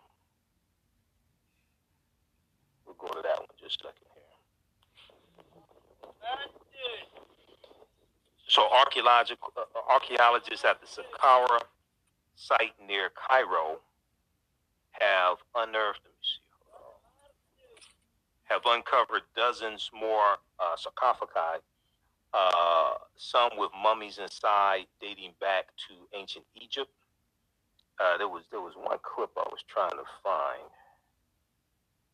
We'll 2.83 2.95
go 2.97 3.09
to 3.09 3.21
that 3.21 3.37
one 3.37 3.47
just 3.61 3.81
a 3.81 3.93
second 3.93 4.09
here. 4.15 4.33
So 8.47 8.67
archaeological 8.73 9.53
uh, 9.55 9.61
archaeologists 9.87 10.65
at 10.65 10.81
the 10.81 10.87
Saqqara 10.87 11.59
site 12.35 12.73
near 12.87 13.11
Cairo 13.13 13.81
have 14.93 15.37
unearthed, 15.55 16.01
let 16.03 16.11
me 16.11 16.23
see, 16.23 16.40
have 18.51 18.61
uncovered 18.65 19.21
dozens 19.35 19.89
more 19.93 20.37
uh, 20.59 20.75
sarcophagi, 20.75 21.63
uh, 22.33 22.93
some 23.15 23.51
with 23.57 23.71
mummies 23.81 24.19
inside 24.19 24.85
dating 24.99 25.31
back 25.39 25.67
to 25.87 26.17
ancient 26.17 26.45
Egypt. 26.55 26.91
Uh, 27.99 28.17
there 28.17 28.27
was 28.27 28.43
there 28.51 28.61
was 28.61 28.73
one 28.75 28.97
clip 29.03 29.29
I 29.37 29.47
was 29.51 29.63
trying 29.67 29.91
to 29.91 30.03
find. 30.23 30.69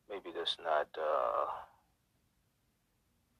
Maybe 0.08 0.30
that's 0.36 0.56
not. 0.62 0.88
Uh, 0.96 1.46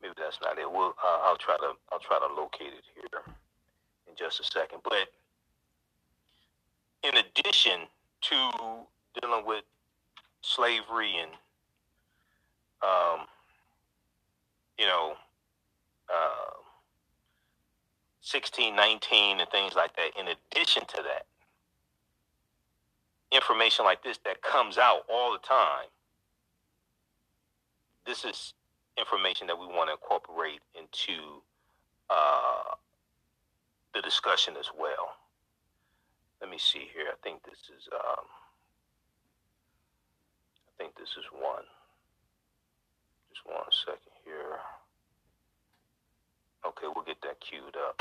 maybe 0.02 0.14
that's 0.18 0.38
not 0.42 0.58
it. 0.58 0.70
We'll, 0.70 0.94
uh, 1.04 1.18
I'll 1.24 1.36
try 1.36 1.56
to 1.56 1.72
I'll 1.92 1.98
try 2.00 2.18
to 2.18 2.34
locate 2.34 2.72
it 2.72 2.84
here 2.94 3.22
in 4.08 4.14
just 4.16 4.40
a 4.40 4.44
second. 4.44 4.80
But 4.82 5.08
in 7.02 7.16
addition 7.16 7.80
to 8.22 8.50
dealing 9.20 9.46
with 9.46 9.64
slavery 10.42 11.14
and 11.20 11.30
um, 12.82 13.26
you 14.78 14.86
know, 14.86 15.14
uh, 16.08 16.62
sixteen 18.20 18.76
nineteen 18.76 19.40
and 19.40 19.50
things 19.50 19.74
like 19.74 19.94
that. 19.96 20.10
In 20.18 20.28
addition 20.28 20.84
to 20.86 21.02
that, 21.02 21.26
information 23.32 23.84
like 23.84 24.02
this 24.02 24.18
that 24.24 24.42
comes 24.42 24.78
out 24.78 25.02
all 25.12 25.32
the 25.32 25.38
time. 25.38 25.88
This 28.06 28.24
is 28.24 28.54
information 28.98 29.46
that 29.48 29.58
we 29.58 29.66
want 29.66 29.88
to 29.88 29.92
incorporate 29.92 30.60
into 30.74 31.42
uh, 32.10 32.74
the 33.94 34.00
discussion 34.00 34.54
as 34.58 34.70
well. 34.78 35.10
Let 36.40 36.50
me 36.50 36.58
see 36.58 36.88
here. 36.94 37.06
I 37.10 37.16
think 37.22 37.42
this 37.42 37.58
is. 37.76 37.88
Um, 37.92 38.24
I 40.68 40.82
think 40.82 40.96
this 40.96 41.10
is 41.18 41.24
one. 41.32 41.64
One 43.48 43.64
second 43.70 44.12
here. 44.24 44.58
Okay, 46.66 46.86
we'll 46.94 47.04
get 47.04 47.20
that 47.22 47.40
queued 47.40 47.76
up. 47.76 48.00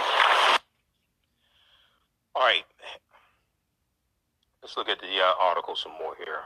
All 2.35 2.43
right. 2.43 2.65
Let's 4.61 4.75
look 4.75 4.89
at 4.89 4.99
the 4.99 5.21
uh, 5.21 5.33
article 5.39 5.75
some 5.75 5.93
more 5.93 6.15
here. 6.17 6.41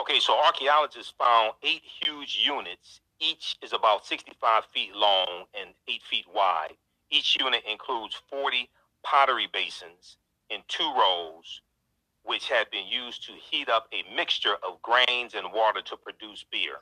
Okay, 0.00 0.20
so 0.20 0.38
archaeologists 0.38 1.14
found 1.18 1.52
eight 1.62 1.82
huge 1.82 2.38
units. 2.46 3.00
Each 3.18 3.56
is 3.62 3.72
about 3.72 4.04
65 4.04 4.64
feet 4.66 4.94
long 4.94 5.46
and 5.58 5.70
8 5.88 6.02
feet 6.02 6.26
wide. 6.34 6.74
Each 7.10 7.36
unit 7.40 7.62
includes 7.70 8.20
40 8.28 8.68
pottery 9.02 9.48
basins 9.50 10.18
in 10.50 10.60
two 10.68 10.92
rows, 10.96 11.62
which 12.26 12.48
had 12.48 12.70
been 12.70 12.86
used 12.86 13.24
to 13.26 13.32
heat 13.50 13.68
up 13.68 13.88
a 13.92 14.14
mixture 14.14 14.56
of 14.68 14.82
grains 14.82 15.34
and 15.34 15.52
water 15.52 15.82
to 15.82 15.96
produce 15.96 16.44
beer. 16.52 16.76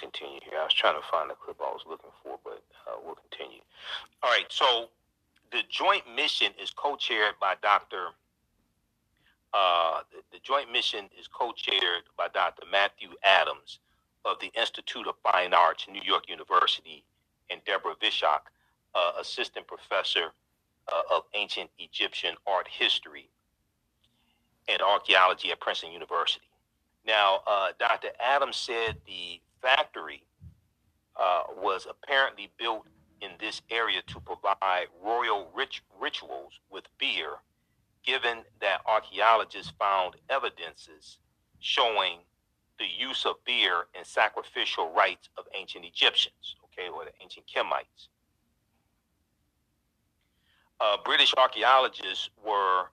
Continue 0.00 0.40
here. 0.42 0.58
I 0.58 0.64
was 0.64 0.72
trying 0.72 0.94
to 1.00 1.06
find 1.10 1.28
the 1.28 1.34
clip 1.34 1.60
I 1.60 1.70
was 1.70 1.82
looking 1.86 2.10
for, 2.22 2.38
but 2.42 2.62
uh, 2.88 2.96
we'll 3.04 3.16
continue. 3.16 3.60
All 4.22 4.30
right, 4.30 4.46
so 4.48 4.88
the 5.52 5.60
joint 5.68 6.04
mission 6.16 6.52
is 6.60 6.70
co-chaired 6.70 7.34
by 7.38 7.54
Dr. 7.60 8.08
Uh, 9.52 10.00
the, 10.10 10.22
the 10.32 10.38
joint 10.42 10.72
mission 10.72 11.10
is 11.18 11.28
co-chaired 11.28 12.04
by 12.16 12.28
Dr. 12.32 12.62
Matthew 12.70 13.10
Adams 13.24 13.80
of 14.24 14.38
the 14.40 14.50
Institute 14.58 15.06
of 15.06 15.14
Fine 15.22 15.52
Arts, 15.52 15.86
New 15.90 16.02
York 16.02 16.28
University, 16.28 17.04
and 17.50 17.60
Deborah 17.66 17.94
Vischak, 18.02 18.48
uh, 18.94 19.12
assistant 19.20 19.66
professor 19.66 20.32
uh, 20.90 21.02
of 21.14 21.24
ancient 21.34 21.68
Egyptian 21.78 22.34
art 22.46 22.68
history 22.68 23.28
and 24.68 24.80
archaeology 24.80 25.50
at 25.50 25.60
Princeton 25.60 25.92
University. 25.92 26.46
Now, 27.06 27.40
uh, 27.46 27.68
Dr. 27.78 28.08
Adams 28.20 28.56
said 28.56 28.96
the 29.06 29.40
factory 29.62 30.22
uh, 31.18 31.42
was 31.56 31.86
apparently 31.88 32.50
built 32.58 32.86
in 33.20 33.30
this 33.38 33.60
area 33.70 34.02
to 34.06 34.20
provide 34.20 34.86
royal 35.02 35.48
rit- 35.54 35.80
rituals 36.00 36.60
with 36.70 36.84
beer, 36.98 37.36
given 38.04 38.38
that 38.60 38.80
archaeologists 38.86 39.72
found 39.78 40.14
evidences 40.30 41.18
showing 41.58 42.20
the 42.78 42.86
use 42.86 43.26
of 43.26 43.34
beer 43.44 43.84
in 43.98 44.04
sacrificial 44.04 44.90
rites 44.94 45.28
of 45.36 45.44
ancient 45.54 45.84
Egyptians 45.84 46.56
okay, 46.80 46.88
or 46.88 47.04
the 47.04 47.12
ancient 47.22 47.46
Kemites. 47.46 48.08
Uh, 50.80 50.96
British 51.04 51.34
archaeologists 51.36 52.30
were 52.44 52.84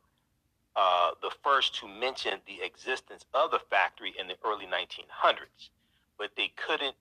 uh, 0.76 1.12
the 1.22 1.32
first 1.44 1.74
to 1.76 1.88
mention 1.88 2.34
the 2.46 2.62
existence 2.64 3.26
of 3.34 3.52
the 3.52 3.60
factory 3.70 4.14
in 4.20 4.28
the 4.28 4.36
early 4.46 4.66
1900s, 4.66 5.70
but 6.18 6.32
they 6.36 6.52
couldn't 6.56 6.96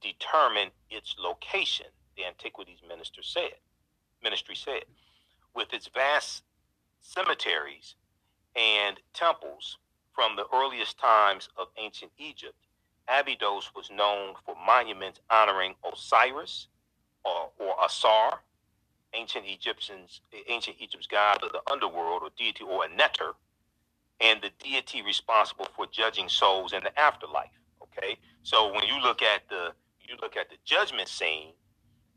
determine 0.00 0.70
its 0.90 1.14
location. 1.18 1.86
The 2.16 2.26
Antiquities 2.26 2.80
Minister 2.86 3.22
said, 3.22 3.54
Ministry 4.22 4.54
said, 4.54 4.84
with 5.54 5.72
its 5.72 5.88
vast 5.88 6.42
cemeteries 7.00 7.94
and 8.54 8.98
temples 9.14 9.78
from 10.14 10.36
the 10.36 10.46
earliest 10.54 10.98
times 10.98 11.48
of 11.56 11.68
ancient 11.78 12.12
Egypt, 12.18 12.54
Abydos 13.08 13.70
was 13.74 13.90
known 13.90 14.34
for 14.44 14.54
monuments 14.66 15.20
honoring 15.30 15.74
Osiris 15.90 16.68
or, 17.24 17.50
or 17.58 17.74
Asar, 17.84 18.42
ancient 19.14 19.46
Egyptians, 19.46 20.20
ancient 20.48 20.76
Egypt's 20.80 21.06
god 21.06 21.42
of 21.42 21.52
the 21.52 21.62
underworld 21.70 22.22
or 22.22 22.30
deity, 22.36 22.64
or 22.64 22.84
a 22.84 22.88
Neter, 22.88 23.32
and 24.20 24.40
the 24.40 24.50
deity 24.62 25.02
responsible 25.02 25.66
for 25.76 25.86
judging 25.86 26.28
souls 26.28 26.72
in 26.72 26.82
the 26.82 26.98
afterlife. 26.98 27.50
Okay, 27.96 28.16
so 28.42 28.72
when 28.72 28.84
you 28.84 29.00
look 29.02 29.22
at 29.22 29.48
the 29.48 29.72
you 30.00 30.16
look 30.20 30.36
at 30.36 30.48
the 30.50 30.56
judgment 30.64 31.08
scene, 31.08 31.52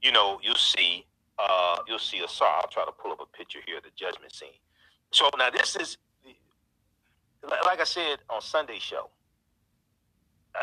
you 0.01 0.11
know 0.11 0.39
you'll 0.43 0.55
see 0.55 1.05
uh, 1.37 1.77
you'll 1.87 1.99
see 1.99 2.19
Asar. 2.19 2.61
I'll 2.61 2.67
try 2.69 2.85
to 2.85 2.91
pull 2.91 3.11
up 3.11 3.19
a 3.21 3.37
picture 3.37 3.59
here 3.65 3.77
of 3.77 3.83
the 3.83 3.89
judgment 3.95 4.33
scene. 4.33 4.59
So 5.11 5.29
now 5.37 5.49
this 5.49 5.75
is 5.75 5.97
like 7.43 7.79
I 7.79 7.83
said 7.83 8.17
on 8.29 8.41
Sunday 8.41 8.79
show 8.79 9.09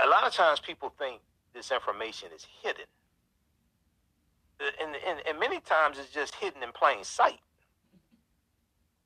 a 0.04 0.08
lot 0.08 0.24
of 0.26 0.32
times 0.32 0.60
people 0.60 0.92
think 0.98 1.20
this 1.54 1.70
information 1.70 2.28
is 2.34 2.46
hidden. 2.62 2.84
And, 4.80 4.96
and, 5.06 5.18
and 5.28 5.40
many 5.40 5.60
times 5.60 5.98
it's 5.98 6.10
just 6.10 6.34
hidden 6.36 6.62
in 6.62 6.70
plain 6.72 7.02
sight. 7.04 7.40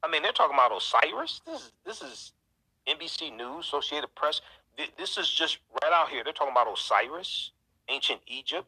I 0.02 0.11
mean, 0.11 0.22
they're 0.22 0.32
talking 0.32 0.54
about 0.54 0.76
Osiris. 0.76 1.40
This 1.46 1.62
is 1.62 1.72
this 1.84 2.02
is 2.02 2.32
NBC 2.86 3.36
News, 3.36 3.66
Associated 3.66 4.14
Press. 4.14 4.40
This 4.98 5.18
is 5.18 5.30
just 5.30 5.58
right 5.82 5.92
out 5.92 6.10
here. 6.10 6.22
They're 6.24 6.32
talking 6.32 6.52
about 6.52 6.72
Osiris, 6.72 7.52
ancient 7.88 8.20
Egypt, 8.26 8.66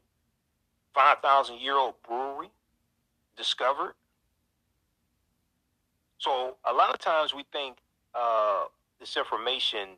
five 0.94 1.18
thousand 1.22 1.61
year 1.61 1.76
old 1.76 1.94
brewery 2.06 2.50
discovered. 3.36 3.94
So 6.18 6.56
a 6.68 6.72
lot 6.72 6.90
of 6.92 6.98
times 6.98 7.34
we 7.34 7.44
think 7.52 7.78
uh, 8.14 8.64
this 9.00 9.16
information 9.16 9.90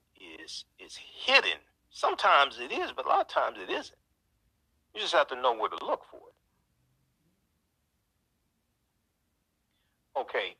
is 0.45 0.65
is 0.79 0.99
hidden. 1.25 1.59
Sometimes 1.91 2.59
it 2.61 2.73
is, 2.73 2.93
but 2.93 3.07
a 3.07 3.09
lot 3.09 3.21
of 3.21 3.29
times 3.29 3.59
it 3.63 3.71
isn't. 3.71 3.97
You 4.95 5.01
just 5.01 5.15
have 5.15 5.29
to 5.29 5.37
know 5.41 5.55
where 5.55 5.71
to 5.71 5.85
look 5.85 6.03
for 6.11 6.17
it. 6.19 6.47
Okay. 10.21 10.57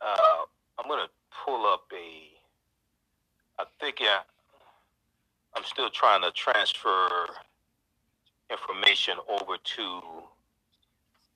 Uh, 0.00 0.44
I'm 0.78 0.88
gonna 0.88 1.08
pull 1.44 1.66
up 1.66 1.84
a. 1.92 2.27
I 3.58 3.64
think 3.80 4.00
yeah, 4.00 4.20
I'm 5.54 5.64
still 5.64 5.90
trying 5.90 6.22
to 6.22 6.30
transfer 6.30 7.08
information 8.50 9.18
over 9.28 9.56
to 9.62 10.00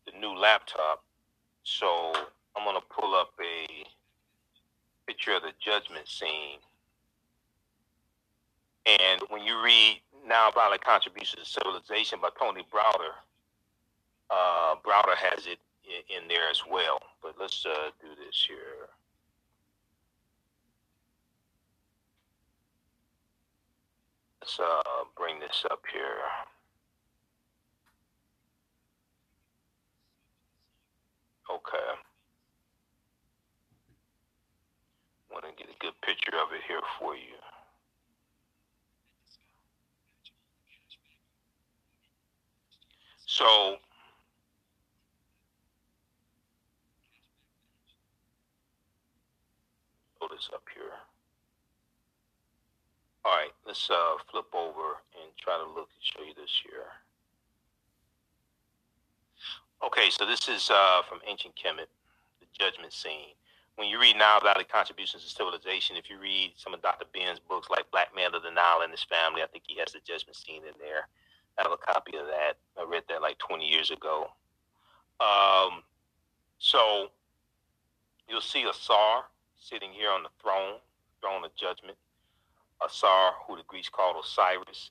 the 0.06 0.18
new 0.18 0.36
laptop. 0.36 1.04
So 1.64 2.12
I'm 2.56 2.64
gonna 2.64 2.80
pull 2.88 3.14
up 3.14 3.32
a 3.40 3.84
picture 5.06 5.36
of 5.36 5.42
the 5.42 5.52
judgment 5.60 6.08
scene. 6.08 6.58
And 8.86 9.22
when 9.28 9.42
you 9.42 9.62
read 9.62 10.00
Valley 10.54 10.78
Contributions 10.78 11.52
to 11.52 11.60
Civilization 11.60 12.18
by 12.20 12.28
Tony 12.38 12.64
Browder, 12.72 13.14
uh, 14.30 14.74
Browder 14.84 15.16
has 15.16 15.46
it 15.46 15.58
in, 15.84 16.22
in, 16.22 16.28
there 16.28 16.48
as 16.50 16.62
well. 16.68 17.00
But 17.22 17.34
let's 17.38 17.64
uh, 17.66 17.90
do 18.00 18.08
this 18.24 18.46
here. 18.46 18.88
Let's 24.43 24.59
uh, 24.59 25.05
bring 25.16 25.38
this 25.38 25.64
up 25.70 25.82
here. 25.93 26.18
Okay. 31.49 31.78
want 35.30 35.45
to 35.45 35.64
get 35.64 35.72
a 35.72 35.78
good 35.78 35.95
picture 36.01 36.36
of 36.43 36.53
it 36.53 36.62
here 36.66 36.80
for 36.99 37.14
you. 37.14 37.38
So, 43.26 43.76
throw 50.18 50.26
this 50.34 50.51
up 50.53 50.64
here. 50.74 51.01
All 53.24 53.32
right, 53.32 53.52
let's 53.66 53.88
uh, 53.88 54.16
flip 54.30 54.46
over 54.52 54.98
and 55.14 55.30
try 55.40 55.56
to 55.56 55.64
look 55.64 55.88
and 55.94 56.02
show 56.02 56.22
you 56.22 56.34
this 56.34 56.60
here. 56.64 56.90
Okay, 59.84 60.10
so 60.10 60.26
this 60.26 60.48
is 60.48 60.70
uh, 60.70 61.02
from 61.08 61.20
Ancient 61.26 61.54
Kemet, 61.54 61.86
the 62.40 62.46
judgment 62.58 62.92
scene 62.92 63.34
when 63.76 63.88
you 63.88 63.98
read 64.00 64.16
Nile 64.16 64.40
Valley 64.40 64.64
Contributions 64.64 65.24
to 65.24 65.30
Civilization, 65.30 65.96
if 65.96 66.10
you 66.10 66.18
read 66.18 66.52
some 66.56 66.74
of 66.74 66.82
Dr. 66.82 67.06
Ben's 67.12 67.38
books 67.38 67.70
like 67.70 67.90
Black 67.90 68.14
Man 68.14 68.34
of 68.34 68.42
the 68.42 68.50
Nile 68.50 68.80
and 68.82 68.90
His 68.90 69.04
Family, 69.04 69.42
I 69.42 69.46
think 69.46 69.64
he 69.66 69.78
has 69.78 69.92
the 69.92 70.00
judgment 70.04 70.36
scene 70.36 70.62
in 70.62 70.74
there. 70.78 71.08
I 71.58 71.62
have 71.62 71.72
a 71.72 71.76
copy 71.76 72.16
of 72.16 72.26
that. 72.26 72.58
I 72.78 72.84
read 72.88 73.04
that 73.08 73.22
like 73.22 73.38
20 73.38 73.66
years 73.66 73.90
ago. 73.90 74.28
Um, 75.20 75.82
so 76.58 77.08
you'll 78.28 78.40
see 78.40 78.64
Asar 78.64 79.24
sitting 79.58 79.92
here 79.92 80.10
on 80.10 80.22
the 80.22 80.30
throne, 80.40 80.78
throne 81.20 81.44
of 81.44 81.54
judgment. 81.56 81.96
Asar, 82.87 83.35
who 83.47 83.57
the 83.57 83.62
Greeks 83.66 83.89
called 83.89 84.16
Osiris. 84.22 84.91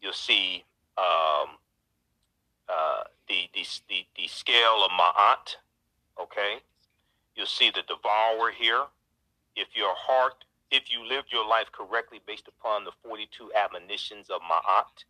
You'll 0.00 0.12
see 0.12 0.64
um, 0.98 1.56
uh, 2.68 3.04
the, 3.28 3.48
the, 3.54 3.66
the, 3.88 4.06
the 4.16 4.26
scale 4.28 4.84
of 4.84 4.90
Ma'at, 4.90 5.56
okay? 6.20 6.58
You'll 7.34 7.46
see 7.46 7.70
the 7.70 7.82
devourer 7.82 8.50
here. 8.50 8.84
If 9.54 9.68
your 9.74 9.94
heart, 9.96 10.44
if 10.70 10.90
you 10.90 11.06
lived 11.06 11.32
your 11.32 11.46
life 11.46 11.70
correctly 11.72 12.20
based 12.26 12.48
upon 12.48 12.84
the 12.84 12.92
42 13.04 13.52
admonitions 13.54 14.28
of 14.30 14.40
Ma'at, 14.42 15.04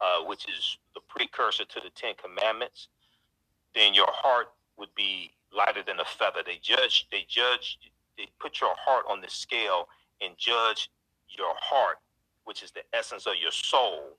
uh, 0.00 0.24
which 0.24 0.46
is 0.48 0.78
the 0.94 1.00
precursor 1.08 1.64
to 1.64 1.80
the 1.80 1.90
Ten 1.90 2.14
Commandments, 2.22 2.88
then 3.74 3.94
your 3.94 4.08
heart 4.10 4.52
would 4.76 4.94
be 4.94 5.32
lighter 5.56 5.82
than 5.82 6.00
a 6.00 6.04
feather. 6.04 6.42
They 6.44 6.58
judge, 6.62 7.06
they 7.10 7.24
judge, 7.28 7.78
they 8.16 8.28
put 8.40 8.60
your 8.60 8.74
heart 8.76 9.04
on 9.08 9.20
the 9.20 9.28
scale 9.28 9.88
and 10.20 10.36
judge 10.36 10.90
your 11.38 11.54
heart, 11.60 11.98
which 12.44 12.62
is 12.62 12.70
the 12.70 12.82
essence 12.92 13.26
of 13.26 13.34
your 13.40 13.52
soul, 13.52 14.16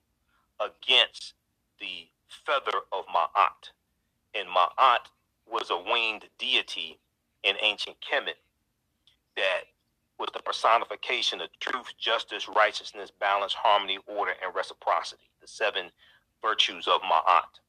against 0.60 1.34
the 1.80 2.08
feather 2.28 2.78
of 2.92 3.04
Ma'at. 3.06 3.70
And 4.34 4.48
Ma'at 4.48 5.06
was 5.50 5.70
a 5.70 5.78
winged 5.78 6.24
deity 6.38 6.98
in 7.44 7.56
ancient 7.62 7.96
Kemet 8.00 8.34
that 9.36 9.64
was 10.18 10.28
the 10.32 10.42
personification 10.42 11.40
of 11.40 11.48
truth, 11.60 11.92
justice, 11.98 12.48
righteousness, 12.48 13.10
balance, 13.20 13.52
harmony, 13.52 13.98
order, 14.06 14.32
and 14.44 14.54
reciprocity, 14.54 15.30
the 15.40 15.46
seven 15.46 15.86
virtues 16.42 16.88
of 16.88 17.00
Ma'at. 17.02 17.60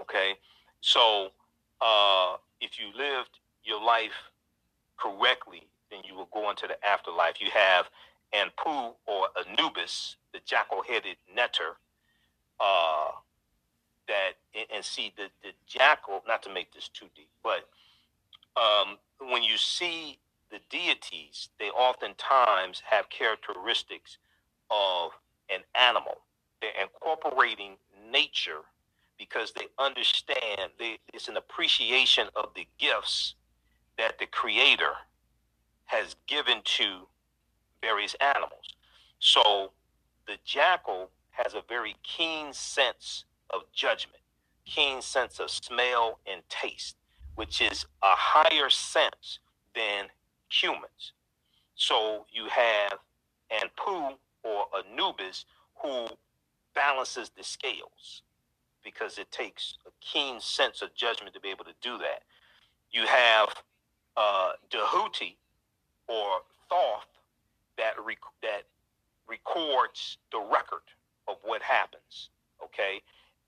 Okay, 0.00 0.34
so 0.80 1.28
uh, 1.80 2.36
if 2.60 2.78
you 2.78 2.86
lived 2.96 3.38
your 3.64 3.82
life 3.82 4.12
correctly, 4.96 5.68
then 5.90 6.00
you 6.04 6.14
will 6.14 6.28
go 6.32 6.50
into 6.50 6.66
the 6.66 6.84
afterlife. 6.86 7.40
You 7.40 7.50
have 7.52 7.86
Anpu 8.34 8.94
or 9.06 9.28
Anubis, 9.36 10.16
the 10.32 10.40
jackal-headed 10.44 11.16
neter, 11.34 11.76
uh, 12.60 13.10
that 14.06 14.32
and 14.74 14.84
see 14.84 15.12
the 15.16 15.28
the 15.42 15.50
jackal. 15.66 16.22
Not 16.26 16.42
to 16.44 16.52
make 16.52 16.72
this 16.72 16.88
too 16.88 17.06
deep, 17.14 17.30
but 17.42 17.68
um, 18.56 18.98
when 19.30 19.42
you 19.42 19.56
see 19.56 20.18
the 20.50 20.60
deities, 20.70 21.50
they 21.58 21.68
oftentimes 21.70 22.82
have 22.86 23.08
characteristics 23.10 24.18
of 24.70 25.12
an 25.50 25.60
animal. 25.74 26.18
They're 26.60 26.70
incorporating 26.80 27.76
nature 28.10 28.62
because 29.18 29.52
they 29.52 29.66
understand 29.78 30.70
they, 30.78 30.98
it's 31.12 31.28
an 31.28 31.36
appreciation 31.36 32.28
of 32.36 32.50
the 32.54 32.66
gifts 32.78 33.34
that 33.98 34.18
the 34.18 34.26
Creator 34.26 34.92
has 35.86 36.16
given 36.26 36.58
to 36.64 37.06
various 37.80 38.14
animals. 38.20 38.74
So 39.18 39.72
the 40.26 40.36
jackal 40.44 41.10
has 41.30 41.54
a 41.54 41.62
very 41.68 41.96
keen 42.02 42.52
sense 42.52 43.24
of 43.50 43.62
judgment, 43.72 44.22
keen 44.64 45.02
sense 45.02 45.40
of 45.40 45.50
smell 45.50 46.18
and 46.30 46.42
taste 46.48 46.96
which 47.38 47.60
is 47.60 47.86
a 48.02 48.16
higher 48.16 48.68
sense 48.68 49.38
than 49.72 50.06
humans. 50.50 51.12
So 51.76 52.26
you 52.32 52.48
have 52.48 52.98
Anpu 53.52 54.14
or 54.42 54.64
Anubis 54.76 55.44
who 55.76 56.08
balances 56.74 57.30
the 57.36 57.44
scales 57.44 58.22
because 58.82 59.18
it 59.18 59.30
takes 59.30 59.78
a 59.86 59.90
keen 60.00 60.40
sense 60.40 60.82
of 60.82 60.92
judgment 60.96 61.32
to 61.34 61.40
be 61.40 61.48
able 61.48 61.64
to 61.64 61.74
do 61.80 61.96
that. 61.98 62.24
You 62.90 63.06
have 63.06 63.50
uh, 64.16 64.52
Dahuti 64.68 65.36
or 66.08 66.40
Thoth 66.68 67.06
that 67.78 67.94
rec- 68.04 68.18
that 68.42 68.64
records 69.26 70.18
the 70.32 70.38
record 70.38 70.82
of 71.26 71.36
what 71.42 71.62
happens. 71.62 72.30
Okay, 72.62 73.00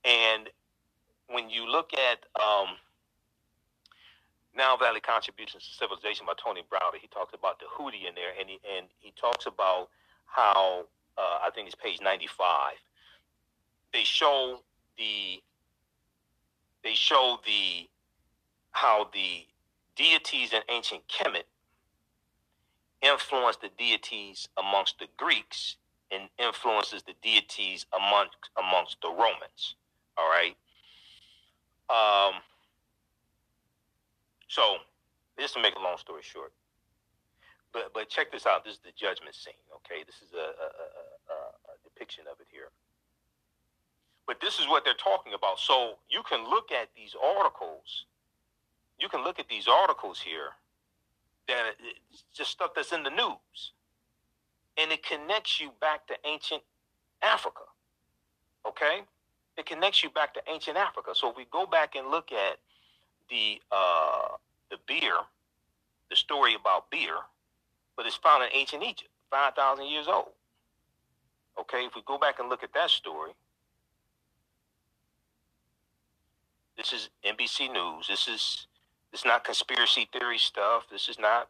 and 0.05 0.49
when 1.28 1.51
you 1.51 1.70
look 1.70 1.91
at 1.95 2.24
um, 2.41 2.76
Nile 4.57 4.76
Valley 4.76 5.01
Contributions 5.01 5.64
to 5.68 5.74
Civilization 5.74 6.26
by 6.26 6.33
Tony 6.43 6.62
Browder. 6.70 6.99
He 7.01 7.09
talks 7.09 7.35
about 7.35 7.61
Tehuti 7.61 8.09
in 8.09 8.14
there, 8.14 8.33
and 8.39 8.49
he 8.49 8.59
and 8.76 8.87
he 8.99 9.12
talks 9.20 9.47
about 9.47 9.89
how 10.26 10.87
uh, 11.16 11.39
I 11.43 11.51
think 11.55 11.66
it's 11.66 11.76
page 11.76 12.01
ninety 12.03 12.26
five. 12.26 12.74
They 13.93 14.05
show 14.05 14.61
the 14.99 15.41
they 16.83 16.95
show 16.95 17.39
the 17.45 17.89
how 18.72 19.09
the 19.12 19.47
deities 19.97 20.53
in 20.53 20.62
ancient 20.68 21.03
Kemet 21.09 21.45
influenced 23.03 23.61
the 23.61 23.70
deities 23.78 24.48
amongst 24.59 24.98
the 24.98 25.07
Greeks 25.16 25.76
and 26.11 26.28
influences 26.38 27.03
the 27.03 27.14
deities 27.22 27.86
amongst 27.96 28.36
amongst 28.59 29.01
the 29.01 29.09
Romans. 29.09 29.76
All 30.16 30.28
right. 30.28 30.57
Um, 31.88 32.40
so, 34.48 34.76
just 35.38 35.55
to 35.55 35.62
make 35.62 35.74
a 35.76 35.80
long 35.80 35.96
story 35.98 36.22
short, 36.22 36.53
but 37.72 37.92
but 37.94 38.09
check 38.09 38.32
this 38.32 38.46
out. 38.46 38.64
This 38.64 38.74
is 38.74 38.80
the 38.80 38.92
judgment 38.96 39.34
scene. 39.34 39.55
Okay, 39.76 40.03
this 40.05 40.16
is 40.16 40.32
a, 40.34 40.38
a, 40.38 40.68
a, 41.32 41.36
a 41.72 41.74
depiction 41.84 42.24
of 42.30 42.40
it 42.40 42.46
here. 42.51 42.70
But 44.26 44.40
this 44.40 44.61
is 44.61 44.68
what 44.68 44.84
they're 44.84 44.94
talking 44.94 45.32
about. 45.34 45.59
So 45.59 45.98
you 46.09 46.22
can 46.22 46.48
look 46.48 46.70
at 46.70 46.88
these 46.94 47.16
articles, 47.18 48.07
you 48.98 49.09
can 49.09 49.24
look 49.24 49.40
at 49.40 49.48
these 49.48 49.66
articles 49.66 50.20
here 50.20 50.55
that 51.51 51.74
it's 52.11 52.24
just 52.34 52.51
stuff 52.51 52.70
that's 52.74 52.92
in 52.92 53.03
the 53.03 53.11
news, 53.11 53.72
and 54.78 54.90
it 54.92 55.03
connects 55.05 55.61
you 55.61 55.70
back 55.80 56.07
to 56.07 56.14
ancient 56.24 56.62
Africa. 57.22 57.62
Okay, 58.66 59.01
it 59.57 59.66
connects 59.66 60.03
you 60.03 60.11
back 60.11 60.34
to 60.34 60.40
ancient 60.53 60.76
Africa. 60.76 61.11
So 61.14 61.30
if 61.30 61.36
we 61.36 61.46
go 61.51 61.66
back 61.66 61.94
and 61.96 62.09
look 62.09 62.30
at 62.32 62.59
the 63.28 63.61
uh, 63.72 64.36
the 64.70 64.76
beer, 64.86 65.14
the 66.09 66.16
story 66.16 66.55
about 66.55 66.90
beer, 66.90 67.16
but 67.96 68.07
it's 68.07 68.16
found 68.16 68.44
in 68.44 68.51
ancient 68.55 68.82
Egypt, 68.82 69.11
five 69.30 69.55
thousand 69.55 69.86
years 69.86 70.07
old. 70.09 70.32
Okay, 71.59 71.84
if 71.84 71.94
we 71.94 72.03
go 72.07 72.18
back 72.18 72.38
and 72.38 72.48
look 72.48 72.62
at 72.62 72.72
that 72.74 72.90
story, 72.90 73.32
this 76.76 76.92
is 76.92 77.11
NBC 77.24 77.72
News. 77.72 78.07
This 78.09 78.28
is 78.28 78.66
is 79.12 79.24
not 79.24 79.44
conspiracy 79.44 80.08
theory 80.12 80.38
stuff. 80.38 80.86
This 80.90 81.08
is 81.08 81.18
not 81.18 81.48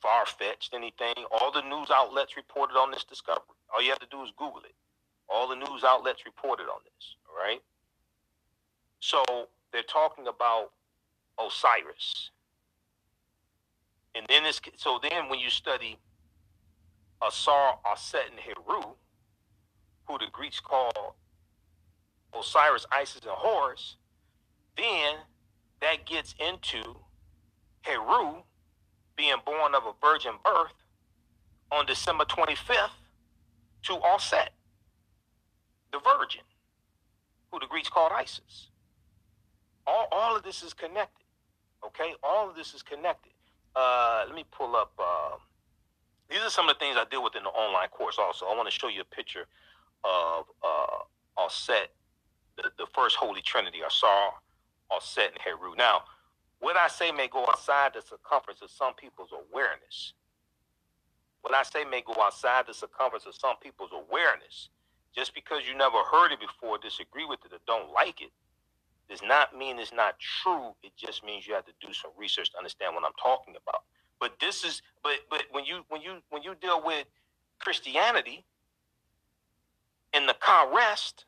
far 0.00 0.26
fetched 0.26 0.74
anything. 0.74 1.24
All 1.30 1.52
the 1.52 1.62
news 1.62 1.88
outlets 1.92 2.36
reported 2.36 2.74
on 2.74 2.90
this 2.90 3.04
discovery. 3.04 3.56
All 3.72 3.82
you 3.82 3.90
have 3.90 3.98
to 4.00 4.06
do 4.10 4.22
is 4.22 4.30
Google 4.36 4.62
it. 4.64 4.74
All 5.28 5.48
the 5.48 5.56
news 5.56 5.84
outlets 5.84 6.24
reported 6.24 6.64
on 6.64 6.80
this. 6.84 7.14
All 7.28 7.36
right. 7.36 7.60
So 9.00 9.22
they're 9.72 9.82
talking 9.82 10.26
about 10.26 10.70
Osiris. 11.38 12.30
And 14.14 14.26
then 14.28 14.44
it's 14.44 14.60
so 14.76 14.98
then 15.02 15.28
when 15.28 15.38
you 15.38 15.50
study 15.50 15.98
Asar, 17.24 17.78
Aset, 17.86 18.30
and 18.30 18.40
Heru, 18.40 18.94
who 20.06 20.18
the 20.18 20.26
Greeks 20.32 20.58
call 20.58 21.16
Osiris, 22.36 22.86
Isis, 22.92 23.20
and 23.22 23.30
Horus, 23.30 23.96
then 24.76 25.16
that 25.80 26.06
gets 26.06 26.34
into 26.38 26.96
Heru 27.82 28.42
being 29.16 29.36
born 29.44 29.74
of 29.74 29.84
a 29.84 29.92
virgin 30.00 30.32
birth 30.44 30.72
on 31.72 31.86
December 31.86 32.24
25th 32.24 32.90
to 33.82 33.92
Aset, 33.92 34.50
the 35.92 35.98
virgin, 35.98 36.42
who 37.50 37.58
the 37.60 37.66
Greeks 37.66 37.88
called 37.88 38.12
Isis. 38.14 38.68
All, 39.86 40.08
all 40.12 40.36
of 40.36 40.42
this 40.42 40.62
is 40.62 40.72
connected. 40.72 41.24
Okay? 41.84 42.14
All 42.22 42.48
of 42.48 42.56
this 42.56 42.74
is 42.74 42.82
connected. 42.82 43.32
Uh, 43.74 44.24
let 44.26 44.34
me 44.34 44.44
pull 44.50 44.76
up. 44.76 44.92
Uh, 44.98 45.36
these 46.28 46.40
are 46.40 46.50
some 46.50 46.68
of 46.68 46.76
the 46.76 46.78
things 46.78 46.96
I 46.98 47.04
deal 47.10 47.22
with 47.22 47.36
in 47.36 47.42
the 47.42 47.50
online 47.50 47.88
course 47.88 48.16
also. 48.18 48.46
I 48.46 48.56
want 48.56 48.68
to 48.68 48.78
show 48.78 48.88
you 48.88 49.00
a 49.00 49.14
picture 49.14 49.46
of 50.04 50.44
uh, 50.62 51.44
Aset, 51.44 51.88
the, 52.56 52.70
the 52.78 52.86
first 52.94 53.16
Holy 53.16 53.42
Trinity, 53.42 53.78
Asar, 53.86 54.34
Aset, 54.92 55.32
and 55.32 55.38
Heru. 55.44 55.74
Now, 55.76 56.02
what 56.60 56.76
I 56.76 56.88
say 56.88 57.10
may 57.10 57.28
go 57.28 57.44
outside 57.48 57.92
the 57.94 58.02
circumference 58.02 58.62
of 58.62 58.70
some 58.70 58.94
people's 58.94 59.30
awareness. 59.32 60.14
What 61.42 61.54
I 61.54 61.62
say 61.62 61.84
may 61.84 62.02
go 62.02 62.14
outside 62.20 62.66
the 62.66 62.74
circumference 62.74 63.26
of 63.26 63.34
some 63.34 63.56
people's 63.62 63.90
awareness. 63.92 64.68
Just 65.14 65.34
because 65.34 65.62
you 65.66 65.76
never 65.76 65.98
heard 66.12 66.32
it 66.32 66.38
before, 66.40 66.78
disagree 66.78 67.24
with 67.24 67.40
it, 67.44 67.52
or 67.52 67.58
don't 67.66 67.92
like 67.92 68.20
it, 68.20 68.30
does 69.08 69.22
not 69.22 69.56
mean 69.56 69.78
it's 69.78 69.92
not 69.92 70.14
true. 70.20 70.72
It 70.84 70.92
just 70.96 71.24
means 71.24 71.46
you 71.46 71.54
have 71.54 71.66
to 71.66 71.72
do 71.80 71.92
some 71.92 72.12
research 72.16 72.52
to 72.52 72.58
understand 72.58 72.94
what 72.94 73.04
I'm 73.04 73.16
talking 73.20 73.54
about. 73.56 73.82
But 74.20 74.38
this 74.40 74.62
is 74.62 74.82
but 75.02 75.14
but 75.28 75.44
when 75.50 75.64
you 75.64 75.84
when 75.88 76.00
you 76.02 76.18
when 76.28 76.42
you 76.42 76.54
deal 76.60 76.80
with 76.84 77.06
Christianity 77.58 78.44
in 80.12 80.26
the 80.26 80.34
ka 80.34 80.70
rest, 80.72 81.24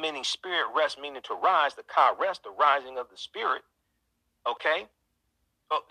meaning 0.00 0.22
spirit, 0.22 0.66
rest 0.76 1.00
meaning 1.00 1.22
to 1.24 1.34
rise, 1.34 1.74
the 1.74 1.82
ka 1.82 2.14
rest, 2.20 2.44
the 2.44 2.50
rising 2.50 2.98
of 2.98 3.08
the 3.10 3.16
spirit. 3.16 3.62
Okay? 4.48 4.86
Oh, 5.70 5.82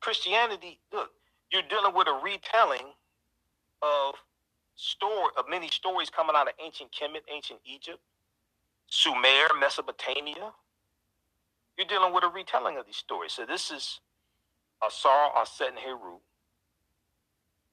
Christianity, 0.00 0.80
look, 0.92 1.10
you're 1.52 1.62
dealing 1.68 1.94
with 1.94 2.08
a 2.08 2.20
retelling 2.22 2.92
of 3.82 4.14
story 4.76 5.30
of 5.36 5.46
many 5.48 5.68
stories 5.68 6.10
coming 6.10 6.36
out 6.36 6.48
of 6.48 6.54
ancient 6.64 6.90
Kemet, 6.92 7.22
ancient 7.34 7.60
Egypt, 7.64 8.00
Sumer, 8.88 9.48
Mesopotamia. 9.60 10.52
You're 11.78 11.86
dealing 11.86 12.14
with 12.14 12.24
a 12.24 12.28
retelling 12.28 12.76
of 12.78 12.86
these 12.86 12.96
stories. 12.96 13.32
So 13.32 13.46
this 13.46 13.70
is 13.70 14.00
Asar, 14.86 15.32
Aset, 15.36 15.68
and 15.68 15.78
Heru, 15.78 16.18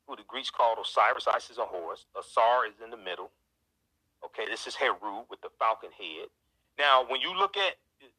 who 0.07 0.15
the 0.15 0.23
Greeks 0.27 0.49
called 0.49 0.79
Osiris, 0.81 1.27
Isis, 1.27 1.57
and 1.57 1.67
Horus. 1.67 2.05
Asar 2.19 2.65
is 2.67 2.75
in 2.83 2.89
the 2.91 2.97
middle. 2.97 3.31
Okay, 4.25 4.45
this 4.49 4.67
is 4.67 4.75
Heru 4.75 5.25
with 5.29 5.41
the 5.41 5.49
falcon 5.59 5.89
head. 5.97 6.29
Now, 6.79 7.05
when 7.07 7.21
you 7.21 7.37
look 7.37 7.57
at 7.57 7.75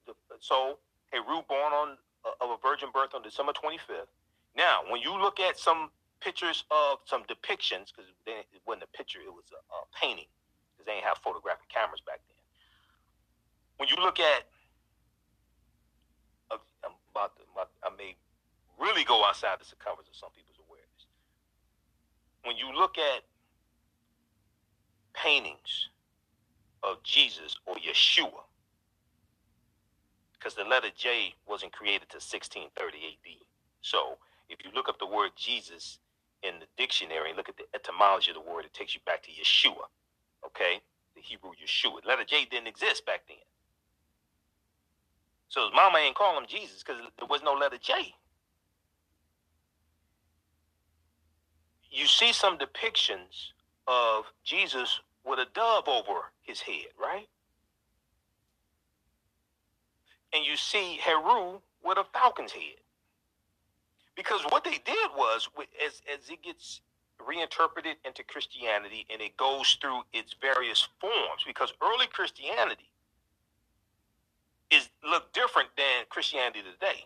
the, 0.06 0.14
so 0.40 0.78
Heru 1.12 1.42
born 1.48 1.72
on 1.72 1.98
of 2.40 2.50
a 2.50 2.56
virgin 2.62 2.88
birth 2.92 3.14
on 3.14 3.22
December 3.22 3.52
25th. 3.52 4.10
Now, 4.56 4.82
when 4.88 5.00
you 5.00 5.16
look 5.18 5.40
at 5.40 5.58
some 5.58 5.90
pictures 6.20 6.64
of 6.70 6.98
some 7.04 7.22
depictions, 7.24 7.90
because 7.90 8.10
it 8.26 8.46
wasn't 8.66 8.84
a 8.84 8.96
picture, 8.96 9.18
it 9.18 9.32
was 9.32 9.46
a, 9.52 9.58
a 9.58 9.78
painting, 10.00 10.30
because 10.72 10.86
they 10.86 10.94
didn't 10.94 11.06
have 11.06 11.18
photographic 11.18 11.68
cameras 11.68 12.00
back 12.06 12.20
then 12.28 12.32
when 13.82 13.88
you 13.88 13.96
look 13.96 14.20
at, 14.20 14.44
uh, 16.52 16.58
I'm 16.84 16.92
about, 17.10 17.34
to, 17.36 17.42
I 17.82 17.90
may 17.98 18.16
really 18.78 19.04
go 19.04 19.24
outside 19.24 19.58
the 19.60 19.64
circumference 19.64 20.08
of 20.08 20.14
some 20.14 20.30
people's 20.36 20.58
awareness. 20.68 21.06
When 22.44 22.56
you 22.56 22.72
look 22.78 22.96
at 22.98 23.22
paintings 25.14 25.88
of 26.84 27.02
Jesus 27.02 27.56
or 27.66 27.74
Yeshua, 27.76 28.46
because 30.42 30.56
the 30.56 30.64
letter 30.64 30.88
J 30.96 31.34
wasn't 31.46 31.72
created 31.72 32.08
to 32.10 32.16
1630 32.16 32.74
AD. 32.74 33.30
So 33.80 34.18
if 34.48 34.64
you 34.64 34.70
look 34.74 34.88
up 34.88 34.98
the 34.98 35.06
word 35.06 35.30
Jesus 35.36 35.98
in 36.42 36.54
the 36.58 36.66
dictionary 36.76 37.28
and 37.28 37.36
look 37.36 37.48
at 37.48 37.56
the 37.56 37.66
etymology 37.74 38.32
of 38.32 38.36
the 38.36 38.50
word, 38.50 38.64
it 38.64 38.74
takes 38.74 38.94
you 38.94 39.00
back 39.06 39.22
to 39.22 39.30
Yeshua. 39.30 39.86
Okay? 40.44 40.80
The 41.14 41.20
Hebrew 41.20 41.50
Yeshua. 41.50 42.04
Letter 42.04 42.24
J 42.24 42.46
didn't 42.50 42.66
exist 42.66 43.06
back 43.06 43.22
then. 43.28 43.36
So 45.48 45.62
his 45.62 45.70
mama 45.74 45.98
ain't 45.98 46.16
call 46.16 46.36
him 46.36 46.46
Jesus 46.48 46.82
because 46.82 47.00
there 47.18 47.28
was 47.28 47.42
no 47.44 47.52
letter 47.52 47.78
J. 47.80 48.14
You 51.90 52.06
see 52.06 52.32
some 52.32 52.58
depictions 52.58 53.52
of 53.86 54.24
Jesus 54.42 54.98
with 55.24 55.38
a 55.38 55.46
dove 55.54 55.86
over 55.86 56.32
his 56.42 56.60
head, 56.60 56.86
right? 57.00 57.28
And 60.34 60.44
you 60.44 60.56
see 60.56 60.98
Heru 61.02 61.60
with 61.84 61.98
a 61.98 62.04
falcon's 62.12 62.52
head. 62.52 62.80
Because 64.16 64.42
what 64.50 64.64
they 64.64 64.78
did 64.84 65.10
was, 65.16 65.48
as, 65.84 66.02
as 66.12 66.28
it 66.30 66.42
gets 66.42 66.80
reinterpreted 67.26 67.96
into 68.04 68.22
Christianity 68.24 69.06
and 69.10 69.22
it 69.22 69.36
goes 69.36 69.78
through 69.80 70.02
its 70.12 70.34
various 70.40 70.88
forms, 71.00 71.44
because 71.46 71.72
early 71.82 72.06
Christianity 72.06 72.90
is 74.70 74.88
look 75.08 75.32
different 75.32 75.68
than 75.76 76.04
Christianity 76.08 76.60
today. 76.60 77.04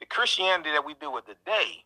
The 0.00 0.06
Christianity 0.06 0.70
that 0.70 0.84
we 0.84 0.94
deal 0.94 1.12
with 1.12 1.24
today 1.26 1.84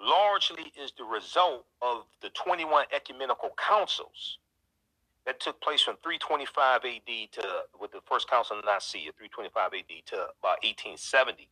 largely 0.00 0.72
is 0.80 0.92
the 0.96 1.04
result 1.04 1.64
of 1.82 2.04
the 2.22 2.30
21 2.30 2.86
ecumenical 2.94 3.50
councils 3.56 4.38
that 5.26 5.40
took 5.40 5.60
place 5.62 5.82
from 5.82 5.96
325 6.02 6.82
AD 6.84 7.32
to 7.32 7.42
with 7.80 7.92
the 7.92 8.00
first 8.08 8.28
council 8.30 8.58
of 8.58 8.64
Nicaea, 8.64 9.12
325 9.16 9.74
AD 9.74 10.06
to 10.08 10.16
about 10.40 10.60
1870, 10.64 11.48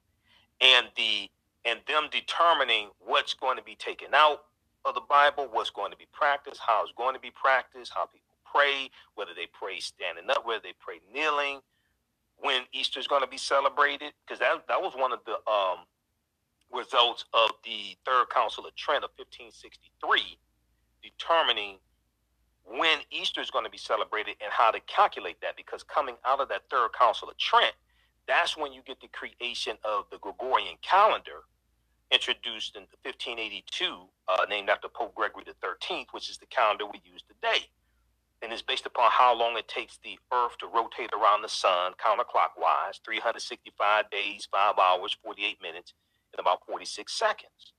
and 0.60 0.88
the 0.96 1.30
and 1.66 1.80
them 1.88 2.08
determining 2.12 2.90
what's 3.00 3.34
going 3.34 3.56
to 3.58 3.64
be 3.64 3.76
taken 3.76 4.08
out 4.14 4.44
of 4.84 4.94
the 4.94 5.02
Bible, 5.08 5.48
what's 5.52 5.70
going 5.70 5.90
to 5.92 5.98
be 5.98 6.06
practiced, 6.12 6.60
how 6.66 6.82
it's 6.84 6.92
going 6.96 7.14
to 7.14 7.20
be 7.20 7.32
practiced, 7.32 7.92
how 7.94 8.06
people 8.06 8.36
pray, 8.44 8.90
whether 9.16 9.32
they 9.34 9.46
pray 9.52 9.80
standing 9.80 10.30
up, 10.30 10.46
whether 10.46 10.62
they 10.62 10.74
pray 10.80 11.00
kneeling, 11.12 11.60
when 12.38 12.62
Easter 12.72 13.00
is 13.00 13.08
going 13.08 13.22
to 13.22 13.28
be 13.28 13.38
celebrated, 13.38 14.12
because 14.26 14.40
that 14.40 14.66
that 14.68 14.80
was 14.82 14.94
one 14.96 15.12
of 15.12 15.20
the 15.26 15.36
um, 15.50 15.86
results 16.72 17.26
of 17.34 17.50
the 17.64 17.96
Third 18.06 18.26
Council 18.34 18.66
of 18.66 18.74
Trent 18.76 19.04
of 19.04 19.10
1563, 19.16 20.38
determining 21.02 21.78
when 22.66 23.00
Easter 23.10 23.40
is 23.40 23.50
going 23.50 23.64
to 23.64 23.70
be 23.70 23.78
celebrated 23.78 24.36
and 24.42 24.52
how 24.52 24.70
to 24.70 24.80
calculate 24.80 25.40
that. 25.42 25.56
Because 25.56 25.82
coming 25.82 26.16
out 26.26 26.40
of 26.40 26.48
that 26.50 26.62
Third 26.70 26.90
Council 26.98 27.28
of 27.28 27.38
Trent, 27.38 27.74
that's 28.28 28.56
when 28.56 28.72
you 28.72 28.82
get 28.86 29.00
the 29.00 29.08
creation 29.08 29.76
of 29.84 30.06
the 30.10 30.18
Gregorian 30.18 30.76
calendar, 30.82 31.44
introduced 32.10 32.76
in 32.76 32.82
1582, 33.04 34.02
uh, 34.28 34.46
named 34.50 34.70
after 34.70 34.88
Pope 34.88 35.14
Gregory 35.14 35.44
XIII, 35.46 36.06
which 36.12 36.30
is 36.30 36.38
the 36.38 36.46
calendar 36.46 36.86
we 36.86 37.00
use 37.04 37.22
today 37.28 37.66
and 38.42 38.52
it's 38.52 38.62
based 38.62 38.86
upon 38.86 39.10
how 39.10 39.36
long 39.36 39.56
it 39.56 39.68
takes 39.68 39.98
the 40.04 40.18
Earth 40.32 40.58
to 40.58 40.66
rotate 40.66 41.10
around 41.14 41.42
the 41.42 41.48
sun 41.48 41.92
counterclockwise 41.94 43.00
365 43.04 44.10
days, 44.10 44.48
5 44.50 44.78
hours, 44.78 45.16
48 45.24 45.58
minutes, 45.62 45.94
and 46.32 46.40
about 46.40 46.66
46 46.66 47.12
seconds. 47.12 47.72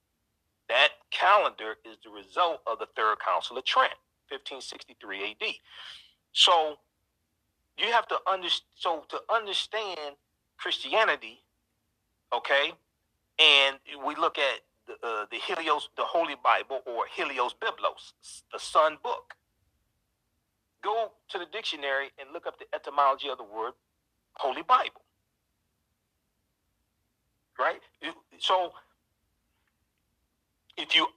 That 0.70 0.90
calendar 1.12 1.76
is 1.86 1.98
the 2.04 2.10
result 2.12 2.62
of 2.68 2.80
the 2.80 2.88
Third 2.96 3.18
Council 3.26 3.58
of 3.58 3.66
Trent, 3.66 3.94
1563 4.30 5.32
AD. 5.32 5.54
So 6.34 6.78
you 7.78 7.92
have 7.92 8.08
to 8.08 8.18
understand. 8.32 8.68
So 8.76 9.04
to 9.10 9.20
understand 9.34 10.16
Christianity, 10.58 11.44
okay, 12.34 12.74
and 13.40 13.78
we 14.06 14.16
look 14.16 14.38
at 14.38 14.62
the, 14.88 14.94
uh, 15.06 15.26
the 15.32 15.38
Helios, 15.38 15.90
the 15.98 16.04
Holy 16.04 16.36
Bible, 16.44 16.82
or 16.86 17.06
Helios 17.14 17.54
Biblos, 17.54 18.14
the 18.52 18.60
Sun 18.60 18.98
Book. 19.04 19.34
Go 20.84 21.12
to 21.30 21.38
the 21.38 21.46
dictionary 21.52 22.10
and 22.20 22.30
look 22.34 22.48
up 22.48 22.60
the 22.60 22.66
etymology 22.74 23.30
of 23.30 23.38
the 23.38 23.44
word 23.44 23.74
Holy 24.36 24.62
Bible. 24.62 25.02
Right? 27.60 27.82
So, 28.38 28.72
if 30.78 30.96
you 30.96 31.08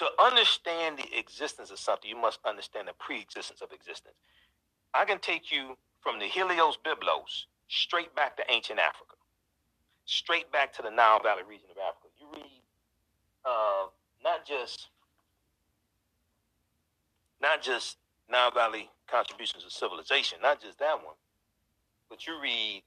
to 0.00 0.06
understand 0.18 0.96
the 0.96 1.18
existence 1.18 1.70
of 1.70 1.78
something, 1.78 2.08
you 2.08 2.16
must 2.16 2.38
understand 2.46 2.88
the 2.88 2.94
pre-existence 2.98 3.60
of 3.60 3.70
existence. 3.70 4.16
I 4.94 5.04
can 5.04 5.18
take 5.18 5.52
you 5.52 5.76
from 6.00 6.18
the 6.18 6.24
Helios 6.24 6.78
Biblos 6.82 7.44
straight 7.68 8.14
back 8.14 8.34
to 8.38 8.42
ancient 8.50 8.78
Africa, 8.78 9.16
straight 10.06 10.50
back 10.50 10.72
to 10.76 10.82
the 10.82 10.90
Nile 10.90 11.20
Valley 11.22 11.42
region 11.46 11.68
of 11.70 11.76
Africa. 11.76 12.08
You 12.18 12.28
read 12.32 12.62
uh, 13.44 13.88
not 14.24 14.46
just 14.46 14.88
not 17.42 17.60
just 17.60 17.98
Nile 18.30 18.52
Valley 18.52 18.88
contributions 19.06 19.66
of 19.66 19.72
civilization, 19.72 20.38
not 20.40 20.62
just 20.62 20.78
that 20.78 20.96
one, 20.96 21.16
but 22.08 22.26
you 22.26 22.40
read. 22.42 22.82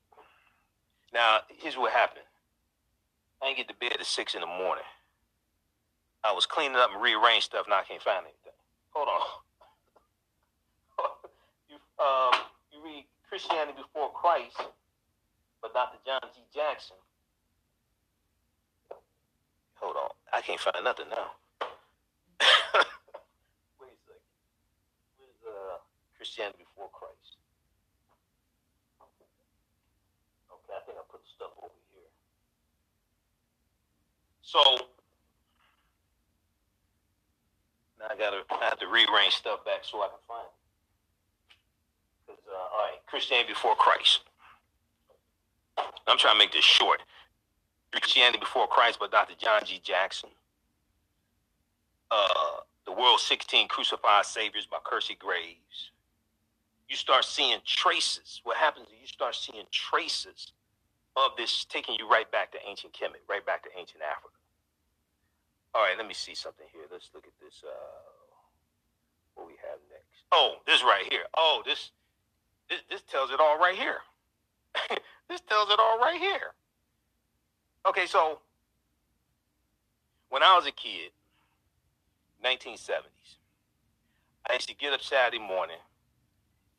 Now, 1.13 1.41
here's 1.47 1.77
what 1.77 1.91
happened. 1.91 2.25
I 3.39 3.53
didn't 3.53 3.57
get 3.57 3.67
to 3.67 3.75
bed 3.75 3.99
at 3.99 4.05
six 4.07 4.33
in 4.33 4.41
the 4.41 4.47
morning. 4.47 4.83
I 6.23 6.31
was 6.31 6.45
cleaning 6.45 6.77
up 6.77 6.91
and 6.93 7.01
rearranging 7.01 7.41
stuff, 7.41 7.65
and 7.65 7.73
I 7.73 7.83
can't 7.83 8.01
find 8.01 8.23
anything. 8.23 8.55
Hold 8.91 9.09
on. 9.09 9.21
you, 11.69 11.75
um, 11.99 12.47
you 12.71 12.79
read 12.83 13.05
Christianity 13.27 13.75
Before 13.75 14.09
Christ 14.11 14.55
by 15.61 15.67
Dr. 15.73 15.97
John 16.05 16.21
G. 16.33 16.39
Jackson. 16.53 16.95
Hold 19.75 19.97
on. 19.97 20.09
I 20.31 20.39
can't 20.39 20.59
find 20.59 20.83
nothing 20.83 21.09
now. 21.11 21.35
Wait 23.83 23.91
a 23.91 23.99
second. 24.07 24.23
Where's 25.19 25.43
uh, 25.43 25.83
Christianity 26.15 26.63
Before 26.71 26.87
Christ? 26.93 27.35
Okay, 30.47 30.71
I 30.71 30.79
think 30.87 30.95
I 30.95 31.03
put 31.11 31.19
the 31.19 31.31
stuff 31.35 31.51
over 31.59 31.75
here. 31.91 32.07
So 34.39 34.87
now 38.03 38.11
I 38.11 38.19
gotta 38.19 38.43
I 38.51 38.67
have 38.67 38.79
to 38.79 38.87
rearrange 38.87 39.33
stuff 39.39 39.63
back 39.63 39.87
so 39.87 40.03
I 40.03 40.11
can 40.11 40.19
find 40.27 40.43
it. 40.43 40.55
Cause 42.27 42.43
uh, 42.51 42.75
all 42.75 42.83
right, 42.83 42.99
Christianity 43.07 43.53
before 43.55 43.75
Christ. 43.75 44.27
I'm 46.07 46.17
trying 46.17 46.35
to 46.35 46.39
make 46.39 46.51
this 46.51 46.65
short. 46.65 46.99
Christianity 47.93 48.39
Before 48.39 48.67
Christ 48.67 48.99
by 48.99 49.07
Dr. 49.07 49.35
John 49.37 49.61
G. 49.65 49.79
Jackson. 49.83 50.29
Uh, 52.11 52.61
the 52.85 52.91
World's 52.91 53.23
16 53.23 53.67
Crucified 53.67 54.25
Saviors 54.25 54.65
by 54.65 54.77
Kersey 54.83 55.15
Graves. 55.17 55.91
You 56.89 56.95
start 56.95 57.23
seeing 57.23 57.59
traces. 57.65 58.41
What 58.43 58.57
happens 58.57 58.87
is 58.87 58.95
you 59.01 59.07
start 59.07 59.35
seeing 59.35 59.63
traces 59.71 60.51
of 61.15 61.31
this 61.37 61.65
taking 61.65 61.95
you 61.97 62.09
right 62.09 62.29
back 62.31 62.51
to 62.51 62.57
ancient 62.67 62.93
Kemet, 62.93 63.23
right 63.29 63.45
back 63.45 63.63
to 63.63 63.69
ancient 63.77 64.01
Africa. 64.03 64.35
All 65.73 65.81
right, 65.81 65.97
let 65.97 66.07
me 66.07 66.13
see 66.13 66.35
something 66.35 66.65
here. 66.73 66.82
Let's 66.93 67.09
look 67.15 67.25
at 67.25 67.33
this. 67.43 67.63
Uh, 67.65 67.73
what 69.33 69.47
we 69.47 69.53
have 69.67 69.79
next? 69.89 70.25
Oh, 70.31 70.57
this 70.67 70.83
right 70.83 71.05
here. 71.09 71.23
Oh, 71.35 71.63
this 71.65 71.89
this, 72.69 72.81
this 72.87 73.01
tells 73.01 73.31
it 73.31 73.39
all 73.39 73.57
right 73.57 73.75
here. 73.75 73.97
this 75.27 75.41
tells 75.41 75.71
it 75.71 75.79
all 75.79 75.97
right 75.97 76.19
here. 76.19 76.53
Okay, 77.89 78.05
so 78.05 78.41
when 80.29 80.43
I 80.43 80.55
was 80.55 80.67
a 80.67 80.71
kid, 80.71 81.11
1970s, 82.45 83.37
I 84.47 84.53
used 84.53 84.69
to 84.69 84.75
get 84.75 84.93
up 84.93 85.01
Saturday 85.01 85.39
morning 85.39 85.77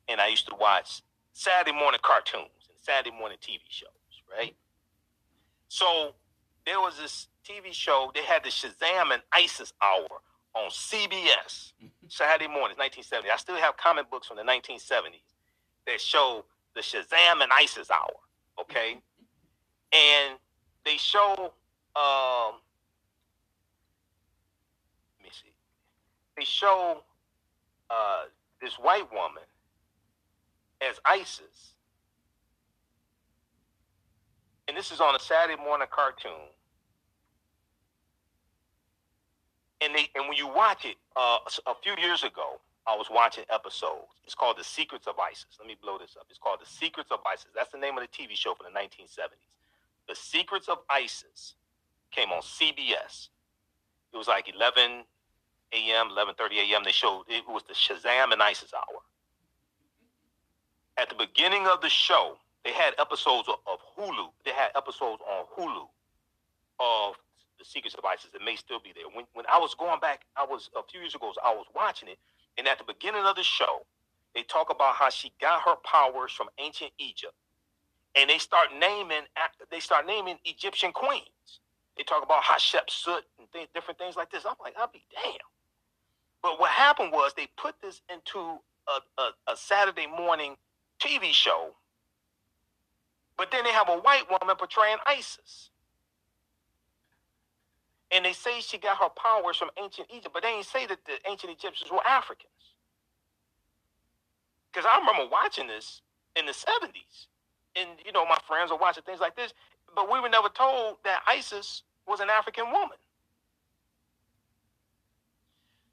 and 0.07 0.21
I 0.21 0.27
used 0.27 0.47
to 0.47 0.55
watch 0.55 1.01
Saturday 1.33 1.77
morning 1.77 1.99
cartoons 2.01 2.69
and 2.69 2.77
Saturday 2.81 3.15
morning 3.15 3.37
TV 3.41 3.59
shows, 3.67 3.89
right? 4.31 4.55
So 5.67 6.13
there 6.65 6.79
was 6.79 6.97
this 6.97 7.27
TV 7.45 7.71
show, 7.71 8.11
they 8.13 8.23
had 8.23 8.43
the 8.43 8.49
Shazam 8.49 9.13
and 9.13 9.21
ISIS 9.31 9.73
hour 9.81 10.07
on 10.55 10.69
CBS 10.69 11.73
Saturday 12.07 12.47
mornings, 12.47 12.79
1970. 12.79 13.29
I 13.29 13.37
still 13.37 13.55
have 13.55 13.77
comic 13.77 14.09
books 14.09 14.27
from 14.27 14.37
the 14.37 14.43
1970s 14.43 15.21
that 15.85 16.01
show 16.01 16.45
the 16.75 16.81
Shazam 16.81 17.41
and 17.41 17.51
ISIS 17.53 17.91
hour. 17.91 18.15
Okay, 18.59 18.93
and 19.93 20.39
they 20.85 20.97
show. 20.97 21.53
Um, 21.95 22.59
let 25.19 25.23
me 25.23 25.29
see. 25.31 25.53
They 26.37 26.45
show 26.45 27.03
uh, 27.89 28.23
this 28.61 28.73
white 28.75 29.11
woman 29.11 29.43
as 30.81 30.99
ISIS, 31.05 31.75
and 34.67 34.75
this 34.75 34.91
is 34.91 34.99
on 34.99 35.15
a 35.15 35.19
Saturday 35.19 35.61
morning 35.61 35.87
cartoon. 35.91 36.31
And 39.85 39.93
they 39.93 40.09
and 40.15 40.27
when 40.27 40.35
you 40.35 40.47
watch 40.47 40.83
it, 40.85 40.95
uh, 41.15 41.37
a 41.67 41.75
few 41.83 41.93
years 42.01 42.23
ago, 42.23 42.59
I 42.87 42.95
was 42.95 43.07
watching 43.11 43.43
episodes. 43.53 44.17
It's 44.25 44.33
called 44.33 44.57
The 44.57 44.63
Secrets 44.63 45.05
of 45.05 45.13
ISIS. 45.19 45.45
Let 45.59 45.67
me 45.67 45.75
blow 45.79 45.99
this 45.99 46.17
up. 46.19 46.25
It's 46.29 46.39
called 46.39 46.59
The 46.59 46.69
Secrets 46.69 47.11
of 47.11 47.19
ISIS. 47.31 47.47
That's 47.53 47.71
the 47.71 47.77
name 47.77 47.95
of 47.95 48.03
the 48.03 48.09
TV 48.09 48.35
show 48.35 48.55
from 48.55 48.73
the 48.73 48.79
1970s. 48.79 49.45
The 50.09 50.15
Secrets 50.15 50.69
of 50.69 50.79
ISIS 50.89 51.53
came 52.09 52.29
on 52.29 52.41
CBS. 52.41 53.29
It 54.11 54.17
was 54.17 54.27
like 54.27 54.51
11 54.53 55.03
a.m., 55.73 56.09
11:30 56.09 56.71
a.m. 56.71 56.83
They 56.83 56.91
showed 56.91 57.25
it 57.27 57.43
was 57.47 57.61
the 57.67 57.73
Shazam 57.73 58.33
and 58.33 58.41
ISIS 58.41 58.73
hour. 58.73 59.01
At 60.97 61.09
the 61.09 61.15
beginning 61.15 61.67
of 61.67 61.81
the 61.81 61.89
show, 61.89 62.37
they 62.63 62.71
had 62.71 62.95
episodes 62.97 63.47
of, 63.49 63.55
of 63.67 63.79
Hulu. 63.95 64.29
They 64.45 64.51
had 64.51 64.71
episodes 64.75 65.21
on 65.29 65.45
Hulu 65.55 65.85
of 66.79 67.15
the 67.65 67.71
Secrets 67.73 67.95
of 67.97 68.05
ISIS. 68.05 68.29
It 68.33 68.45
may 68.45 68.55
still 68.55 68.79
be 68.79 68.93
there. 68.93 69.09
When 69.09 69.25
when 69.33 69.45
I 69.49 69.57
was 69.57 69.73
going 69.73 69.99
back, 69.99 70.21
I 70.37 70.45
was 70.45 70.69
a 70.77 70.83
few 70.85 71.01
years 71.01 71.15
ago. 71.15 71.33
I 71.43 71.53
was 71.53 71.65
watching 71.75 72.09
it 72.09 72.19
and 72.57 72.67
at 72.67 72.77
the 72.77 72.85
beginning 72.85 73.23
of 73.25 73.35
the 73.35 73.43
show, 73.43 73.85
they 74.33 74.43
talk 74.43 74.69
about 74.69 74.95
how 74.95 75.09
she 75.09 75.31
got 75.41 75.61
her 75.61 75.75
powers 75.83 76.31
from 76.31 76.47
ancient 76.57 76.91
Egypt. 76.99 77.33
And 78.15 78.29
they 78.29 78.37
start 78.37 78.69
naming 78.79 79.23
they 79.71 79.79
start 79.79 80.07
naming 80.07 80.37
Egyptian 80.45 80.91
queens. 80.93 81.59
They 81.97 82.03
talk 82.03 82.23
about 82.23 82.43
Hatshepsut 82.43 83.21
and 83.39 83.47
th- 83.53 83.69
different 83.73 83.97
things 83.97 84.15
like 84.15 84.31
this. 84.31 84.45
I'm 84.45 84.55
like, 84.61 84.73
I'll 84.77 84.91
be 84.91 85.03
damned. 85.11 85.39
But 86.41 86.59
what 86.59 86.71
happened 86.71 87.11
was 87.11 87.33
they 87.35 87.47
put 87.57 87.75
this 87.81 88.01
into 88.13 88.39
a, 88.39 89.21
a, 89.21 89.31
a 89.51 89.57
Saturday 89.57 90.07
morning 90.07 90.55
TV 90.99 91.31
show, 91.33 91.71
but 93.37 93.51
then 93.51 93.63
they 93.63 93.71
have 93.71 93.89
a 93.89 93.97
white 93.97 94.23
woman 94.29 94.55
portraying 94.57 94.97
ISIS. 95.05 95.71
And 98.15 98.23
they 98.23 98.31
say 98.31 98.61
she 98.61 98.77
got 98.77 98.97
her 98.97 99.09
powers 99.09 99.57
from 99.57 99.69
ancient 99.77 100.07
Egypt, 100.09 100.33
but 100.33 100.41
they 100.41 100.47
ain't 100.47 100.65
say 100.65 100.87
that 100.87 100.99
the 101.05 101.29
ancient 101.29 101.51
Egyptians 101.51 101.91
were 101.91 102.05
Africans. 102.07 102.47
Because 104.71 104.89
I 104.89 104.97
remember 104.99 105.29
watching 105.29 105.67
this 105.67 106.01
in 106.37 106.45
the 106.45 106.53
70s. 106.53 107.27
And, 107.75 107.89
you 108.05 108.13
know, 108.13 108.25
my 108.25 108.37
friends 108.47 108.71
were 108.71 108.77
watching 108.77 109.03
things 109.03 109.19
like 109.19 109.35
this, 109.35 109.53
but 109.93 110.09
we 110.09 110.21
were 110.21 110.29
never 110.29 110.47
told 110.47 110.95
that 111.03 111.23
ISIS 111.27 111.83
was 112.07 112.21
an 112.21 112.29
African 112.29 112.71
woman. 112.71 112.97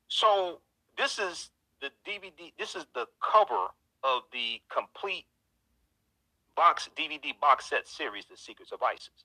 So 0.07 0.61
this 0.97 1.19
is 1.19 1.51
the 1.81 1.91
DVD, 2.07 2.53
this 2.57 2.77
is 2.77 2.87
the 2.95 3.07
cover 3.21 3.67
of 4.05 4.23
the 4.33 4.61
complete 4.73 5.25
box 6.55 6.89
DVD 6.97 7.33
box 7.41 7.67
set 7.67 7.89
series, 7.89 8.27
The 8.31 8.37
Secrets 8.37 8.71
of 8.71 8.81
ISIS. 8.81 9.25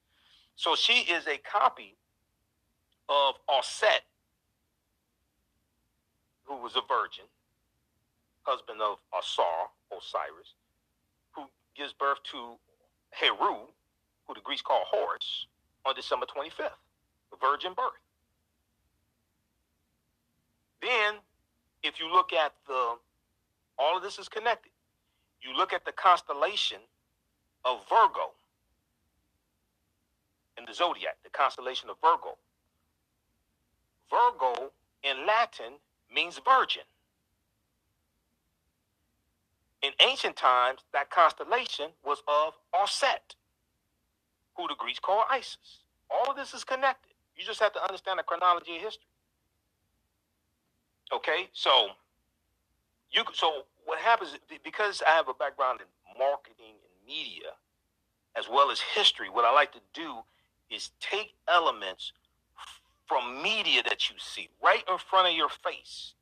So 0.55 0.75
she 0.75 1.01
is 1.11 1.27
a 1.27 1.37
copy 1.37 1.95
of 3.09 3.35
Auset, 3.49 4.03
who 6.43 6.57
was 6.61 6.75
a 6.75 6.81
virgin, 6.87 7.25
husband 8.43 8.81
of 8.81 8.97
Osar, 9.13 9.67
Osiris, 9.91 10.53
who 11.31 11.43
gives 11.75 11.93
birth 11.93 12.19
to 12.31 12.55
Heru, 13.11 13.67
who 14.27 14.33
the 14.33 14.41
Greeks 14.41 14.61
call 14.61 14.83
Horus, 14.85 15.47
on 15.85 15.95
December 15.95 16.25
25th, 16.25 16.71
the 17.31 17.37
virgin 17.39 17.73
birth. 17.73 18.01
Then, 20.81 21.15
if 21.83 21.99
you 21.99 22.11
look 22.11 22.33
at 22.33 22.53
the, 22.67 22.95
all 23.77 23.97
of 23.97 24.03
this 24.03 24.19
is 24.19 24.27
connected. 24.27 24.71
You 25.41 25.55
look 25.55 25.71
at 25.73 25.85
the 25.85 25.91
constellation 25.91 26.79
of 27.63 27.79
Virgo 27.89 28.31
in 30.57 30.65
the 30.65 30.73
zodiac, 30.73 31.17
the 31.23 31.29
constellation 31.29 31.89
of 31.89 31.97
Virgo. 32.01 32.37
Virgo 34.09 34.71
in 35.03 35.27
Latin 35.27 35.73
means 36.13 36.39
virgin. 36.45 36.83
In 39.83 39.91
ancient 40.01 40.35
times, 40.37 40.81
that 40.93 41.09
constellation 41.11 41.91
was 42.05 42.23
of 42.27 42.53
Auset. 42.75 43.35
who 44.57 44.67
the 44.67 44.75
Greeks 44.77 44.99
call 44.99 45.25
Isis. 45.31 45.83
All 46.11 46.31
of 46.31 46.37
this 46.37 46.53
is 46.53 46.63
connected. 46.63 47.13
You 47.37 47.45
just 47.45 47.61
have 47.61 47.73
to 47.73 47.83
understand 47.83 48.19
the 48.19 48.23
chronology 48.23 48.77
of 48.77 48.83
history. 48.83 49.07
Okay, 51.13 51.49
so 51.53 51.89
you 53.11 53.23
so 53.33 53.63
what 53.85 53.99
happens 53.99 54.37
because 54.63 55.03
I 55.07 55.11
have 55.11 55.29
a 55.29 55.33
background 55.35 55.81
in 55.81 56.19
marketing 56.19 56.75
and 56.83 57.07
media 57.07 57.53
as 58.37 58.47
well 58.49 58.71
as 58.71 58.81
history. 58.81 59.29
What 59.29 59.45
I 59.45 59.53
like 59.53 59.73
to 59.73 59.81
do 59.93 60.17
is 60.71 60.91
take 61.01 61.35
elements 61.49 62.13
from 63.07 63.41
media 63.41 63.81
that 63.83 64.09
you 64.09 64.15
see 64.19 64.49
right 64.63 64.83
in 64.89 64.97
front 64.97 65.27
of 65.27 65.33
your 65.33 65.49
face. 65.49 66.13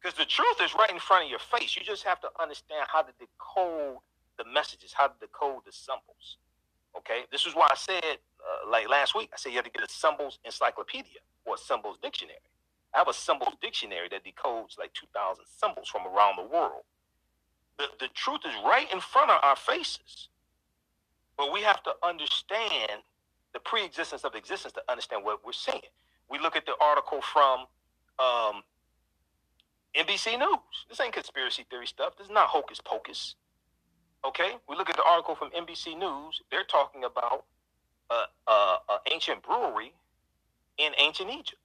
Because 0.00 0.16
the 0.16 0.24
truth 0.24 0.60
is 0.62 0.74
right 0.74 0.90
in 0.90 0.98
front 0.98 1.24
of 1.24 1.30
your 1.30 1.40
face. 1.40 1.76
You 1.76 1.82
just 1.82 2.04
have 2.04 2.20
to 2.20 2.28
understand 2.40 2.86
how 2.92 3.02
to 3.02 3.12
decode 3.18 3.98
the 4.38 4.44
messages, 4.52 4.92
how 4.92 5.08
to 5.08 5.14
decode 5.20 5.64
the 5.64 5.72
symbols. 5.72 6.38
Okay, 6.96 7.24
this 7.32 7.46
is 7.46 7.54
why 7.54 7.68
I 7.70 7.76
said, 7.76 8.02
uh, 8.04 8.70
like 8.70 8.88
last 8.88 9.14
week, 9.14 9.30
I 9.32 9.36
said 9.36 9.50
you 9.50 9.56
have 9.56 9.64
to 9.64 9.70
get 9.70 9.82
a 9.82 9.92
symbols 9.92 10.38
encyclopedia 10.44 11.20
or 11.44 11.54
a 11.54 11.58
symbols 11.58 11.98
dictionary. 12.02 12.38
I 12.94 12.98
have 12.98 13.08
a 13.08 13.12
symbols 13.12 13.54
dictionary 13.60 14.08
that 14.10 14.22
decodes 14.24 14.78
like 14.78 14.92
2,000 14.94 15.44
symbols 15.46 15.88
from 15.88 16.06
around 16.06 16.36
the 16.38 16.44
world. 16.44 16.84
The, 17.78 17.86
the 18.00 18.08
truth 18.14 18.40
is 18.46 18.54
right 18.64 18.90
in 18.92 19.00
front 19.00 19.30
of 19.30 19.40
our 19.42 19.56
faces. 19.56 20.28
But 21.36 21.52
we 21.52 21.60
have 21.60 21.82
to 21.82 21.92
understand 22.02 23.02
the 23.52 23.60
pre-existence 23.60 24.24
of 24.24 24.34
existence 24.34 24.72
to 24.74 24.82
understand 24.88 25.24
what 25.24 25.44
we're 25.44 25.52
seeing. 25.52 25.80
We 26.30 26.38
look 26.38 26.56
at 26.56 26.66
the 26.66 26.74
article 26.80 27.20
from 27.22 27.60
um, 28.18 28.62
NBC 29.96 30.38
News. 30.38 30.86
This 30.88 31.00
ain't 31.00 31.12
conspiracy 31.12 31.64
theory 31.70 31.86
stuff. 31.86 32.16
This 32.16 32.26
is 32.26 32.32
not 32.32 32.48
hocus 32.48 32.80
pocus. 32.84 33.36
Okay, 34.24 34.56
we 34.68 34.76
look 34.76 34.90
at 34.90 34.96
the 34.96 35.04
article 35.04 35.34
from 35.34 35.50
NBC 35.50 35.98
News. 35.98 36.42
They're 36.50 36.64
talking 36.64 37.04
about 37.04 37.44
an 38.10 38.98
ancient 39.12 39.42
brewery 39.42 39.92
in 40.78 40.92
ancient 40.98 41.30
Egypt, 41.30 41.60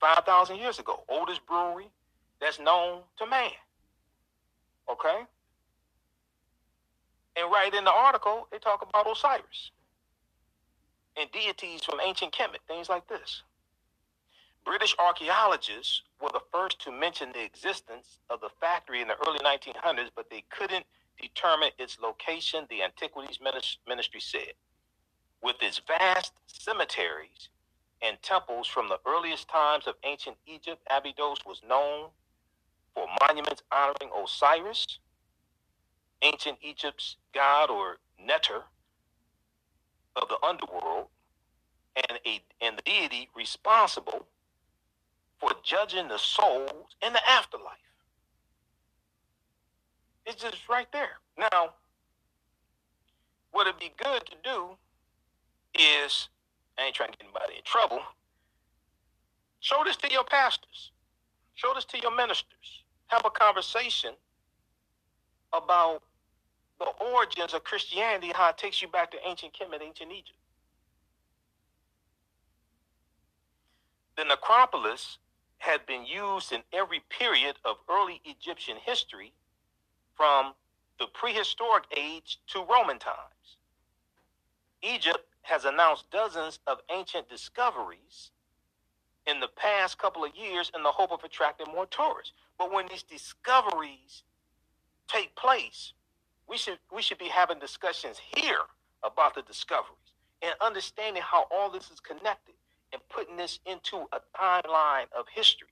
five 0.00 0.24
thousand 0.24 0.56
years 0.56 0.78
ago, 0.78 1.04
oldest 1.08 1.46
brewery 1.46 1.86
that's 2.40 2.58
known 2.58 3.02
to 3.18 3.26
man. 3.26 3.50
Okay, 4.90 5.22
and 7.36 7.50
right 7.50 7.72
in 7.72 7.84
the 7.84 7.92
article, 7.92 8.48
they 8.50 8.58
talk 8.58 8.82
about 8.82 9.10
Osiris 9.10 9.70
and 11.16 11.30
deities 11.30 11.82
from 11.84 12.00
ancient 12.00 12.32
Kemet, 12.32 12.58
things 12.66 12.88
like 12.88 13.06
this. 13.08 13.42
British 14.64 14.94
archaeologists 14.98 16.02
were 16.20 16.30
the 16.32 16.42
first 16.52 16.80
to 16.82 16.92
mention 16.92 17.32
the 17.32 17.44
existence 17.44 18.18
of 18.30 18.40
the 18.40 18.48
factory 18.60 19.02
in 19.02 19.08
the 19.08 19.16
early 19.26 19.38
1900s, 19.40 20.10
but 20.14 20.30
they 20.30 20.44
couldn't 20.50 20.84
determine 21.20 21.70
its 21.78 21.98
location, 22.00 22.66
the 22.70 22.82
Antiquities 22.82 23.38
Ministry 23.86 24.20
said. 24.20 24.52
With 25.42 25.56
its 25.60 25.80
vast 25.86 26.32
cemeteries 26.46 27.48
and 28.00 28.20
temples 28.22 28.66
from 28.68 28.88
the 28.88 29.00
earliest 29.06 29.48
times 29.48 29.86
of 29.86 29.94
ancient 30.04 30.36
Egypt, 30.46 30.80
Abydos 30.90 31.38
was 31.44 31.60
known 31.68 32.10
for 32.94 33.06
monuments 33.20 33.62
honoring 33.72 34.10
Osiris, 34.16 34.98
ancient 36.22 36.58
Egypt's 36.62 37.16
god 37.34 37.70
or 37.70 37.98
Neter 38.24 38.62
of 40.14 40.28
the 40.28 40.38
underworld, 40.46 41.08
and 41.96 42.20
a 42.26 42.40
and 42.60 42.78
the 42.78 42.82
deity 42.82 43.28
responsible 43.34 44.26
for 45.42 45.50
judging 45.64 46.06
the 46.06 46.18
souls 46.18 46.94
in 47.04 47.12
the 47.12 47.20
afterlife. 47.28 47.74
It's 50.24 50.40
just 50.40 50.68
right 50.68 50.86
there. 50.92 51.18
Now, 51.36 51.70
what 53.50 53.66
it'd 53.66 53.80
be 53.80 53.92
good 54.02 54.24
to 54.26 54.36
do 54.44 54.76
is, 55.74 56.28
I 56.78 56.84
ain't 56.84 56.94
trying 56.94 57.10
to 57.10 57.18
get 57.18 57.24
anybody 57.24 57.56
in 57.56 57.64
trouble. 57.64 57.98
Show 59.58 59.82
this 59.84 59.96
to 59.96 60.12
your 60.12 60.22
pastors. 60.22 60.92
Show 61.54 61.72
this 61.74 61.84
to 61.86 61.98
your 62.00 62.14
ministers. 62.14 62.84
Have 63.08 63.22
a 63.24 63.30
conversation 63.30 64.12
about 65.52 66.02
the 66.78 66.86
origins 67.04 67.52
of 67.52 67.64
Christianity, 67.64 68.30
how 68.32 68.50
it 68.50 68.58
takes 68.58 68.80
you 68.80 68.86
back 68.86 69.10
to 69.10 69.18
ancient 69.26 69.54
Kemet, 69.54 69.82
ancient 69.82 70.12
Egypt. 70.12 70.38
The 74.16 74.24
necropolis 74.24 75.18
had 75.62 75.86
been 75.86 76.04
used 76.04 76.52
in 76.52 76.60
every 76.72 77.02
period 77.08 77.56
of 77.64 77.76
early 77.88 78.20
Egyptian 78.24 78.76
history 78.84 79.32
from 80.16 80.54
the 80.98 81.06
prehistoric 81.14 81.84
age 81.96 82.40
to 82.48 82.64
Roman 82.64 82.98
times. 82.98 83.58
Egypt 84.82 85.20
has 85.42 85.64
announced 85.64 86.10
dozens 86.10 86.58
of 86.66 86.78
ancient 86.92 87.28
discoveries 87.28 88.32
in 89.26 89.40
the 89.40 89.48
past 89.48 89.98
couple 89.98 90.24
of 90.24 90.34
years 90.36 90.72
in 90.76 90.82
the 90.82 90.90
hope 90.90 91.12
of 91.12 91.24
attracting 91.24 91.68
more 91.72 91.86
tourists. 91.86 92.32
But 92.58 92.72
when 92.72 92.88
these 92.88 93.04
discoveries 93.04 94.24
take 95.08 95.36
place, 95.36 95.92
we 96.48 96.58
should 96.58 96.78
we 96.94 97.02
should 97.02 97.18
be 97.18 97.28
having 97.28 97.60
discussions 97.60 98.20
here 98.36 98.62
about 99.04 99.34
the 99.36 99.42
discoveries 99.42 99.96
and 100.42 100.54
understanding 100.60 101.22
how 101.22 101.46
all 101.52 101.70
this 101.70 101.90
is 101.90 102.00
connected 102.00 102.51
and 102.92 103.02
putting 103.08 103.36
this 103.36 103.60
into 103.66 104.06
a 104.12 104.20
timeline 104.38 105.06
of 105.18 105.26
history 105.34 105.68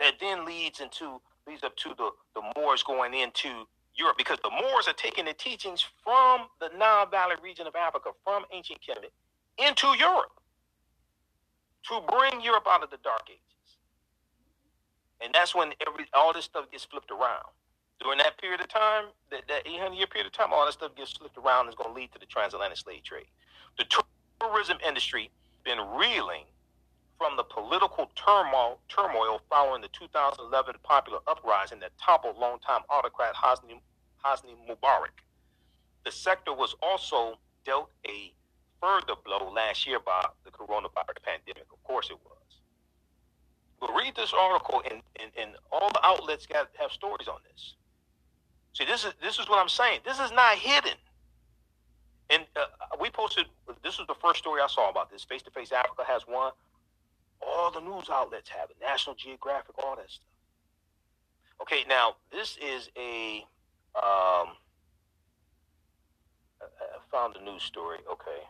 that 0.00 0.14
then 0.20 0.44
leads 0.44 0.80
into 0.80 1.20
leads 1.46 1.64
up 1.64 1.76
to 1.76 1.90
the, 1.96 2.10
the 2.34 2.42
Moors 2.56 2.82
going 2.82 3.14
into 3.14 3.66
Europe 3.94 4.18
because 4.18 4.38
the 4.44 4.50
Moors 4.50 4.86
are 4.86 4.92
taking 4.94 5.24
the 5.24 5.32
teachings 5.32 5.84
from 6.04 6.42
the 6.60 6.70
Nile 6.78 7.06
Valley 7.06 7.36
region 7.42 7.66
of 7.66 7.74
Africa, 7.74 8.10
from 8.22 8.44
ancient 8.52 8.80
Kemet, 8.80 9.10
into 9.58 9.86
Europe 9.98 10.32
to 11.88 12.00
bring 12.06 12.42
Europe 12.42 12.66
out 12.68 12.82
of 12.82 12.90
the 12.90 12.98
Dark 13.02 13.22
Ages. 13.30 13.42
And 15.20 15.32
that's 15.34 15.54
when 15.54 15.72
every 15.86 16.06
all 16.14 16.32
this 16.32 16.44
stuff 16.44 16.70
gets 16.70 16.84
flipped 16.84 17.10
around. 17.10 17.48
During 18.00 18.18
that 18.18 18.38
period 18.38 18.60
of 18.60 18.68
time, 18.68 19.06
that, 19.30 19.42
that 19.48 19.66
800 19.66 19.96
year 19.96 20.06
period 20.06 20.26
of 20.26 20.32
time, 20.32 20.52
all 20.52 20.66
this 20.66 20.74
stuff 20.74 20.94
gets 20.94 21.12
flipped 21.12 21.36
around 21.36 21.62
and 21.66 21.70
is 21.70 21.74
going 21.74 21.90
to 21.90 21.96
lead 21.96 22.12
to 22.12 22.18
the 22.20 22.26
transatlantic 22.26 22.78
slave 22.78 23.02
trade. 23.02 23.26
The 23.78 23.86
tourism 24.40 24.78
industry 24.86 25.30
been 25.64 25.78
reeling 25.96 26.44
from 27.18 27.36
the 27.36 27.42
political 27.42 28.10
turmoil, 28.14 28.78
turmoil 28.88 29.40
following 29.50 29.82
the 29.82 29.88
2011 29.88 30.76
popular 30.82 31.18
uprising 31.26 31.80
that 31.80 31.90
toppled 31.98 32.38
longtime 32.38 32.82
autocrat 32.88 33.34
Hosni, 33.34 33.80
Hosni 34.24 34.54
Mubarak. 34.68 35.18
The 36.04 36.12
sector 36.12 36.54
was 36.54 36.74
also 36.80 37.38
dealt 37.64 37.90
a 38.06 38.32
further 38.80 39.14
blow 39.24 39.50
last 39.52 39.86
year 39.86 39.98
by 39.98 40.24
the 40.44 40.50
coronavirus 40.50 41.22
pandemic. 41.24 41.66
Of 41.72 41.82
course, 41.82 42.08
it 42.10 42.18
was. 42.24 42.34
But 43.80 43.94
read 43.94 44.14
this 44.16 44.32
article, 44.32 44.82
and, 44.90 45.02
and, 45.20 45.30
and 45.36 45.50
all 45.72 45.90
the 45.92 46.04
outlets 46.04 46.46
got 46.46 46.68
have 46.78 46.92
stories 46.92 47.28
on 47.28 47.38
this. 47.52 47.74
See, 48.74 48.84
this 48.84 49.04
is 49.04 49.12
this 49.20 49.38
is 49.38 49.48
what 49.48 49.58
I'm 49.58 49.68
saying. 49.68 50.00
This 50.04 50.20
is 50.20 50.30
not 50.30 50.56
hidden. 50.56 50.94
And 52.30 52.44
uh, 52.56 52.66
we 53.00 53.10
posted. 53.10 53.46
This 53.82 53.98
was 53.98 54.06
the 54.06 54.14
first 54.14 54.38
story 54.38 54.60
I 54.60 54.66
saw 54.66 54.90
about 54.90 55.10
this. 55.10 55.24
Face 55.24 55.42
to 55.42 55.50
Face 55.50 55.72
Africa 55.72 56.04
has 56.06 56.22
one. 56.26 56.52
All 57.40 57.70
the 57.70 57.80
news 57.80 58.08
outlets 58.10 58.48
have 58.50 58.70
it. 58.70 58.76
National 58.80 59.14
Geographic, 59.14 59.74
all 59.82 59.96
that 59.96 60.10
stuff. 60.10 60.24
Okay, 61.62 61.84
now 61.88 62.16
this 62.30 62.58
is 62.62 62.90
a. 62.96 63.46
Um, 63.96 64.54
I 66.60 66.98
found 67.10 67.36
a 67.36 67.44
news 67.44 67.62
story. 67.62 67.98
Okay. 68.10 68.42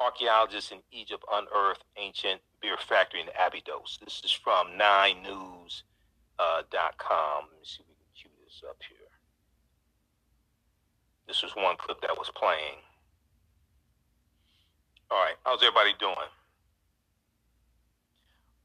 Archaeologists 0.00 0.70
in 0.70 0.78
Egypt 0.92 1.24
unearthed 1.32 1.84
ancient 1.96 2.40
beer 2.62 2.76
factory 2.88 3.20
in 3.20 3.28
Abydos. 3.38 3.98
This 4.04 4.22
is 4.24 4.32
from 4.32 4.68
9news.com. 4.78 5.82
Uh, 6.38 6.62
Let 6.70 7.50
me 7.50 7.64
see 7.64 7.80
if 7.80 7.88
we 7.88 7.94
can 7.96 8.12
cue 8.14 8.30
this 8.44 8.62
up 8.68 8.76
here. 8.88 8.97
This 11.28 11.44
was 11.44 11.52
one 11.52 11.76
clip 11.76 12.00
that 12.00 12.16
was 12.16 12.32
playing. 12.32 12.80
All 15.12 15.20
right, 15.20 15.36
how's 15.44 15.60
everybody 15.60 15.92
doing? 16.00 16.32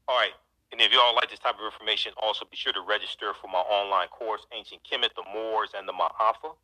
All 0.08 0.16
right, 0.16 0.32
and 0.72 0.80
if 0.80 0.88
y'all 0.88 1.12
like 1.12 1.28
this 1.28 1.38
type 1.44 1.60
of 1.60 1.64
information, 1.68 2.16
also 2.16 2.48
be 2.48 2.56
sure 2.56 2.72
to 2.72 2.80
register 2.80 3.36
for 3.36 3.52
my 3.52 3.60
online 3.68 4.08
course, 4.08 4.48
Ancient 4.56 4.80
Kemet, 4.80 5.12
the 5.12 5.28
Moors, 5.28 5.76
and 5.76 5.84
the 5.84 5.92
Ma'afa. 5.92 6.56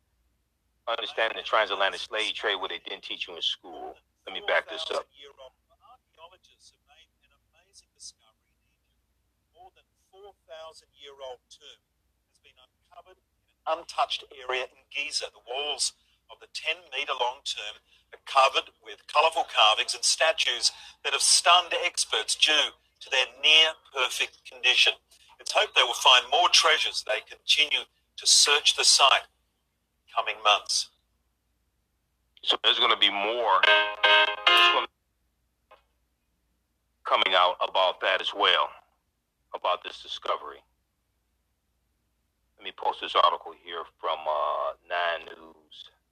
Understanding 0.89 1.37
the 1.37 1.45
transatlantic 1.45 2.01
slave 2.01 2.33
trade, 2.33 2.57
what 2.57 2.73
they 2.73 2.81
didn't 2.81 3.05
teach 3.05 3.29
you 3.29 3.37
in 3.37 3.41
school. 3.45 3.93
Let 4.25 4.33
me 4.33 4.41
back 4.49 4.65
this 4.65 4.89
up. 4.89 5.05
Archaeologists 5.05 6.73
have 6.73 6.81
made 6.89 7.13
an 7.21 7.29
amazing 7.53 7.93
discovery 7.93 8.49
in 8.57 8.73
Egypt. 8.73 9.05
More 9.53 9.69
than 9.77 9.85
4,000 10.09 10.89
year 10.97 11.13
old 11.21 11.45
tomb 11.53 11.90
untouched 13.67 14.23
area 14.31 14.63
in 14.63 14.81
Giza. 14.89 15.25
The 15.33 15.45
walls 15.47 15.93
of 16.31 16.39
the 16.39 16.47
10 16.53 16.75
metre 16.91 17.13
long 17.19 17.41
tomb 17.43 17.77
are 18.13 18.23
covered 18.25 18.71
with 18.83 19.05
colourful 19.07 19.45
carvings 19.53 19.93
and 19.93 20.03
statues 20.03 20.71
that 21.03 21.13
have 21.13 21.21
stunned 21.21 21.73
experts 21.85 22.35
due 22.35 22.71
to 23.01 23.09
their 23.09 23.25
near 23.41 23.73
perfect 23.93 24.41
condition. 24.49 24.93
It's 25.39 25.51
hoped 25.51 25.75
they 25.75 25.83
will 25.83 25.93
find 25.93 26.25
more 26.31 26.49
treasures. 26.49 27.03
They 27.05 27.21
continue 27.27 27.85
to 28.17 28.27
search 28.27 28.75
the 28.75 28.83
site 28.83 29.27
coming 30.15 30.35
months. 30.43 30.89
So 32.43 32.57
there's 32.63 32.79
going 32.79 32.91
to 32.93 32.99
be 32.99 33.11
more 33.11 33.61
coming 37.05 37.33
out 37.35 37.55
about 37.61 37.99
that 38.01 38.21
as 38.21 38.31
well, 38.35 38.69
about 39.55 39.83
this 39.83 40.01
discovery. 40.01 40.57
Let 42.61 42.65
me 42.65 42.73
post 42.77 43.01
this 43.01 43.15
article 43.15 43.53
here 43.65 43.81
from 43.99 44.19
uh, 44.29 44.77
Nine 44.87 45.25
News. 45.25 45.60